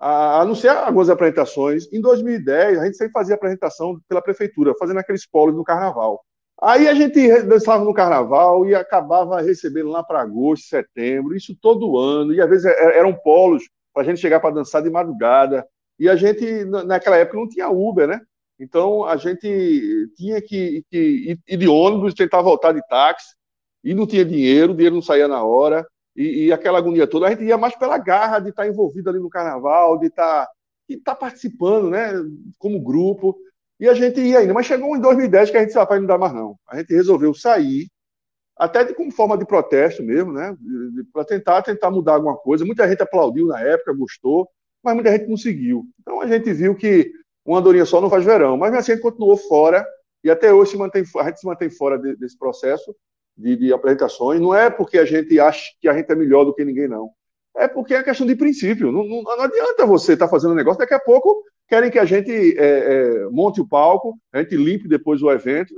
A, 0.00 0.44
não 0.46 0.54
ser 0.54 0.68
algumas 0.68 1.10
apresentações. 1.10 1.86
Em 1.92 2.00
2010, 2.00 2.78
a 2.78 2.84
gente 2.86 2.96
sempre 2.96 3.12
fazia 3.12 3.34
apresentação 3.34 4.00
pela 4.08 4.22
prefeitura, 4.22 4.74
fazendo 4.78 4.98
aqueles 4.98 5.26
polos 5.26 5.54
no 5.54 5.62
carnaval. 5.62 6.24
Aí 6.60 6.88
a 6.88 6.94
gente 6.94 7.42
dançava 7.42 7.84
no 7.84 7.92
carnaval 7.92 8.66
e 8.66 8.74
acabava 8.74 9.40
recebendo 9.40 9.90
lá 9.90 10.02
para 10.02 10.22
agosto, 10.22 10.68
setembro, 10.68 11.36
isso 11.36 11.54
todo 11.60 11.98
ano, 11.98 12.32
e 12.34 12.40
às 12.40 12.48
vezes 12.48 12.64
é, 12.64 12.98
eram 12.98 13.14
polos 13.14 13.62
para 13.92 14.02
a 14.02 14.06
gente 14.06 14.20
chegar 14.20 14.40
para 14.40 14.54
dançar 14.54 14.82
de 14.82 14.90
madrugada. 14.90 15.66
E 15.98 16.08
a 16.08 16.16
gente, 16.16 16.64
naquela 16.64 17.16
época, 17.16 17.38
não 17.38 17.48
tinha 17.48 17.68
Uber, 17.68 18.08
né? 18.08 18.20
Então 18.58 19.04
a 19.04 19.16
gente 19.16 20.10
tinha 20.16 20.40
que, 20.40 20.82
que 20.90 21.38
ir 21.48 21.56
de 21.56 21.68
ônibus, 21.68 22.14
tentar 22.14 22.40
voltar 22.42 22.72
de 22.72 22.86
táxi, 22.88 23.34
e 23.82 23.94
não 23.94 24.06
tinha 24.06 24.24
dinheiro, 24.24 24.72
o 24.72 24.74
dinheiro 24.74 24.94
não 24.94 25.02
saía 25.02 25.26
na 25.28 25.42
hora 25.42 25.86
e, 26.20 26.46
e, 26.46 26.52
aquela 26.52 26.78
agonia 26.78 27.06
toda, 27.06 27.26
a 27.26 27.30
gente 27.30 27.44
ia 27.44 27.56
mais 27.56 27.74
pela 27.74 27.96
garra 27.96 28.38
de 28.38 28.50
estar 28.50 28.66
envolvido 28.66 29.08
ali 29.08 29.18
no 29.18 29.30
carnaval, 29.30 29.98
de 29.98 30.08
estar, 30.08 30.46
de 30.88 30.96
estar 30.96 31.14
participando, 31.14 31.88
né, 31.88 32.12
como 32.58 32.82
grupo, 32.82 33.34
e 33.78 33.88
a 33.88 33.94
gente 33.94 34.20
ia 34.20 34.40
ainda. 34.40 34.52
Mas 34.52 34.66
chegou 34.66 34.94
em 34.94 35.00
2010 35.00 35.50
que 35.50 35.56
a 35.56 35.60
gente 35.60 35.68
disse, 35.68 35.78
rapaz, 35.78 35.98
não 35.98 36.06
dá 36.06 36.18
mais 36.18 36.34
não. 36.34 36.56
A 36.68 36.76
gente 36.76 36.92
resolveu 36.92 37.32
sair, 37.32 37.88
até 38.54 38.84
de, 38.84 38.92
como 38.92 39.10
forma 39.10 39.38
de 39.38 39.46
protesto 39.46 40.02
mesmo, 40.02 40.30
né, 40.32 40.54
para 41.10 41.24
tentar, 41.24 41.62
tentar 41.62 41.90
mudar 41.90 42.14
alguma 42.14 42.36
coisa. 42.36 42.66
Muita 42.66 42.86
gente 42.86 43.02
aplaudiu 43.02 43.46
na 43.46 43.58
época, 43.58 43.94
gostou, 43.94 44.46
mas 44.82 44.94
muita 44.94 45.10
gente 45.12 45.26
não. 45.26 45.84
Então 46.00 46.20
a 46.20 46.26
gente 46.26 46.52
viu 46.52 46.74
que 46.74 47.10
uma 47.46 47.58
andorinha 47.60 47.86
só 47.86 47.98
não 47.98 48.10
faz 48.10 48.24
verão, 48.24 48.58
mas 48.58 48.74
assim 48.74 48.92
a 48.92 48.94
gente 48.96 49.02
continuou 49.02 49.38
fora, 49.38 49.86
e 50.22 50.30
até 50.30 50.52
hoje 50.52 50.72
se 50.72 50.76
mantém, 50.76 51.02
a 51.16 51.24
gente 51.24 51.40
se 51.40 51.46
mantém 51.46 51.70
fora 51.70 51.98
de, 51.98 52.14
desse 52.16 52.38
processo, 52.38 52.94
de, 53.40 53.56
de, 53.56 53.72
apresentações. 53.72 54.40
Não 54.40 54.54
é 54.54 54.70
porque 54.70 54.98
a 54.98 55.04
gente 55.04 55.38
acha 55.40 55.72
que 55.80 55.88
a 55.88 55.94
gente 55.94 56.10
é 56.10 56.14
melhor 56.14 56.44
do 56.44 56.54
que 56.54 56.64
ninguém, 56.64 56.88
não. 56.88 57.10
É 57.56 57.66
porque 57.66 57.94
é 57.94 58.02
questão 58.02 58.26
de 58.26 58.36
princípio. 58.36 58.92
Não, 58.92 59.04
não, 59.04 59.22
não 59.22 59.40
adianta 59.40 59.86
você 59.86 60.12
estar 60.12 60.26
tá 60.26 60.30
fazendo 60.30 60.52
um 60.52 60.56
negócio, 60.56 60.78
daqui 60.78 60.94
a 60.94 61.00
pouco 61.00 61.42
querem 61.68 61.90
que 61.90 61.98
a 61.98 62.04
gente 62.04 62.30
é, 62.58 62.64
é, 62.64 63.24
monte 63.30 63.60
o 63.60 63.66
palco, 63.66 64.18
a 64.32 64.42
gente 64.42 64.56
limpe 64.56 64.88
depois 64.88 65.22
o 65.22 65.30
evento, 65.30 65.72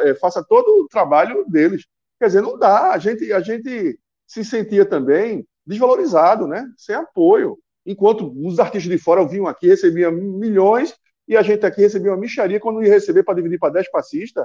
é, 0.00 0.14
faça 0.14 0.44
todo 0.46 0.84
o 0.84 0.88
trabalho 0.88 1.44
deles. 1.48 1.86
Quer 2.18 2.26
dizer, 2.26 2.42
não 2.42 2.58
dá. 2.58 2.92
A 2.92 2.98
gente, 2.98 3.32
a 3.32 3.40
gente 3.40 3.98
se 4.26 4.44
sentia 4.44 4.84
também 4.84 5.46
desvalorizado, 5.66 6.46
né? 6.46 6.66
sem 6.76 6.94
apoio. 6.94 7.58
Enquanto 7.86 8.32
os 8.46 8.58
artistas 8.58 8.90
de 8.90 8.98
fora 8.98 9.26
vinham 9.26 9.46
aqui, 9.46 9.66
recebiam 9.66 10.12
milhões, 10.12 10.94
e 11.26 11.36
a 11.36 11.42
gente 11.42 11.64
aqui 11.64 11.80
recebia 11.80 12.10
uma 12.10 12.18
micharia 12.18 12.60
quando 12.60 12.82
ia 12.82 12.92
receber 12.92 13.22
para 13.22 13.34
dividir 13.34 13.58
para 13.58 13.72
10 13.74 13.90
passistas 13.90 14.44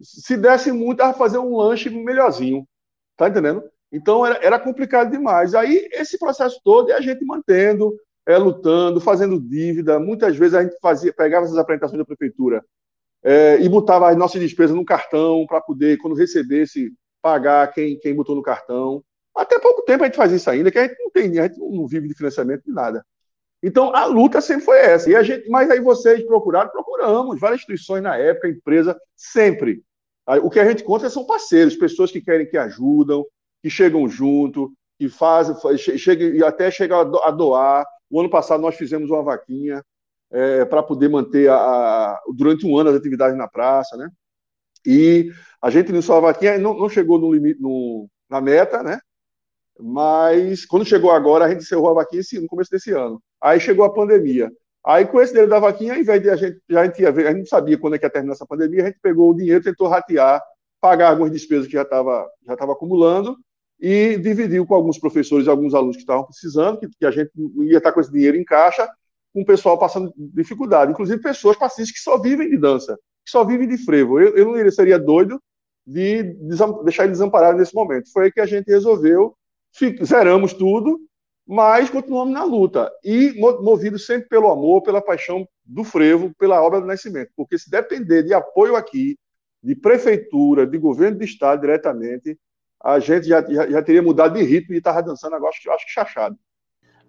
se 0.00 0.36
desse 0.36 0.72
muito, 0.72 1.00
a 1.00 1.12
fazer 1.12 1.38
um 1.38 1.56
lanche 1.56 1.90
melhorzinho. 1.90 2.66
Tá 3.16 3.28
entendendo? 3.28 3.62
Então 3.90 4.26
era, 4.26 4.44
era 4.44 4.60
complicado 4.60 5.10
demais. 5.10 5.54
Aí 5.54 5.88
esse 5.92 6.18
processo 6.18 6.60
todo 6.64 6.90
é 6.90 6.94
a 6.94 7.00
gente 7.00 7.24
mantendo, 7.24 7.94
é, 8.26 8.36
lutando, 8.36 9.00
fazendo 9.00 9.40
dívida. 9.40 9.98
Muitas 9.98 10.36
vezes 10.36 10.54
a 10.54 10.62
gente 10.62 10.76
fazia, 10.80 11.12
pegava 11.12 11.46
essas 11.46 11.58
apresentações 11.58 11.98
da 11.98 12.04
prefeitura 12.04 12.64
é, 13.22 13.60
e 13.60 13.68
botava 13.68 14.10
as 14.10 14.16
nossas 14.16 14.40
despesas 14.40 14.76
no 14.76 14.84
cartão 14.84 15.46
para 15.46 15.60
poder, 15.60 15.98
quando 15.98 16.14
recebesse, 16.16 16.92
pagar 17.22 17.72
quem, 17.72 17.98
quem 17.98 18.14
botou 18.14 18.36
no 18.36 18.42
cartão. 18.42 19.02
Até 19.34 19.58
pouco 19.58 19.82
tempo 19.82 20.02
a 20.02 20.06
gente 20.06 20.16
faz 20.16 20.32
isso 20.32 20.48
ainda, 20.48 20.70
que 20.70 20.78
a 20.78 20.86
gente 20.86 20.98
não 20.98 21.10
tem, 21.10 21.38
a 21.38 21.46
gente 21.46 21.58
não 21.58 21.86
vive 21.86 22.08
de 22.08 22.14
financiamento 22.14 22.62
de 22.64 22.72
nada. 22.72 23.04
Então 23.62 23.94
a 23.94 24.04
luta 24.04 24.40
sempre 24.40 24.64
foi 24.64 24.78
essa. 24.78 25.10
E 25.10 25.16
a 25.16 25.22
gente, 25.22 25.48
mas 25.48 25.70
aí 25.70 25.80
vocês 25.80 26.22
procuraram, 26.24 26.70
procuramos 26.70 27.40
várias 27.40 27.60
instituições 27.60 28.02
na 28.02 28.16
época, 28.16 28.48
empresa 28.48 28.98
sempre. 29.16 29.82
O 30.42 30.50
que 30.50 30.58
a 30.58 30.68
gente 30.68 30.82
conta 30.82 31.08
são 31.08 31.24
parceiros, 31.24 31.76
pessoas 31.76 32.10
que 32.10 32.20
querem 32.20 32.48
que 32.48 32.58
ajudam, 32.58 33.24
que 33.62 33.70
chegam 33.70 34.08
junto, 34.08 34.72
que 34.98 35.08
fazem, 35.08 35.54
chegam 35.78 36.28
e 36.28 36.44
até 36.44 36.70
chegam 36.70 37.00
a 37.00 37.30
doar. 37.30 37.86
O 38.10 38.20
ano 38.20 38.30
passado 38.30 38.60
nós 38.60 38.76
fizemos 38.76 39.10
uma 39.10 39.22
vaquinha 39.22 39.82
é, 40.30 40.64
para 40.64 40.82
poder 40.82 41.08
manter 41.08 41.48
a, 41.48 41.56
a, 41.56 42.22
durante 42.34 42.66
um 42.66 42.76
ano 42.76 42.90
as 42.90 42.96
atividades 42.96 43.36
na 43.36 43.48
praça, 43.48 43.96
né? 43.96 44.10
E 44.84 45.32
a 45.60 45.70
gente 45.70 45.90
iniciou 45.90 46.18
a 46.18 46.20
vaquinha, 46.20 46.58
não, 46.58 46.74
não 46.74 46.88
chegou 46.88 47.18
no 47.18 47.32
limite, 47.32 47.60
no, 47.60 48.08
na 48.28 48.40
meta, 48.40 48.82
né? 48.82 49.00
Mas 49.78 50.64
quando 50.64 50.84
chegou 50.84 51.10
agora, 51.10 51.44
a 51.44 51.48
gente 51.48 51.62
encerrou 51.62 51.90
a 51.90 51.94
vaquinha 51.94 52.22
no 52.40 52.48
começo 52.48 52.70
desse 52.70 52.92
ano. 52.92 53.20
Aí 53.40 53.60
chegou 53.60 53.84
a 53.84 53.92
pandemia. 53.92 54.50
Aí, 54.86 55.04
com 55.04 55.20
esse 55.20 55.32
dinheiro 55.32 55.50
da 55.50 55.58
vaquinha, 55.58 55.94
ao 55.94 56.00
invés 56.00 56.22
de 56.22 56.30
a 56.30 56.36
gente, 56.36 56.60
a 56.70 56.84
gente, 56.84 57.02
ia 57.02 57.10
ver, 57.10 57.26
a 57.26 57.30
gente 57.30 57.40
não 57.40 57.46
sabia 57.46 57.76
quando 57.76 57.96
é 57.96 57.98
que 57.98 58.06
ia 58.06 58.10
terminar 58.10 58.34
essa 58.34 58.46
pandemia, 58.46 58.84
a 58.84 58.86
gente 58.86 59.00
pegou 59.02 59.30
o 59.30 59.34
dinheiro, 59.34 59.62
tentou 59.62 59.88
ratear, 59.88 60.40
pagar 60.80 61.10
algumas 61.10 61.32
despesas 61.32 61.66
que 61.66 61.72
já 61.72 61.82
estava 61.82 62.24
já 62.46 62.56
tava 62.56 62.72
acumulando 62.72 63.36
e 63.80 64.16
dividiu 64.18 64.64
com 64.64 64.74
alguns 64.74 64.98
professores 64.98 65.46
e 65.46 65.50
alguns 65.50 65.74
alunos 65.74 65.96
que 65.96 66.02
estavam 66.02 66.24
precisando, 66.24 66.78
que, 66.78 66.88
que 66.88 67.04
a 67.04 67.10
gente 67.10 67.30
ia 67.62 67.78
estar 67.78 67.92
com 67.92 68.00
esse 68.00 68.12
dinheiro 68.12 68.36
em 68.36 68.44
caixa, 68.44 68.88
com 69.34 69.42
o 69.42 69.44
pessoal 69.44 69.78
passando 69.78 70.12
dificuldade, 70.16 70.92
inclusive 70.92 71.20
pessoas 71.20 71.56
pacientes 71.56 71.92
que 71.92 71.98
só 71.98 72.18
vivem 72.18 72.48
de 72.48 72.56
dança, 72.56 72.96
que 73.24 73.30
só 73.30 73.44
vivem 73.44 73.68
de 73.68 73.76
frevo. 73.76 74.20
Eu, 74.20 74.36
eu 74.36 74.46
não 74.46 74.70
seria 74.70 74.98
doido 74.98 75.42
de 75.86 76.22
deixar 76.84 77.04
ele 77.04 77.12
desamparado 77.12 77.58
nesse 77.58 77.74
momento. 77.74 78.10
Foi 78.12 78.24
aí 78.24 78.32
que 78.32 78.40
a 78.40 78.46
gente 78.46 78.70
resolveu, 78.70 79.36
zeramos 80.04 80.52
tudo 80.52 81.00
mas 81.46 81.88
continuamos 81.88 82.34
na 82.34 82.42
luta 82.42 82.90
e 83.04 83.32
movido 83.38 83.98
sempre 83.98 84.28
pelo 84.28 84.50
amor, 84.50 84.82
pela 84.82 85.00
paixão 85.00 85.46
do 85.64 85.84
frevo, 85.84 86.34
pela 86.36 86.60
obra 86.60 86.80
do 86.80 86.86
Nascimento, 86.86 87.30
porque 87.36 87.56
se 87.56 87.70
depender 87.70 88.24
de 88.24 88.34
apoio 88.34 88.74
aqui, 88.74 89.16
de 89.62 89.74
prefeitura, 89.76 90.66
de 90.66 90.76
governo 90.76 91.18
de 91.18 91.24
estado 91.24 91.60
diretamente, 91.60 92.36
a 92.82 92.98
gente 92.98 93.28
já, 93.28 93.40
já, 93.48 93.70
já 93.70 93.82
teria 93.82 94.02
mudado 94.02 94.34
de 94.36 94.44
ritmo 94.44 94.74
e 94.74 94.78
estava 94.78 95.02
dançando 95.02 95.36
agora, 95.36 95.50
acho, 95.50 95.70
acho 95.70 95.86
que 95.86 95.92
chachado. 95.92 96.36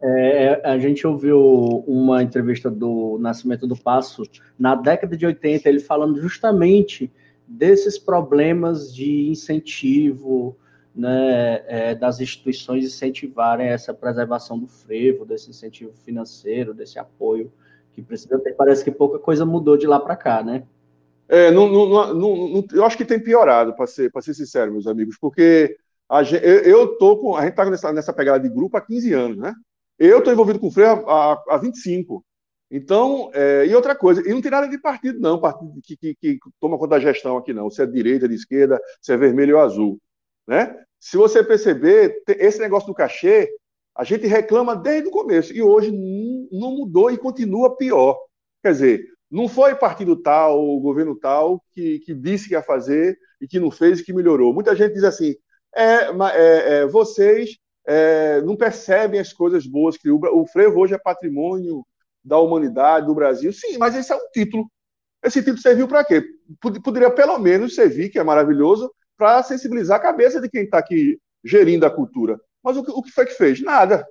É, 0.01 0.61
a 0.63 0.77
gente 0.77 1.07
ouviu 1.07 1.39
uma 1.87 2.21
entrevista 2.21 2.69
do 2.69 3.17
Nascimento 3.19 3.65
do 3.65 3.75
Passo 3.75 4.21
na 4.57 4.75
década 4.75 5.17
de 5.17 5.25
80, 5.25 5.67
ele 5.67 5.79
falando 5.79 6.21
justamente 6.21 7.11
desses 7.47 7.97
problemas 7.97 8.93
de 8.93 9.29
incentivo, 9.29 10.55
né, 10.97 11.63
é, 11.67 11.95
das 11.95 12.19
instituições 12.19 12.83
incentivarem 12.83 13.67
essa 13.67 13.93
preservação 13.93 14.57
do 14.57 14.67
frevo, 14.67 15.25
desse 15.25 15.49
incentivo 15.49 15.93
financeiro, 15.93 16.73
desse 16.73 16.97
apoio 16.97 17.53
que 17.93 18.01
precisa 18.01 18.39
ter. 18.39 18.53
Parece 18.53 18.83
que 18.83 18.91
pouca 18.91 19.19
coisa 19.19 19.45
mudou 19.45 19.77
de 19.77 19.85
lá 19.85 19.99
para 19.99 20.15
cá, 20.15 20.41
né? 20.41 20.63
É, 21.29 21.51
não, 21.51 21.69
não, 21.69 22.13
não, 22.13 22.65
eu 22.73 22.83
acho 22.83 22.97
que 22.97 23.05
tem 23.05 23.19
piorado, 23.19 23.75
para 23.75 23.85
ser, 23.85 24.11
ser 24.21 24.33
sincero, 24.33 24.71
meus 24.71 24.87
amigos, 24.87 25.17
porque 25.19 25.77
a 26.09 26.23
gente, 26.23 26.43
eu, 26.43 26.97
tô 26.97 27.17
com. 27.17 27.35
A 27.35 27.41
gente 27.41 27.51
está 27.51 27.69
nessa, 27.69 27.93
nessa 27.93 28.13
pegada 28.13 28.39
de 28.39 28.49
grupo 28.49 28.77
há 28.77 28.81
15 28.81 29.13
anos, 29.13 29.37
né? 29.37 29.53
Eu 29.99 30.19
estou 30.19 30.33
envolvido 30.33 30.59
com 30.59 30.67
o 30.67 30.71
frevo 30.71 31.07
há, 31.09 31.43
há 31.49 31.57
25. 31.57 32.23
Então, 32.71 33.29
é, 33.33 33.65
e 33.65 33.75
outra 33.75 33.95
coisa, 33.95 34.27
e 34.27 34.33
não 34.33 34.41
tem 34.41 34.51
nada 34.51 34.67
de 34.67 34.77
partido, 34.79 35.19
não, 35.19 35.39
partido 35.39 35.79
que, 35.83 35.95
que, 35.95 36.15
que, 36.15 36.39
toma 36.59 36.77
conta 36.77 36.91
da 36.91 36.99
gestão 36.99 37.37
aqui, 37.37 37.53
não. 37.53 37.69
Se 37.69 37.81
é 37.81 37.85
direita, 37.85 38.27
de 38.27 38.35
esquerda, 38.35 38.79
se 39.01 39.13
é 39.13 39.17
vermelho 39.17 39.57
ou 39.57 39.61
azul. 39.61 39.99
Né? 40.47 40.75
Se 40.99 41.17
você 41.17 41.43
perceber, 41.43 42.23
esse 42.27 42.59
negócio 42.59 42.87
do 42.87 42.93
cachê, 42.93 43.49
a 43.95 44.03
gente 44.03 44.27
reclama 44.27 44.75
desde 44.75 45.09
o 45.09 45.11
começo, 45.11 45.53
e 45.53 45.61
hoje 45.61 45.91
não 45.91 46.71
mudou 46.71 47.09
e 47.09 47.17
continua 47.17 47.75
pior. 47.75 48.17
Quer 48.61 48.71
dizer, 48.71 49.05
não 49.29 49.47
foi 49.47 49.75
partido 49.75 50.15
tal, 50.15 50.79
governo 50.79 51.15
tal, 51.15 51.63
que, 51.73 51.99
que 51.99 52.13
disse 52.13 52.47
que 52.47 52.53
ia 52.53 52.61
fazer 52.61 53.17
e 53.41 53.47
que 53.47 53.59
não 53.59 53.71
fez 53.71 53.99
e 53.99 54.03
que 54.03 54.13
melhorou. 54.13 54.53
Muita 54.53 54.75
gente 54.75 54.93
diz 54.93 55.03
assim: 55.03 55.35
é, 55.75 56.09
é, 56.33 56.79
é 56.79 56.85
vocês 56.85 57.57
é, 57.87 58.41
não 58.41 58.55
percebem 58.55 59.19
as 59.19 59.31
coisas 59.31 59.65
boas 59.65 59.97
que 59.97 60.09
o, 60.09 60.19
o 60.33 60.45
frevo 60.45 60.79
hoje 60.79 60.93
é 60.93 60.97
patrimônio 60.97 61.85
da 62.23 62.37
humanidade, 62.37 63.07
do 63.07 63.15
Brasil. 63.15 63.53
Sim, 63.53 63.77
mas 63.77 63.95
esse 63.95 64.11
é 64.11 64.15
um 64.15 64.29
título. 64.33 64.69
Esse 65.23 65.39
título 65.39 65.61
serviu 65.61 65.87
para 65.87 66.03
quê? 66.03 66.23
Poderia 66.83 67.09
pelo 67.09 67.39
menos 67.39 67.75
servir, 67.75 68.09
que 68.09 68.19
é 68.19 68.23
maravilhoso, 68.23 68.93
para 69.17 69.43
sensibilizar 69.43 69.97
a 69.97 70.01
cabeça 70.01 70.39
de 70.39 70.49
quem 70.49 70.63
está 70.63 70.77
aqui 70.77 71.19
gerindo 71.43 71.85
a 71.85 71.89
cultura. 71.91 72.39
Mas 72.63 72.77
o 72.77 72.83
que, 72.83 72.91
o 72.91 73.01
que 73.01 73.11
foi 73.11 73.25
que 73.25 73.33
fez? 73.33 73.61
Nada. 73.61 74.05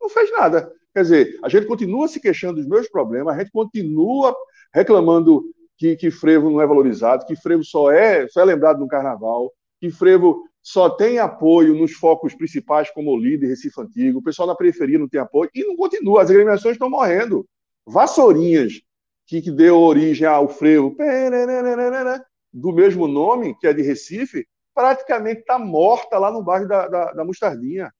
Não 0.00 0.08
fez 0.08 0.30
nada. 0.32 0.72
Quer 0.94 1.02
dizer, 1.02 1.38
a 1.42 1.48
gente 1.48 1.66
continua 1.66 2.06
se 2.06 2.20
queixando 2.20 2.56
dos 2.56 2.66
meus 2.66 2.88
problemas, 2.88 3.34
a 3.34 3.38
gente 3.38 3.50
continua 3.50 4.34
reclamando 4.74 5.42
que, 5.78 5.96
que 5.96 6.10
frevo 6.10 6.50
não 6.50 6.60
é 6.60 6.66
valorizado, 6.66 7.24
que 7.24 7.34
frevo 7.34 7.64
só 7.64 7.90
é, 7.90 8.28
só 8.28 8.40
é 8.40 8.44
lembrado 8.44 8.78
no 8.78 8.88
carnaval, 8.88 9.52
que 9.80 9.90
frevo 9.90 10.44
só 10.62 10.88
tem 10.90 11.18
apoio 11.18 11.74
nos 11.74 11.92
focos 11.92 12.34
principais, 12.34 12.90
como 12.90 13.10
o 13.10 13.18
líder 13.18 13.48
Recife 13.48 13.80
Antigo, 13.80 14.18
o 14.18 14.22
pessoal 14.22 14.46
na 14.46 14.54
periferia 14.54 14.98
não 14.98 15.08
tem 15.08 15.20
apoio, 15.20 15.50
e 15.54 15.64
não 15.64 15.74
continua, 15.74 16.22
as 16.22 16.30
agremiações 16.30 16.74
estão 16.74 16.88
morrendo. 16.88 17.44
Vassourinhas, 17.86 18.80
que, 19.26 19.42
que 19.42 19.50
deu 19.50 19.78
origem 19.80 20.26
ao 20.26 20.48
frevo, 20.48 20.94
do 22.52 22.72
mesmo 22.72 23.08
nome, 23.08 23.56
que 23.58 23.66
é 23.66 23.72
de 23.72 23.82
Recife, 23.82 24.46
praticamente 24.74 25.40
está 25.40 25.58
morta 25.58 26.18
lá 26.18 26.30
no 26.30 26.42
bairro 26.42 26.68
da, 26.68 26.88
da, 26.88 27.12
da, 27.12 27.24
Mostardinha, 27.24 27.92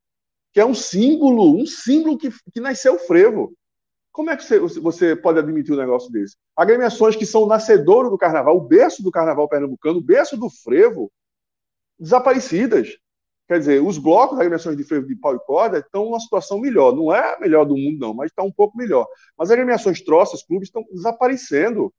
que 0.52 0.60
é 0.60 0.64
um 0.64 0.74
símbolo, 0.74 1.56
um 1.56 1.66
símbolo 1.66 2.18
que, 2.18 2.30
que 2.52 2.60
nasceu 2.60 2.98
frevo. 2.98 3.52
Como 4.10 4.30
é 4.30 4.36
que 4.36 4.44
você, 4.44 4.58
você 4.58 5.16
pode 5.16 5.38
admitir 5.38 5.72
um 5.72 5.78
negócio 5.78 6.10
desse? 6.10 6.36
Agremiações 6.56 7.16
que 7.16 7.24
são 7.24 7.46
nascedouro 7.46 8.10
do 8.10 8.18
carnaval, 8.18 8.56
o 8.56 8.60
berço 8.60 9.02
do 9.02 9.10
carnaval 9.10 9.48
pernambucano, 9.48 9.98
o 9.98 10.04
berço 10.04 10.36
do 10.36 10.50
frevo, 10.50 11.10
desaparecidas. 11.98 12.98
Quer 13.48 13.58
dizer, 13.58 13.82
os 13.82 13.98
blocos, 13.98 14.36
agremiações 14.36 14.76
de 14.76 14.84
frevo 14.84 15.06
de 15.06 15.16
pau 15.16 15.34
e 15.34 15.38
corda, 15.40 15.78
estão 15.78 16.04
numa 16.04 16.20
situação 16.20 16.58
melhor. 16.58 16.94
Não 16.94 17.14
é 17.14 17.34
a 17.34 17.40
melhor 17.40 17.64
do 17.64 17.76
mundo, 17.76 17.98
não, 17.98 18.14
mas 18.14 18.30
está 18.30 18.42
um 18.42 18.52
pouco 18.52 18.76
melhor. 18.76 19.06
Mas 19.36 19.48
as 19.48 19.52
agremiações 19.52 20.02
troças, 20.02 20.42
clubes, 20.42 20.68
estão 20.68 20.84
desaparecendo. 20.92 21.92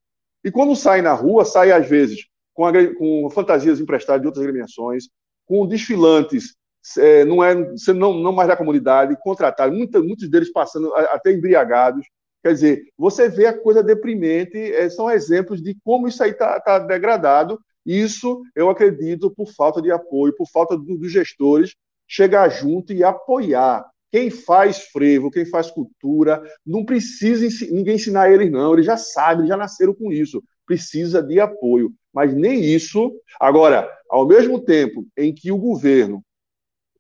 E 0.43 0.51
quando 0.51 0.75
saem 0.75 1.01
na 1.01 1.13
rua, 1.13 1.45
saem 1.45 1.71
às 1.71 1.87
vezes 1.87 2.27
com, 2.53 2.71
com 2.95 3.29
fantasias 3.29 3.79
emprestadas 3.79 4.21
de 4.21 4.27
outras 4.27 4.45
agremiações, 4.45 5.05
com 5.45 5.67
desfilantes, 5.67 6.55
é, 6.97 7.23
não, 7.25 7.43
é, 7.43 7.55
não, 7.93 8.13
não 8.13 8.31
mais 8.31 8.47
da 8.47 8.57
comunidade, 8.57 9.17
contratados, 9.21 9.75
muitos, 9.75 10.29
deles 10.29 10.51
passando 10.51 10.93
até 10.95 11.31
embriagados. 11.31 12.05
Quer 12.43 12.53
dizer, 12.53 12.83
você 12.97 13.29
vê 13.29 13.45
a 13.45 13.57
coisa 13.57 13.81
deprimente, 13.81 14.57
é, 14.57 14.89
são 14.89 15.09
exemplos 15.09 15.61
de 15.61 15.77
como 15.83 16.07
isso 16.07 16.21
aí 16.21 16.31
está 16.31 16.59
tá 16.59 16.79
degradado. 16.79 17.57
Isso, 17.85 18.41
eu 18.55 18.69
acredito, 18.69 19.31
por 19.31 19.49
falta 19.53 19.81
de 19.81 19.91
apoio, 19.91 20.35
por 20.35 20.47
falta 20.49 20.77
do, 20.77 20.97
dos 20.97 21.11
gestores 21.11 21.75
chegar 22.07 22.49
junto 22.49 22.91
e 22.93 23.03
apoiar. 23.03 23.85
Quem 24.11 24.29
faz 24.29 24.83
frevo, 24.89 25.31
quem 25.31 25.45
faz 25.45 25.71
cultura, 25.71 26.41
não 26.65 26.85
precisa 26.85 27.47
ninguém 27.71 27.95
ensinar 27.95 28.31
eles, 28.31 28.51
não. 28.51 28.73
Eles 28.73 28.85
já 28.85 28.97
sabem, 28.97 29.47
já 29.47 29.57
nasceram 29.57 29.93
com 29.93 30.11
isso. 30.11 30.43
Precisa 30.65 31.23
de 31.23 31.39
apoio 31.39 31.93
mas 32.13 32.33
nem 32.33 32.63
isso. 32.63 33.11
Agora, 33.39 33.89
ao 34.09 34.27
mesmo 34.27 34.59
tempo 34.59 35.05
em 35.17 35.33
que 35.33 35.51
o 35.51 35.57
governo 35.57 36.23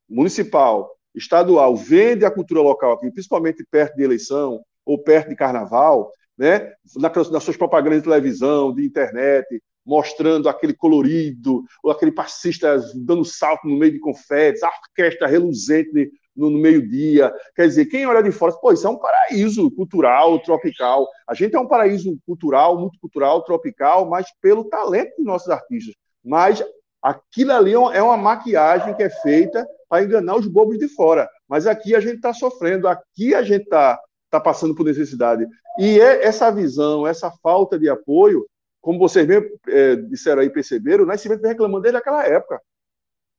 municipal, 0.09 0.91
estadual, 1.13 1.75
vende 1.75 2.25
a 2.25 2.31
cultura 2.31 2.61
local 2.61 2.93
aqui, 2.93 3.11
principalmente 3.11 3.65
perto 3.69 3.95
de 3.95 4.03
eleição 4.03 4.63
ou 4.85 4.97
perto 4.97 5.29
de 5.29 5.35
carnaval, 5.35 6.11
né, 6.37 6.73
nas 7.29 7.43
suas 7.43 7.55
propagandas 7.55 7.99
de 7.99 8.09
televisão, 8.09 8.73
de 8.73 8.83
internet, 8.83 9.61
mostrando 9.85 10.49
aquele 10.49 10.73
colorido, 10.73 11.63
ou 11.83 11.91
aquele 11.91 12.11
passista 12.11 12.77
dando 12.95 13.23
salto 13.23 13.67
no 13.67 13.77
meio 13.77 13.91
de 13.91 13.99
confetes, 13.99 14.63
a 14.63 14.69
orquestra 14.69 15.27
reluzente 15.27 16.11
no, 16.35 16.49
no 16.49 16.57
meio-dia. 16.57 17.33
Quer 17.55 17.67
dizer, 17.67 17.85
quem 17.85 18.05
olha 18.05 18.23
de 18.23 18.31
fora, 18.31 18.53
pô, 18.53 18.71
isso 18.71 18.87
é 18.87 18.89
um 18.89 18.97
paraíso 18.97 19.69
cultural, 19.71 20.39
tropical. 20.39 21.07
A 21.27 21.33
gente 21.33 21.55
é 21.55 21.59
um 21.59 21.67
paraíso 21.67 22.17
cultural, 22.25 22.79
multicultural, 22.79 23.43
tropical, 23.43 24.09
mas 24.09 24.27
pelo 24.41 24.65
talento 24.65 25.15
dos 25.17 25.25
nossos 25.25 25.49
artistas. 25.49 25.95
Mas 26.23 26.63
aquilo 27.01 27.51
ali 27.51 27.73
é 27.73 28.01
uma 28.01 28.17
maquiagem 28.17 28.95
que 28.95 29.03
é 29.03 29.09
feita 29.09 29.67
para 29.89 30.03
enganar 30.03 30.35
os 30.35 30.47
bobos 30.47 30.77
de 30.77 30.87
fora. 30.87 31.29
Mas 31.47 31.67
aqui 31.67 31.95
a 31.95 31.99
gente 31.99 32.15
está 32.15 32.33
sofrendo, 32.33 32.87
aqui 32.87 33.35
a 33.35 33.43
gente 33.43 33.63
está 33.63 33.99
tá 34.29 34.39
passando 34.39 34.73
por 34.73 34.85
necessidade. 34.85 35.45
E 35.77 35.99
é 35.99 36.25
essa 36.25 36.51
visão, 36.51 37.05
essa 37.05 37.31
falta 37.41 37.77
de 37.77 37.89
apoio, 37.89 38.45
como 38.81 38.99
vocês 38.99 39.27
mesmo 39.27 39.47
é, 39.67 39.95
disseram 39.95 40.41
aí, 40.41 40.49
perceberam, 40.49 41.03
o 41.03 41.07
Nascimento 41.07 41.41
vem 41.41 41.51
reclamando 41.51 41.83
desde 41.83 41.97
aquela 41.97 42.25
época. 42.25 42.59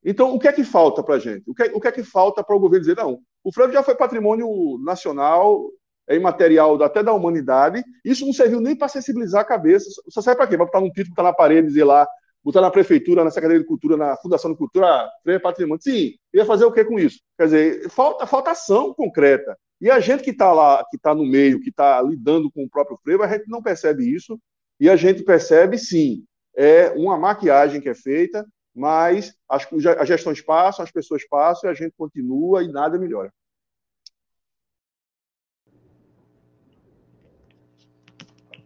Então, 0.05 0.35
o 0.35 0.39
que 0.39 0.47
é 0.47 0.53
que 0.53 0.63
falta 0.63 1.01
para 1.01 1.15
a 1.15 1.19
gente? 1.19 1.43
O 1.49 1.55
que, 1.55 1.63
é, 1.63 1.71
o 1.73 1.81
que 1.81 1.87
é 1.87 1.91
que 1.91 2.03
falta 2.03 2.43
para 2.43 2.55
o 2.55 2.59
governo 2.59 2.85
dizer, 2.85 2.95
não, 2.95 3.19
o 3.43 3.51
frevo 3.51 3.73
já 3.73 3.81
foi 3.81 3.95
patrimônio 3.95 4.79
nacional, 4.83 5.67
é 6.07 6.15
imaterial 6.15 6.81
até 6.83 7.01
da 7.01 7.11
humanidade, 7.11 7.83
isso 8.03 8.23
não 8.23 8.31
serviu 8.31 8.61
nem 8.61 8.75
para 8.75 8.87
sensibilizar 8.87 9.41
a 9.41 9.45
cabeça, 9.45 9.89
só 10.07 10.21
serve 10.21 10.37
para 10.37 10.47
quê? 10.47 10.55
Para 10.55 10.67
botar 10.67 10.79
um 10.79 10.91
título, 10.91 11.09
botar 11.15 11.23
na 11.23 11.33
parede, 11.33 11.67
dizer 11.67 11.83
lá, 11.83 12.07
botar 12.43 12.61
na 12.61 12.69
prefeitura, 12.69 13.23
na 13.23 13.31
Secretaria 13.31 13.59
de 13.59 13.67
Cultura, 13.67 13.97
na 13.97 14.15
Fundação 14.17 14.51
de 14.51 14.57
Cultura, 14.57 14.85
ah, 14.85 15.09
frevo 15.23 15.37
é 15.37 15.39
patrimônio. 15.39 15.81
Sim, 15.81 16.13
ia 16.31 16.45
fazer 16.45 16.65
o 16.65 16.71
que 16.71 16.85
com 16.85 16.99
isso? 16.99 17.19
Quer 17.35 17.45
dizer, 17.45 17.89
falta, 17.89 18.27
falta 18.27 18.51
ação 18.51 18.93
concreta. 18.93 19.57
E 19.81 19.89
a 19.89 19.99
gente 19.99 20.23
que 20.23 20.29
está 20.29 20.53
lá, 20.53 20.85
que 20.89 20.97
está 20.97 21.15
no 21.15 21.25
meio, 21.25 21.59
que 21.59 21.69
está 21.69 21.99
lidando 22.03 22.51
com 22.51 22.63
o 22.63 22.69
próprio 22.69 22.99
frevo, 23.03 23.23
a 23.23 23.27
gente 23.27 23.49
não 23.49 23.63
percebe 23.63 24.07
isso, 24.07 24.39
e 24.79 24.87
a 24.87 24.95
gente 24.95 25.23
percebe, 25.23 25.79
sim, 25.79 26.23
é 26.55 26.91
uma 26.91 27.17
maquiagem 27.17 27.81
que 27.81 27.89
é 27.89 27.95
feita, 27.95 28.45
mas 28.75 29.33
as, 29.47 29.65
as 29.97 30.07
gestões 30.07 30.41
passam, 30.41 30.83
as 30.83 30.91
pessoas 30.91 31.25
passam 31.27 31.69
e 31.69 31.71
a 31.71 31.73
gente 31.73 31.93
continua 31.97 32.61
e 32.61 32.67
nada 32.67 32.99
melhora. 32.99 33.31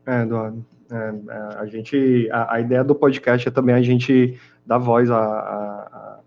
É, 0.05 0.23
Eduardo. 0.23 0.65
É, 0.91 0.95
é, 0.95 1.57
a 1.59 1.65
gente, 1.67 2.27
a, 2.31 2.55
a, 2.55 2.59
ideia 2.59 2.83
do 2.83 2.95
podcast 2.95 3.47
é 3.47 3.51
também 3.51 3.75
a 3.75 3.81
gente 3.81 4.39
dar 4.65 4.79
voz 4.79 5.11
a, 5.11 5.19
a, 5.19 6.19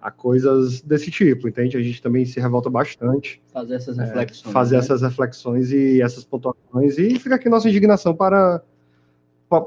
a, 0.00 0.10
coisas 0.10 0.80
desse 0.80 1.10
tipo, 1.10 1.46
entende? 1.46 1.76
A 1.76 1.82
gente 1.82 2.00
também 2.00 2.24
se 2.24 2.40
revolta 2.40 2.70
bastante. 2.70 3.42
Fazer 3.52 3.74
essas 3.74 3.98
é, 3.98 4.04
reflexões. 4.04 4.46
É, 4.46 4.52
fazer 4.52 4.76
né? 4.76 4.80
essas 4.80 5.02
reflexões 5.02 5.70
e 5.72 6.00
essas 6.00 6.24
pontuações 6.24 6.96
e 6.96 7.18
fica 7.18 7.34
aqui 7.34 7.50
nossa 7.50 7.68
indignação 7.68 8.16
para, 8.16 8.62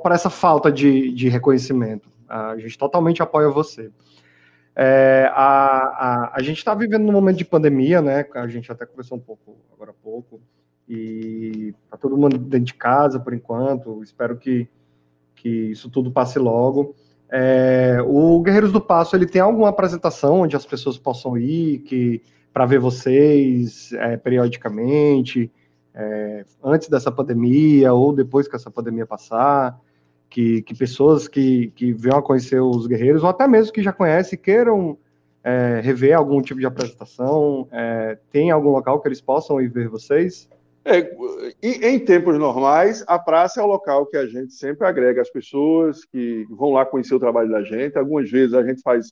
para 0.02 0.16
essa 0.16 0.32
falta 0.32 0.72
de, 0.72 1.14
de 1.14 1.30
reconhecimento. 1.30 2.10
A 2.34 2.58
gente 2.58 2.78
totalmente 2.78 3.22
apoia 3.22 3.50
você. 3.50 3.92
É, 4.76 5.30
a, 5.34 5.46
a, 5.46 6.32
a 6.36 6.42
gente 6.42 6.58
está 6.58 6.74
vivendo 6.74 7.04
num 7.04 7.12
momento 7.12 7.38
de 7.38 7.46
pandemia, 7.46 8.02
né? 8.02 8.26
A 8.34 8.48
gente 8.48 8.72
até 8.72 8.86
conversou 8.86 9.18
um 9.18 9.22
pouco 9.22 9.58
agora 9.72 9.92
há 9.92 9.94
pouco. 9.94 10.42
E 10.90 11.74
tá 11.90 11.98
todo 11.98 12.18
mundo 12.18 12.38
dentro 12.38 12.66
de 12.66 12.74
casa 12.74 13.20
por 13.20 13.34
enquanto. 13.34 14.02
Espero 14.04 14.36
que, 14.36 14.68
que 15.36 15.50
isso 15.50 15.90
tudo 15.90 16.12
passe 16.12 16.40
logo. 16.40 16.96
É, 17.30 17.98
o 18.06 18.42
Guerreiros 18.42 18.72
do 18.72 18.82
Passo 18.82 19.16
ele 19.16 19.26
tem 19.26 19.42
alguma 19.42 19.70
apresentação 19.70 20.42
onde 20.42 20.56
as 20.56 20.66
pessoas 20.66 20.98
possam 20.98 21.38
ir 21.38 21.80
que 21.80 22.22
para 22.52 22.66
ver 22.66 22.80
vocês 22.80 23.92
é, 23.94 24.18
periodicamente, 24.18 25.52
é, 25.96 26.46
antes 26.64 26.88
dessa 26.90 27.12
pandemia 27.12 27.94
ou 27.94 28.14
depois 28.14 28.48
que 28.48 28.56
essa 28.56 28.70
pandemia 28.70 29.06
passar? 29.06 29.80
Que, 30.34 30.64
que 30.64 30.74
pessoas 30.74 31.28
que, 31.28 31.68
que 31.76 31.94
venham 31.94 32.18
a 32.18 32.22
conhecer 32.24 32.60
os 32.60 32.88
guerreiros, 32.88 33.22
ou 33.22 33.30
até 33.30 33.48
mesmo 33.48 33.72
que 33.72 33.84
já 33.84 33.94
conhecem, 33.94 34.38
queiram 34.38 34.98
é, 35.44 35.80
rever 35.84 36.18
algum 36.18 36.42
tipo 36.42 36.60
de 36.60 36.66
apresentação? 36.66 37.68
É, 37.72 38.18
tem 38.32 38.50
algum 38.50 38.72
local 38.72 39.00
que 39.00 39.08
eles 39.08 39.22
possam 39.22 39.62
ir 39.62 39.68
ver 39.68 39.88
vocês? 39.90 40.50
É, 40.84 41.16
em 41.62 42.00
tempos 42.00 42.40
normais, 42.40 43.04
a 43.08 43.20
praça 43.20 43.62
é 43.62 43.64
o 43.64 43.68
local 43.68 44.08
que 44.08 44.18
a 44.18 44.26
gente 44.26 44.54
sempre 44.54 44.88
agrega 44.88 45.22
as 45.22 45.30
pessoas 45.30 46.04
que 46.04 46.48
vão 46.50 46.72
lá 46.72 46.84
conhecer 46.84 47.14
o 47.14 47.20
trabalho 47.20 47.52
da 47.52 47.62
gente. 47.62 47.96
Algumas 47.96 48.30
vezes 48.32 48.56
a 48.56 48.66
gente 48.66 48.82
faz 48.82 49.12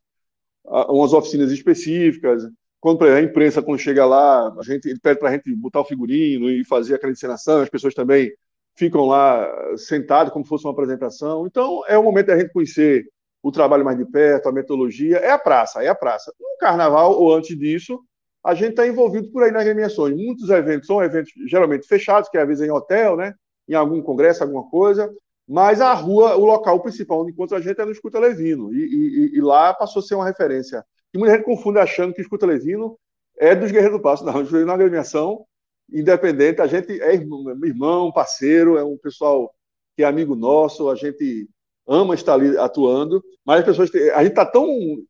umas 0.66 1.14
oficinas 1.14 1.52
específicas. 1.52 2.44
Quando 2.80 3.06
a 3.06 3.22
imprensa, 3.22 3.62
quando 3.62 3.78
chega 3.78 4.08
lá, 4.08 4.52
a 4.58 4.64
gente 4.64 4.90
ele 4.90 5.00
pede 5.00 5.20
para 5.20 5.30
a 5.30 5.34
gente 5.34 5.56
botar 5.56 5.82
o 5.82 5.86
figurino 5.86 6.50
e 6.50 6.66
fazer 6.66 6.96
aquela 6.96 7.12
encenação. 7.12 7.62
As 7.62 7.70
pessoas 7.70 7.94
também 7.94 8.34
ficam 8.76 9.06
lá 9.06 9.50
sentados 9.78 10.32
como 10.34 10.46
se 10.46 10.50
fosse 10.50 10.66
uma 10.66 10.74
apresentação. 10.74 11.46
Então, 11.46 11.84
é 11.88 11.98
o 11.98 12.04
momento 12.04 12.28
da 12.28 12.38
gente 12.38 12.52
conhecer 12.52 13.06
o 13.44 13.52
trabalho 13.52 13.84
mais 13.84 13.98
de 13.98 14.06
perto, 14.06 14.50
a 14.50 14.52
metodologia. 14.52 15.18
É 15.18 15.32
a 15.32 15.40
praça, 15.40 15.84
é 15.84 15.88
a 15.88 15.96
praça. 15.96 16.34
No 16.40 16.58
carnaval 16.60 17.20
ou 17.20 17.34
antes 17.34 17.58
disso, 17.58 18.00
a 18.44 18.54
gente 18.54 18.72
está 18.72 18.88
envolvido 18.88 19.32
por 19.32 19.44
aí 19.44 19.52
nas 19.52 19.62
agremiações. 19.62 20.16
Muitos 20.16 20.50
eventos 20.50 20.88
são 20.88 21.04
eventos 21.04 21.32
geralmente 21.48 21.88
fechados, 21.88 22.30
que 22.30 22.38
é 22.38 22.42
às 22.42 22.48
vezes 22.48 22.68
em 22.68 22.72
hotel, 22.72 23.16
né? 23.16 23.34
em 23.68 23.74
algum 23.74 24.02
congresso, 24.02 24.44
alguma 24.44 24.70
coisa, 24.70 25.10
mas 25.48 25.82
a 25.82 25.94
rua, 25.94 26.36
o 26.36 26.46
local 26.46 26.82
principal 26.82 27.22
onde 27.22 27.32
encontra 27.32 27.58
a 27.58 27.62
gente 27.62 27.80
é 27.80 27.86
no 27.86 27.92
Escuta 27.92 28.20
Levino, 28.20 28.74
e, 28.74 28.78
e, 28.78 29.38
e, 29.38 29.42
lá 29.42 29.74
passou 29.74 30.02
a 30.02 30.04
ser 30.04 30.16
uma 30.16 30.26
referência. 30.26 30.84
E 31.14 31.18
muita 31.18 31.36
gente 31.36 31.46
confunde 31.46 31.80
achando 31.80 32.14
que 32.14 32.22
Escuta 32.22 32.46
Levino 32.46 32.98
é 33.38 33.56
dos 33.56 33.72
Guerreiros 33.72 33.98
do 33.98 34.02
Passo. 34.02 34.26
Não, 34.26 34.34
a 34.38 34.44
gente 34.44 34.56
é 34.56 34.64
uma 34.64 34.74
agremiação 34.74 35.46
independente, 35.92 36.62
a 36.62 36.68
gente 36.68 37.02
é 37.02 37.14
irmão, 37.14 38.12
parceiro, 38.12 38.78
é 38.78 38.84
um 38.84 38.98
pessoal 38.98 39.54
que 39.96 40.04
é 40.04 40.06
amigo 40.06 40.36
nosso, 40.36 40.90
a 40.90 40.96
gente 40.96 41.50
ama 41.88 42.14
estar 42.14 42.36
ali 42.36 42.58
atuando, 42.58 43.22
mas 43.46 43.60
as 43.60 43.66
pessoas, 43.66 43.90
a 44.14 44.24
gente 44.24 44.32
está 44.32 44.46
tão 44.46 44.68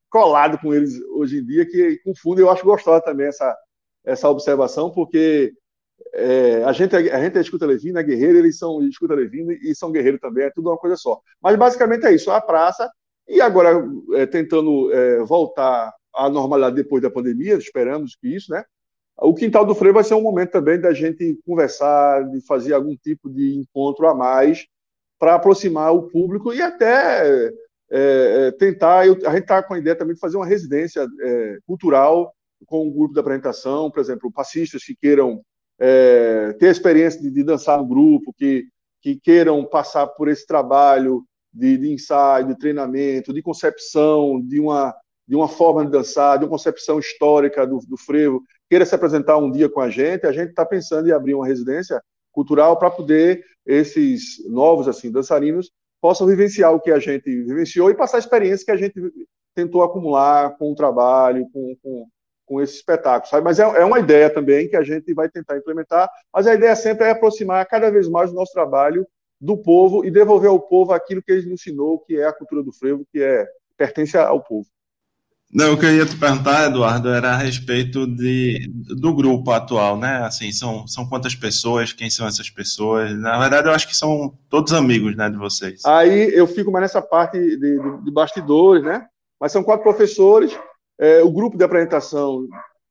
colado 0.10 0.58
com 0.60 0.74
eles 0.74 1.00
hoje 1.12 1.40
em 1.40 1.46
dia 1.46 1.66
que 1.66 2.00
confunde, 2.04 2.42
eu 2.42 2.50
acho 2.50 2.66
gostosa 2.66 3.04
também 3.04 3.28
essa, 3.28 3.56
essa 4.04 4.30
observação, 4.30 4.90
porque 4.90 5.54
é, 6.14 6.64
a, 6.64 6.72
gente, 6.72 6.96
é, 6.96 7.14
a 7.14 7.24
gente 7.24 7.38
é 7.38 7.42
escuta 7.42 7.66
levina, 7.66 8.00
é 8.00 8.04
guerreiro, 8.04 8.40
eles 8.40 8.58
são 8.58 8.82
escuta 8.84 9.14
levina 9.14 9.54
e 9.54 9.76
são 9.76 9.92
guerreiro 9.92 10.20
também, 10.20 10.46
é 10.46 10.52
tudo 10.52 10.70
uma 10.70 10.78
coisa 10.78 10.96
só. 10.96 11.22
Mas 11.42 11.56
basicamente 11.56 12.06
é 12.06 12.14
isso, 12.14 12.32
a 12.32 12.42
praça, 12.42 12.90
e 13.28 13.40
agora 13.40 13.84
é, 14.16 14.26
tentando 14.26 14.92
é, 14.92 15.24
voltar 15.24 15.94
à 16.14 16.30
normalidade 16.30 16.76
depois 16.76 17.02
da 17.02 17.10
pandemia, 17.10 17.56
esperamos 17.56 18.16
que 18.16 18.28
isso, 18.28 18.52
né? 18.52 18.64
O 19.22 19.36
Quintal 19.36 19.64
do 19.64 19.76
Freio 19.76 19.94
vai 19.94 20.04
ser 20.04 20.16
um 20.16 20.22
momento 20.22 20.50
também 20.50 20.82
da 20.82 20.94
gente 20.94 21.40
conversar, 21.46 22.28
de 22.32 22.42
fazer 22.42 22.74
algum 22.74 22.96
tipo 22.96 23.30
de 23.30 23.56
encontro 23.56 24.08
a 24.08 24.16
mais 24.16 24.66
para 25.20 25.36
aproximar 25.36 25.94
o 25.94 26.08
público 26.10 26.52
e 26.52 26.60
até 26.60 27.28
é, 27.92 28.48
é, 28.48 28.52
tentar. 28.54 29.06
Eu, 29.06 29.14
a 29.28 29.32
gente 29.34 29.44
está 29.44 29.62
com 29.62 29.76
a 29.76 29.78
ideia 29.78 29.96
também 29.96 30.16
de 30.16 30.20
fazer 30.20 30.38
uma 30.38 30.46
residência 30.46 31.08
é, 31.22 31.60
cultural 31.68 32.34
com 32.66 32.88
o 32.88 32.92
grupo 32.92 33.14
da 33.14 33.22
apresentação, 33.22 33.92
por 33.92 34.00
exemplo, 34.00 34.32
passistas 34.32 34.84
que 34.84 34.96
queiram 34.96 35.44
é, 35.80 36.54
ter 36.54 36.70
a 36.70 36.72
experiência 36.72 37.22
de, 37.22 37.30
de, 37.30 37.44
dançar 37.44 37.78
no 37.78 37.88
grupo, 37.88 38.34
que, 38.36 38.66
que 39.04 39.20
queiram 39.20 39.64
passar 39.66 40.08
por 40.08 40.30
esse 40.30 40.48
trabalho 40.48 41.24
de, 41.54 41.78
de 41.78 41.94
ensaio, 41.94 42.48
de 42.48 42.58
treinamento, 42.58 43.34
de 43.34 43.42
concepção 43.44 44.42
de 44.42 44.60
uma, 44.60 44.96
de 45.32 45.38
uma 45.38 45.48
forma 45.48 45.86
de 45.86 45.92
dançar, 45.92 46.38
de 46.38 46.44
uma 46.44 46.50
concepção 46.50 47.00
histórica 47.00 47.66
do, 47.66 47.80
do 47.88 47.96
frevo, 47.96 48.44
queira 48.70 48.86
se 48.86 48.94
apresentar 48.94 49.38
um 49.38 49.50
dia 49.50 49.70
com 49.70 49.80
a 49.80 49.90
gente, 49.90 50.28
a 50.28 50.32
gente 50.34 50.50
está 50.50 50.66
pensando 50.66 51.08
em 51.08 51.14
abrir 51.14 51.34
uma 51.34 51.48
residência 51.48 52.04
cultural 52.34 52.78
para 52.78 52.92
poder 52.92 53.42
esses 53.66 54.46
novos 54.50 54.90
assim 54.90 55.10
dançarinos 55.10 55.72
possam 56.02 56.28
vivenciar 56.28 56.74
o 56.74 56.82
que 56.82 56.92
a 56.92 57.00
gente 57.00 57.24
vivenciou 57.44 57.90
e 57.90 57.96
passar 57.96 58.18
a 58.18 58.20
experiência 58.20 58.66
que 58.66 58.72
a 58.72 58.76
gente 58.76 58.94
tentou 59.56 59.84
acumular 59.84 60.58
com 60.58 60.74
o 60.74 60.76
trabalho, 60.76 61.48
com, 61.54 61.78
com, 61.82 62.08
com 62.46 62.62
esse 62.62 62.76
espetáculo, 62.76 63.30
sabe? 63.30 63.46
Mas 63.46 63.58
é, 63.58 63.64
é, 63.64 63.86
uma 63.86 64.00
ideia 64.00 64.30
também 64.30 64.68
que 64.68 64.76
a 64.76 64.84
gente 64.84 65.14
vai 65.14 65.30
tentar 65.30 65.58
implementar, 65.58 66.10
mas 66.34 66.46
a 66.46 66.54
ideia 66.54 66.76
sempre 66.76 67.08
é 67.08 67.12
aproximar 67.12 67.66
cada 67.68 67.90
vez 67.90 68.10
mais 68.10 68.32
o 68.32 68.36
nosso 68.36 68.52
trabalho 68.52 69.08
do 69.40 69.58
povo 69.58 70.04
e 70.04 70.12
devolver 70.12 70.50
ao 70.50 70.60
povo 70.60 70.92
aquilo 70.92 71.24
que 71.24 71.32
ele 71.32 71.54
ensinou, 71.54 72.00
que 72.00 72.18
é 72.18 72.26
a 72.26 72.34
cultura 72.34 72.62
do 72.62 72.74
frevo, 72.74 73.06
que 73.14 73.24
é 73.24 73.48
pertence 73.78 74.18
ao 74.18 74.44
povo. 74.44 74.68
Não, 75.54 75.74
o 75.74 75.78
que 75.78 75.86
eu 75.86 75.94
ia 75.94 76.06
te 76.06 76.16
perguntar, 76.16 76.68
Eduardo, 76.68 77.10
era 77.10 77.32
a 77.32 77.38
respeito 77.38 78.08
de, 78.08 78.72
do 78.98 79.14
grupo 79.14 79.52
atual, 79.52 79.98
né? 79.98 80.22
Assim, 80.24 80.50
são, 80.54 80.88
são 80.88 81.06
quantas 81.06 81.36
pessoas, 81.36 81.92
quem 81.92 82.10
são 82.10 82.26
essas 82.26 82.50
pessoas? 82.50 83.12
Na 83.20 83.38
verdade, 83.38 83.68
eu 83.68 83.74
acho 83.74 83.86
que 83.86 83.96
são 83.96 84.34
todos 84.50 84.72
amigos, 84.72 85.14
né, 85.18 85.30
de 85.30 85.38
vocês. 85.38 85.84
Aí 85.86 86.34
eu 86.34 86.48
fico 86.48 86.72
mais 86.72 86.84
nessa 86.84 87.02
parte 87.02 87.38
de, 87.38 87.58
de, 87.58 88.04
de 88.04 88.12
bastidores, 88.12 88.82
né? 88.82 89.06
Mas 89.38 89.52
são 89.52 89.62
quatro 89.62 89.84
professores, 89.84 90.58
é, 90.98 91.22
o 91.22 91.30
grupo 91.30 91.58
de 91.58 91.66
apresentação, 91.66 92.48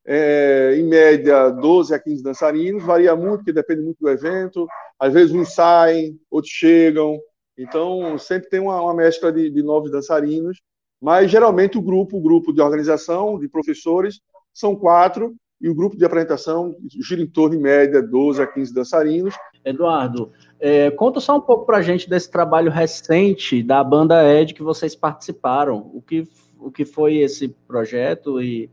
é, 0.06 0.74
em 0.76 0.86
média, 0.86 1.48
12 1.48 1.94
a 1.94 1.98
15 1.98 2.22
dançarinos, 2.22 2.84
varia 2.84 3.16
muito, 3.16 3.38
porque 3.38 3.52
depende 3.54 3.80
muito 3.80 3.98
do 4.00 4.10
evento. 4.10 4.66
Às 4.98 5.14
vezes 5.14 5.34
uns 5.34 5.54
saem, 5.54 6.20
outros 6.30 6.52
chegam. 6.52 7.18
Então, 7.56 8.18
sempre 8.18 8.50
tem 8.50 8.60
uma, 8.60 8.82
uma 8.82 8.94
mescla 8.94 9.32
de, 9.32 9.48
de 9.48 9.62
novos 9.62 9.90
dançarinos 9.90 10.58
mas 11.00 11.30
geralmente 11.30 11.78
o 11.78 11.82
grupo, 11.82 12.18
o 12.18 12.20
grupo 12.20 12.52
de 12.52 12.60
organização, 12.60 13.38
de 13.38 13.48
professores, 13.48 14.20
são 14.52 14.76
quatro, 14.76 15.34
e 15.60 15.68
o 15.68 15.74
grupo 15.74 15.96
de 15.96 16.04
apresentação 16.04 16.74
gira 17.00 17.20
em 17.20 17.26
torno, 17.26 17.54
em 17.54 17.60
média, 17.60 18.02
12 18.02 18.40
a 18.42 18.46
15 18.46 18.72
dançarinos. 18.72 19.34
Eduardo, 19.62 20.32
é, 20.58 20.90
conta 20.90 21.20
só 21.20 21.36
um 21.36 21.40
pouco 21.40 21.66
para 21.66 21.78
a 21.78 21.82
gente 21.82 22.08
desse 22.08 22.30
trabalho 22.30 22.70
recente 22.70 23.62
da 23.62 23.84
banda 23.84 24.24
Ed 24.24 24.54
que 24.54 24.62
vocês 24.62 24.96
participaram. 24.96 25.90
O 25.92 26.00
que, 26.00 26.26
o 26.58 26.70
que 26.70 26.86
foi 26.86 27.18
esse 27.18 27.48
projeto 27.68 28.40
e 28.40 28.70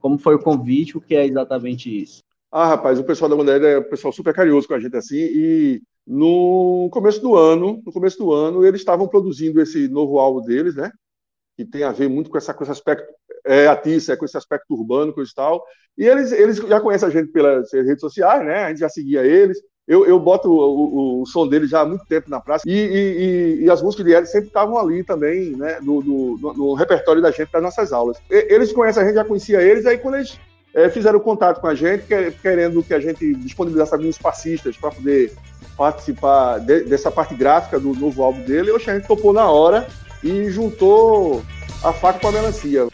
como 0.00 0.18
foi 0.18 0.34
o 0.34 0.38
convite, 0.38 0.98
o 0.98 1.00
que 1.00 1.14
é 1.14 1.26
exatamente 1.26 2.02
isso? 2.02 2.22
Ah, 2.52 2.66
rapaz, 2.66 2.98
o 2.98 3.04
pessoal 3.04 3.30
da 3.30 3.36
banda 3.36 3.56
Ed 3.56 3.64
é 3.64 3.78
um 3.78 3.88
pessoal 3.88 4.12
super 4.12 4.34
carinhoso 4.34 4.68
com 4.68 4.74
a 4.74 4.80
gente 4.80 4.96
assim, 4.96 5.16
e 5.16 5.82
no 6.06 6.88
começo 6.92 7.20
do 7.20 7.36
ano, 7.36 7.82
no 7.84 7.92
começo 7.92 8.18
do 8.18 8.32
ano, 8.32 8.64
eles 8.64 8.80
estavam 8.80 9.08
produzindo 9.08 9.60
esse 9.60 9.88
novo 9.88 10.18
álbum 10.18 10.42
deles, 10.42 10.74
né? 10.74 10.90
Que 11.58 11.64
tem 11.64 11.82
a 11.82 11.90
ver 11.90 12.08
muito 12.08 12.30
com, 12.30 12.38
essa, 12.38 12.54
com 12.54 12.62
esse 12.62 12.70
aspecto 12.70 13.04
é, 13.44 13.66
atiça, 13.66 14.12
é, 14.12 14.16
com 14.16 14.24
esse 14.24 14.36
aspecto 14.36 14.72
urbano, 14.72 15.12
coisa 15.12 15.28
e 15.28 15.34
tal. 15.34 15.64
E 15.98 16.06
eles, 16.06 16.30
eles 16.30 16.58
já 16.58 16.80
conhecem 16.80 17.08
a 17.08 17.10
gente 17.10 17.32
pelas 17.32 17.72
redes 17.72 18.00
sociais, 18.00 18.46
né? 18.46 18.62
A 18.62 18.68
gente 18.68 18.78
já 18.78 18.88
seguia 18.88 19.26
eles. 19.26 19.58
Eu, 19.86 20.06
eu 20.06 20.20
boto 20.20 20.48
o, 20.48 21.18
o, 21.18 21.22
o 21.22 21.26
som 21.26 21.48
deles 21.48 21.68
já 21.68 21.80
há 21.80 21.84
muito 21.84 22.06
tempo 22.06 22.30
na 22.30 22.40
praça. 22.40 22.62
E, 22.64 22.72
e, 22.72 23.64
e 23.64 23.70
as 23.70 23.82
músicas 23.82 24.06
de 24.06 24.12
eles 24.12 24.30
sempre 24.30 24.46
estavam 24.46 24.78
ali 24.78 25.02
também, 25.02 25.56
né? 25.56 25.80
No, 25.82 26.00
no, 26.00 26.36
no, 26.54 26.74
repertório 26.74 27.20
da 27.20 27.32
gente 27.32 27.50
das 27.50 27.62
nossas 27.62 27.92
aulas. 27.92 28.18
E, 28.30 28.54
eles 28.54 28.72
conhecem 28.72 29.02
a 29.02 29.06
gente, 29.06 29.16
já 29.16 29.24
conhecia 29.24 29.60
eles, 29.60 29.84
aí 29.84 29.98
quando 29.98 30.14
eles 30.14 30.38
é, 30.74 30.88
fizeram 30.88 31.18
contato 31.18 31.60
com 31.60 31.66
a 31.66 31.74
gente, 31.74 32.04
querendo 32.40 32.84
que 32.84 32.94
a 32.94 33.00
gente 33.00 33.34
disponibilizasse 33.34 33.94
alguns 33.94 34.16
passistas 34.16 34.76
para 34.76 34.92
poder 34.92 35.32
participar 35.76 36.58
de, 36.60 36.84
dessa 36.84 37.10
parte 37.10 37.34
gráfica 37.34 37.80
do 37.80 37.94
novo 37.94 38.22
álbum 38.22 38.42
dele, 38.42 38.70
eu 38.70 38.76
a 38.76 38.78
gente 38.78 39.08
topou 39.08 39.32
na 39.32 39.50
hora 39.50 39.88
e 40.22 40.50
juntou 40.50 41.42
a 41.82 41.92
faca 41.92 42.18
com 42.18 42.28
a 42.28 42.32
melancia. 42.32 42.88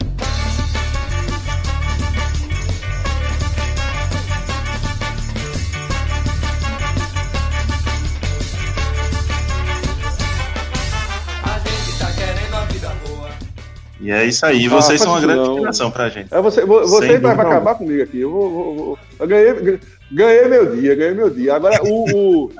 E 14.05 14.11
é 14.11 14.23
isso 14.23 14.45
aí, 14.45 14.67
vocês 14.67 15.01
ah, 15.01 15.05
são 15.05 15.13
uma 15.13 15.19
grande 15.19 15.49
inspiração 15.49 15.89
pra 15.89 16.09
gente. 16.09 16.31
É 16.31 16.39
você 16.39 16.63
você 16.63 17.17
vai, 17.17 17.35
vai 17.35 17.45
acabar 17.47 17.73
comigo 17.73 18.03
aqui. 18.03 18.19
Eu, 18.19 18.29
vou, 18.29 18.51
vou, 18.51 18.75
vou. 18.75 18.99
eu 19.19 19.27
ganhei, 19.27 19.79
ganhei 20.11 20.47
meu 20.47 20.75
dia, 20.75 20.93
ganhei 20.93 21.13
meu 21.15 21.29
dia. 21.31 21.55
Agora, 21.55 21.81
o, 21.83 22.45
o, 22.45 22.51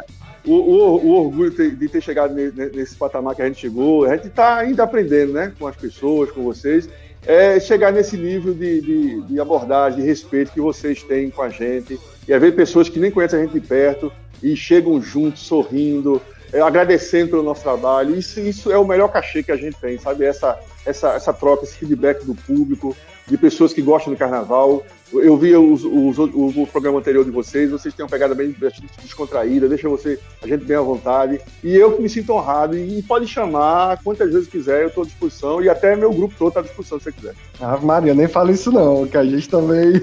o, 0.45 0.53
o, 0.53 1.05
o 1.05 1.25
orgulho 1.25 1.51
de 1.51 1.89
ter 1.89 2.01
chegado 2.01 2.33
nesse 2.33 2.95
patamar 2.95 3.35
que 3.35 3.41
a 3.41 3.47
gente 3.47 3.59
chegou, 3.59 4.05
a 4.05 4.15
gente 4.15 4.27
está 4.27 4.57
ainda 4.57 4.83
aprendendo, 4.83 5.33
né, 5.33 5.53
com 5.57 5.67
as 5.67 5.75
pessoas, 5.75 6.31
com 6.31 6.43
vocês, 6.43 6.89
é 7.25 7.59
chegar 7.59 7.91
nesse 7.91 8.15
nível 8.15 8.53
de, 8.53 8.81
de, 8.81 9.21
de, 9.21 9.39
abordagem, 9.39 10.01
de 10.01 10.05
respeito 10.05 10.51
que 10.51 10.61
vocês 10.61 11.01
têm 11.03 11.29
com 11.29 11.41
a 11.41 11.49
gente, 11.49 11.99
e 12.27 12.33
às 12.33 12.39
vezes 12.39 12.55
pessoas 12.55 12.87
que 12.87 12.99
nem 12.99 13.09
conhecem 13.09 13.39
a 13.39 13.43
gente 13.43 13.53
de 13.53 13.61
perto 13.61 14.11
e 14.43 14.55
chegam 14.55 15.01
juntos, 15.01 15.41
sorrindo, 15.41 16.21
é, 16.53 16.61
agradecendo 16.61 17.31
pelo 17.31 17.43
nosso 17.43 17.63
trabalho. 17.63 18.15
Isso, 18.15 18.39
isso 18.39 18.71
é 18.71 18.77
o 18.77 18.85
melhor 18.85 19.07
cachê 19.09 19.41
que 19.41 19.51
a 19.51 19.57
gente 19.57 19.77
tem, 19.79 19.97
sabe? 19.97 20.25
Essa, 20.25 20.59
essa, 20.85 21.13
essa 21.13 21.33
troca, 21.33 21.63
esse 21.63 21.75
feedback 21.75 22.23
do 22.23 22.35
público, 22.35 22.95
de 23.27 23.37
pessoas 23.37 23.73
que 23.73 23.81
gostam 23.81 24.13
do 24.13 24.17
carnaval. 24.19 24.85
Eu 25.20 25.38
vi 25.38 25.55
os, 25.55 25.84
os, 25.84 26.18
o, 26.18 26.63
o, 26.63 26.68
programa 26.68 26.99
anterior 26.99 27.24
de 27.24 27.32
vocês, 27.32 27.72
vocês 27.72 27.93
têm 27.93 28.03
uma 28.03 28.09
pegada 28.09 28.34
bem 28.34 28.55
descontraída, 29.01 29.68
deixa 29.68 29.88
você, 29.88 30.20
a 30.41 30.47
gente 30.47 30.66
bem 30.66 30.78
à 30.78 30.82
vontade. 30.82 31.39
E 31.63 31.76
eu 31.76 31.93
que 31.93 32.01
me 32.01 32.09
sinto 32.09 32.34
honrado, 32.34 32.78
e 32.78 33.01
pode 33.03 33.28
chamar 33.28 34.01
quantas 34.03 34.32
vezes 34.32 34.47
quiser, 34.47 34.84
eu 34.84 34.88
estou 34.88 35.03
à 35.03 35.05
disposição, 35.05 35.61
e 35.61 35.70
até 35.70 35.95
meu 35.95 36.11
grupo 36.11 36.36
todo 36.38 36.49
está 36.49 36.59
à 36.59 36.63
disposição 36.63 36.99
se 36.99 37.05
você 37.05 37.11
quiser. 37.11 37.36
Ah, 37.59 37.78
Maria, 37.78 38.13
nem 38.13 38.28
fala 38.28 38.51
isso 38.51 38.72
não, 38.72 39.07
que 39.07 39.18
a 39.18 39.24
gente 39.24 39.49
também. 39.49 39.93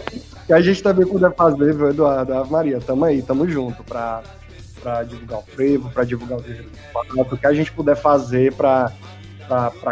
que 0.46 0.52
a 0.52 0.60
gente 0.60 0.82
também 0.82 1.06
puder 1.06 1.34
fazer, 1.34 1.74
viu, 1.74 1.90
Eduardo? 1.90 2.34
Ah, 2.34 2.44
Maria, 2.44 2.80
tamo 2.80 3.04
aí, 3.04 3.22
tamo 3.22 3.48
junto 3.48 3.82
para 3.84 4.22
para 4.80 5.02
divulgar 5.02 5.40
o 5.40 5.42
frevo, 5.42 5.90
para 5.90 6.04
divulgar 6.04 6.38
o 6.38 6.42
Guerreiro 6.42 6.70
do 7.14 7.20
o 7.20 7.36
que 7.36 7.46
a 7.46 7.52
gente 7.52 7.70
puder 7.70 7.96
fazer 7.96 8.54
para 8.54 8.90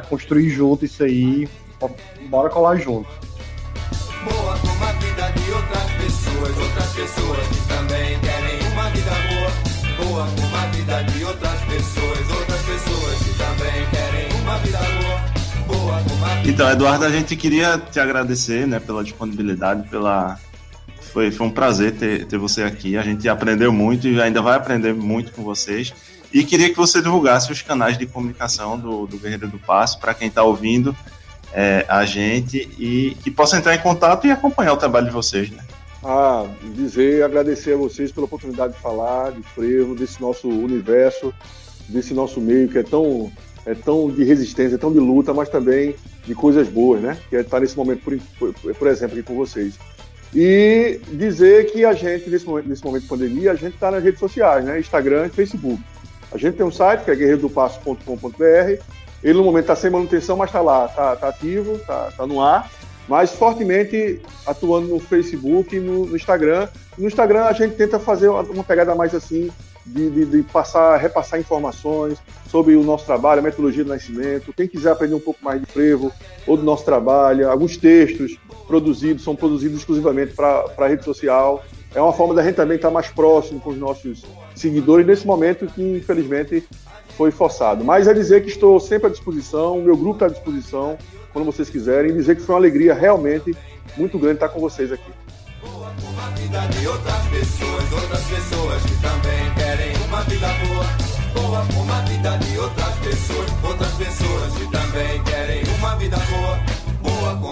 construir 0.08 0.48
junto 0.48 0.84
isso 0.84 1.02
aí, 1.02 1.46
bora 2.28 2.48
colar 2.48 2.76
junto. 2.76 3.08
Pessoas, 6.98 7.46
que 7.46 7.68
também 7.68 8.18
querem 8.18 8.72
uma 8.72 8.90
vida 8.90 9.10
boa. 9.28 10.04
Boa 10.04 10.28
como 10.40 10.56
a 10.56 10.66
vida 10.66 11.02
de 11.04 11.24
outras 11.24 11.60
pessoas, 11.60 12.30
outras 12.30 12.62
pessoas 12.62 13.18
que 13.18 13.38
também 13.38 13.86
querem 13.90 14.40
uma 14.42 14.58
vida 14.58 14.78
boa. 14.78 15.28
Então, 16.44 16.68
Eduardo, 16.68 17.04
a 17.04 17.10
gente 17.10 17.36
queria 17.36 17.78
te 17.78 18.00
agradecer 18.00 18.66
né, 18.66 18.80
pela 18.80 19.04
disponibilidade, 19.04 19.88
pela 19.88 20.38
foi, 21.12 21.30
foi 21.30 21.46
um 21.46 21.50
prazer 21.50 21.92
ter, 21.92 22.26
ter 22.26 22.36
você 22.36 22.64
aqui. 22.64 22.96
A 22.96 23.02
gente 23.02 23.28
aprendeu 23.28 23.72
muito 23.72 24.08
e 24.08 24.20
ainda 24.20 24.42
vai 24.42 24.56
aprender 24.56 24.92
muito 24.92 25.30
com 25.32 25.44
vocês. 25.44 25.94
E 26.32 26.42
queria 26.42 26.68
que 26.68 26.76
você 26.76 27.00
divulgasse 27.00 27.52
os 27.52 27.62
canais 27.62 27.96
de 27.96 28.06
comunicação 28.06 28.78
do, 28.78 29.06
do 29.06 29.18
Guerreiro 29.18 29.46
do 29.46 29.58
Passo 29.58 30.00
para 30.00 30.14
quem 30.14 30.28
está 30.28 30.42
ouvindo 30.42 30.96
é, 31.52 31.86
a 31.88 32.04
gente 32.04 32.68
e 32.78 33.16
que 33.22 33.30
possa 33.30 33.56
entrar 33.56 33.74
em 33.74 33.80
contato 33.80 34.26
e 34.26 34.32
acompanhar 34.32 34.72
o 34.72 34.76
trabalho 34.76 35.06
de 35.06 35.12
vocês, 35.12 35.50
né? 35.50 35.67
Ah, 36.02 36.46
dizer, 36.74 37.24
agradecer 37.24 37.74
a 37.74 37.76
vocês 37.76 38.12
pela 38.12 38.26
oportunidade 38.26 38.74
de 38.74 38.78
falar 38.80 39.32
de 39.32 39.42
frevo, 39.42 39.94
desse 39.94 40.20
nosso 40.20 40.48
universo, 40.48 41.34
desse 41.88 42.14
nosso 42.14 42.40
meio 42.40 42.68
que 42.68 42.78
é 42.78 42.82
tão, 42.82 43.32
é 43.66 43.74
tão 43.74 44.08
de 44.08 44.22
resistência, 44.22 44.76
é 44.76 44.78
tão 44.78 44.92
de 44.92 45.00
luta, 45.00 45.34
mas 45.34 45.48
também 45.48 45.96
de 46.24 46.34
coisas 46.34 46.68
boas, 46.68 47.00
né? 47.00 47.18
Que 47.28 47.36
é 47.36 47.40
estar 47.40 47.58
nesse 47.58 47.76
momento, 47.76 48.02
por, 48.02 48.18
por, 48.38 48.74
por 48.74 48.88
exemplo, 48.88 49.18
aqui 49.18 49.26
com 49.26 49.34
vocês. 49.34 49.74
E 50.34 51.00
dizer 51.10 51.72
que 51.72 51.84
a 51.84 51.94
gente, 51.94 52.28
nesse 52.28 52.46
momento, 52.46 52.68
nesse 52.68 52.84
momento 52.84 53.02
de 53.02 53.08
pandemia, 53.08 53.52
a 53.52 53.54
gente 53.54 53.74
está 53.74 53.90
nas 53.90 54.04
redes 54.04 54.20
sociais, 54.20 54.64
né? 54.64 54.78
Instagram 54.78 55.26
e 55.26 55.30
Facebook. 55.30 55.82
A 56.30 56.36
gente 56.36 56.56
tem 56.56 56.66
um 56.66 56.70
site 56.70 57.04
que 57.04 57.10
é 57.10 57.16
guerreirodopasso.com.br. 57.16 58.82
Ele 59.22 59.38
no 59.38 59.42
momento 59.42 59.64
está 59.64 59.74
sem 59.74 59.90
manutenção, 59.90 60.36
mas 60.36 60.50
está 60.50 60.60
lá, 60.60 60.86
está 60.86 61.16
tá 61.16 61.28
ativo, 61.28 61.76
está 61.76 62.12
tá 62.12 62.26
no 62.26 62.40
ar. 62.40 62.70
Mas 63.08 63.32
fortemente 63.32 64.20
atuando 64.46 64.88
no 64.88 65.00
Facebook 65.00 65.74
e 65.74 65.80
no, 65.80 66.06
no, 66.06 66.16
Instagram. 66.16 66.68
No 66.96 67.06
Instagram 67.06 67.44
a 67.44 67.52
gente 67.52 67.74
tenta 67.74 67.98
fazer 67.98 68.28
uma 68.28 68.62
pegada 68.62 68.94
mais 68.94 69.14
assim, 69.14 69.50
de, 69.86 70.10
de, 70.10 70.24
de, 70.26 70.42
passar, 70.42 70.96
repassar 70.98 71.40
informações 71.40 72.18
sobre 72.50 72.76
o 72.76 72.82
nosso 72.82 73.06
trabalho, 73.06 73.40
a 73.40 73.42
metodologia 73.42 73.82
do 73.82 73.90
nascimento. 73.90 74.52
Quem 74.52 74.68
quiser 74.68 74.92
aprender 74.92 75.14
um 75.14 75.20
pouco 75.20 75.42
mais 75.42 75.60
de 75.60 75.66
frevo 75.66 76.12
ou 76.46 76.56
do 76.56 76.62
nosso 76.62 76.84
trabalho, 76.84 77.50
alguns 77.50 77.76
textos 77.76 78.38
produzidos 78.66 79.24
são 79.24 79.34
produzidos 79.34 79.78
exclusivamente 79.78 80.34
para 80.34 80.66
a 80.76 80.86
rede 80.86 81.04
social. 81.04 81.64
É 81.94 82.02
uma 82.02 82.12
forma 82.12 82.34
da 82.34 82.42
gente 82.42 82.56
também 82.56 82.76
estar 82.76 82.90
mais 82.90 83.08
próximo 83.08 83.58
com 83.60 83.70
os 83.70 83.78
nossos 83.78 84.22
seguidores 84.54 85.06
nesse 85.06 85.26
momento 85.26 85.66
que, 85.66 85.96
infelizmente, 85.96 86.62
foi 87.18 87.32
forçado. 87.32 87.84
Mas 87.84 88.06
é 88.06 88.14
dizer 88.14 88.42
que 88.42 88.48
estou 88.48 88.78
sempre 88.78 89.08
à 89.08 89.10
disposição, 89.10 89.76
o 89.76 89.82
meu 89.82 89.96
grupo 89.96 90.14
está 90.14 90.26
à 90.26 90.28
disposição, 90.28 90.96
quando 91.32 91.44
vocês 91.44 91.68
quiserem, 91.68 92.12
e 92.12 92.14
dizer 92.14 92.36
que 92.36 92.42
foi 92.42 92.54
uma 92.54 92.60
alegria 92.60 92.94
realmente 92.94 93.54
muito 93.96 94.16
grande 94.18 94.34
estar 94.34 94.48
com 94.50 94.60
vocês 94.60 94.92
aqui. 94.92 95.10
Boa 95.60 95.92
com 96.00 96.20
a 96.20 96.30
vida 96.30 96.60
de 96.68 96.86
outras 96.86 97.26
pessoas, 97.26 97.92
outras 97.92 98.24
pessoas 98.24 98.82
que 98.84 99.02
também 99.02 99.54
querem 99.56 99.92
uma 100.06 100.22
vida 100.22 100.46
boa. 100.46 100.86
Boa 101.34 101.66
com 101.74 101.92
a 101.92 102.00
vida 102.02 102.36
de 102.38 102.58
outras 102.58 102.94
pessoas, 102.96 103.50
outras 103.64 103.92
pessoas 103.94 104.54
que 104.54 104.70
também 104.70 105.24
querem 105.24 105.62
uma 105.78 105.96
vida 105.96 106.16
boa 106.16 106.78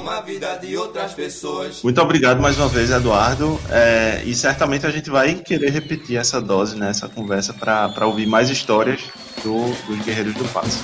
como 0.07 0.11
a 0.11 0.21
vida 0.21 0.55
de 0.57 0.77
outras 0.77 1.13
pessoas. 1.13 1.83
Muito 1.83 2.01
obrigado 2.01 2.41
mais 2.41 2.59
uma 2.59 2.69
vez, 2.69 2.91
Eduardo. 2.91 3.59
É, 3.71 4.23
e 4.25 4.35
certamente 4.35 4.87
a 4.87 4.91
gente 4.91 5.11
vai 5.11 5.35
querer 5.35 5.71
repetir 5.71 6.17
essa 6.17 6.41
dose, 6.41 6.77
né, 6.77 6.91
essa 6.91 7.09
conversa, 7.09 7.53
para 7.53 8.07
ouvir 8.07 8.27
mais 8.27 8.49
histórias 8.49 9.01
do, 9.47 9.73
dos 9.87 10.05
Guerreiros 10.05 10.35
do 10.35 10.45
Passo. 10.53 10.83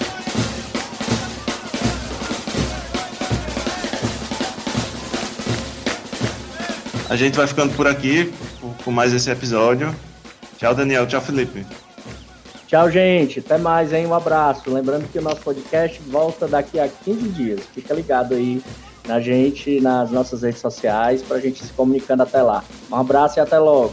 A 7.11 7.17
gente 7.17 7.37
vai 7.37 7.47
ficando 7.49 7.75
por 7.75 7.89
aqui 7.89 8.33
com 8.85 8.93
mais 8.93 9.13
esse 9.13 9.29
episódio. 9.29 9.95
Tchau, 10.59 10.75
Daniel. 10.75 11.07
Tchau, 11.09 11.21
Felipe. 11.21 11.67
Tchau, 12.69 12.89
gente. 12.89 13.41
Até 13.41 13.59
mais, 13.59 13.93
hein? 13.93 14.07
Um 14.07 14.15
abraço. 14.15 14.73
Lembrando 14.73 15.11
que 15.11 15.19
o 15.19 15.23
nosso 15.23 15.41
podcast 15.41 16.01
volta 16.07 16.47
daqui 16.47 16.79
a 16.79 16.89
15 16.89 17.29
dias. 17.31 17.61
Fica 17.75 17.93
ligado 17.93 18.35
aí 18.35 18.63
na 19.07 19.21
gente, 19.21 19.81
nas 19.81 20.11
nossas 20.13 20.43
redes 20.43 20.61
sociais, 20.61 21.21
para 21.21 21.37
a 21.37 21.41
gente 21.41 21.63
se 21.63 21.73
comunicando 21.73 22.23
até 22.23 22.41
lá. 22.41 22.63
Um 22.91 22.97
abraço 22.97 23.39
e 23.39 23.41
até 23.41 23.59
logo. 23.59 23.93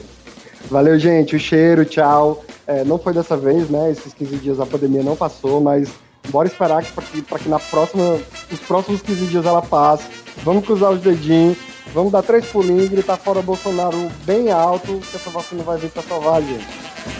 Valeu, 0.70 0.97
gente. 0.99 1.36
O 1.36 1.39
cheiro, 1.39 1.86
tchau. 1.86 2.43
É, 2.68 2.84
não 2.84 2.99
foi 2.99 3.14
dessa 3.14 3.36
vez, 3.36 3.70
né? 3.70 3.91
Esses 3.91 4.14
15 4.14 4.36
dias 4.38 4.60
a 4.60 4.66
pandemia 4.66 5.03
não 5.03 5.16
passou, 5.16 5.60
mas 5.62 5.89
bora 6.30 6.47
esperar 6.47 6.84
para 6.84 7.03
que, 7.03 7.22
pra 7.22 7.39
que 7.39 7.49
na 7.49 7.60
próxima, 7.60 8.20
os 8.51 8.60
próximos 8.60 9.01
15 9.01 9.26
dias 9.28 9.45
ela 9.45 9.62
passe. 9.62 10.05
Vamos 10.43 10.66
cruzar 10.66 10.91
os 10.91 11.01
dedinhos, 11.01 11.57
vamos 11.93 12.12
dar 12.12 12.22
três 12.22 12.45
pulinhos 12.45 12.86
e 12.86 12.89
gritar 12.89 13.18
fora 13.18 13.41
Bolsonaro 13.41 14.10
bem 14.26 14.51
alto, 14.51 14.99
que 14.99 15.16
essa 15.16 15.30
vacina 15.30 15.64
vai 15.64 15.78
vir 15.78 15.89
para 15.89 16.03
salvar 16.03 16.36
a 16.36 16.41
gente. 16.41 16.68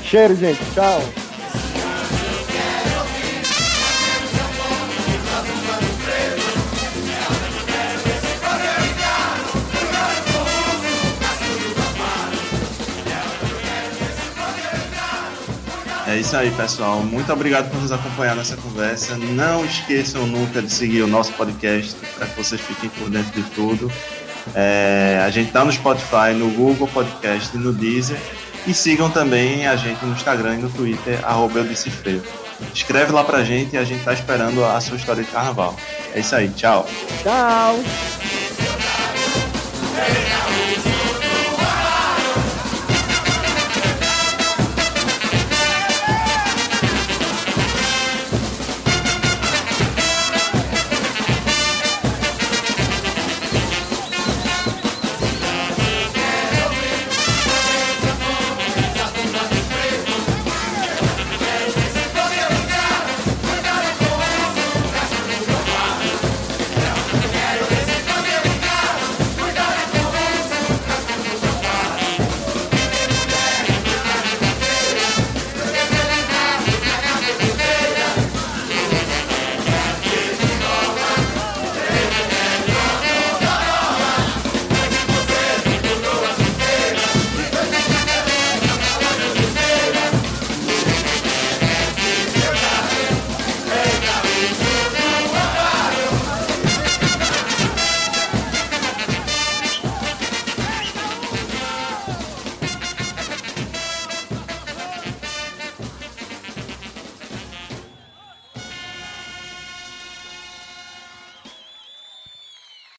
Cheiro, 0.04 0.36
gente. 0.36 0.60
Tchau. 0.74 1.29
É 16.10 16.18
isso 16.18 16.36
aí, 16.36 16.50
pessoal. 16.50 17.04
Muito 17.04 17.32
obrigado 17.32 17.70
por 17.70 17.80
nos 17.80 17.92
acompanhar 17.92 18.36
nessa 18.36 18.58
conversa. 18.58 19.16
Não 19.16 19.64
esqueçam 19.64 20.26
nunca 20.26 20.60
de 20.60 20.72
seguir 20.72 21.04
o 21.04 21.08
nosso 21.08 21.32
podcast 21.34 21.96
para 22.18 22.26
que 22.26 22.36
vocês 22.36 22.60
fiquem 22.60 22.90
por 22.90 23.12
dentro 23.12 23.32
de 23.40 23.48
tudo. 23.52 23.92
É, 24.56 25.22
a 25.24 25.30
gente 25.30 25.50
está 25.50 25.64
no 25.64 25.72
Spotify, 25.72 26.34
no 26.36 26.50
Google 26.50 26.88
Podcast 26.88 27.56
e 27.56 27.60
no 27.60 27.72
Deezer. 27.72 28.18
E 28.66 28.74
sigam 28.74 29.12
também 29.12 29.68
a 29.68 29.76
gente 29.76 30.04
no 30.04 30.14
Instagram 30.14 30.56
e 30.56 30.58
no 30.58 30.70
Twitter, 30.72 31.20
arroba 31.24 31.64
Escreve 32.74 33.12
lá 33.12 33.24
pra 33.24 33.44
gente 33.44 33.76
e 33.76 33.78
a 33.78 33.84
gente 33.84 34.04
tá 34.04 34.12
esperando 34.12 34.66
a 34.66 34.82
sua 34.82 34.98
história 34.98 35.24
de 35.24 35.30
carnaval. 35.30 35.76
É 36.16 36.22
isso 36.22 36.36
aí, 36.36 36.50
tchau. 36.50 36.88
Tchau. 37.22 37.80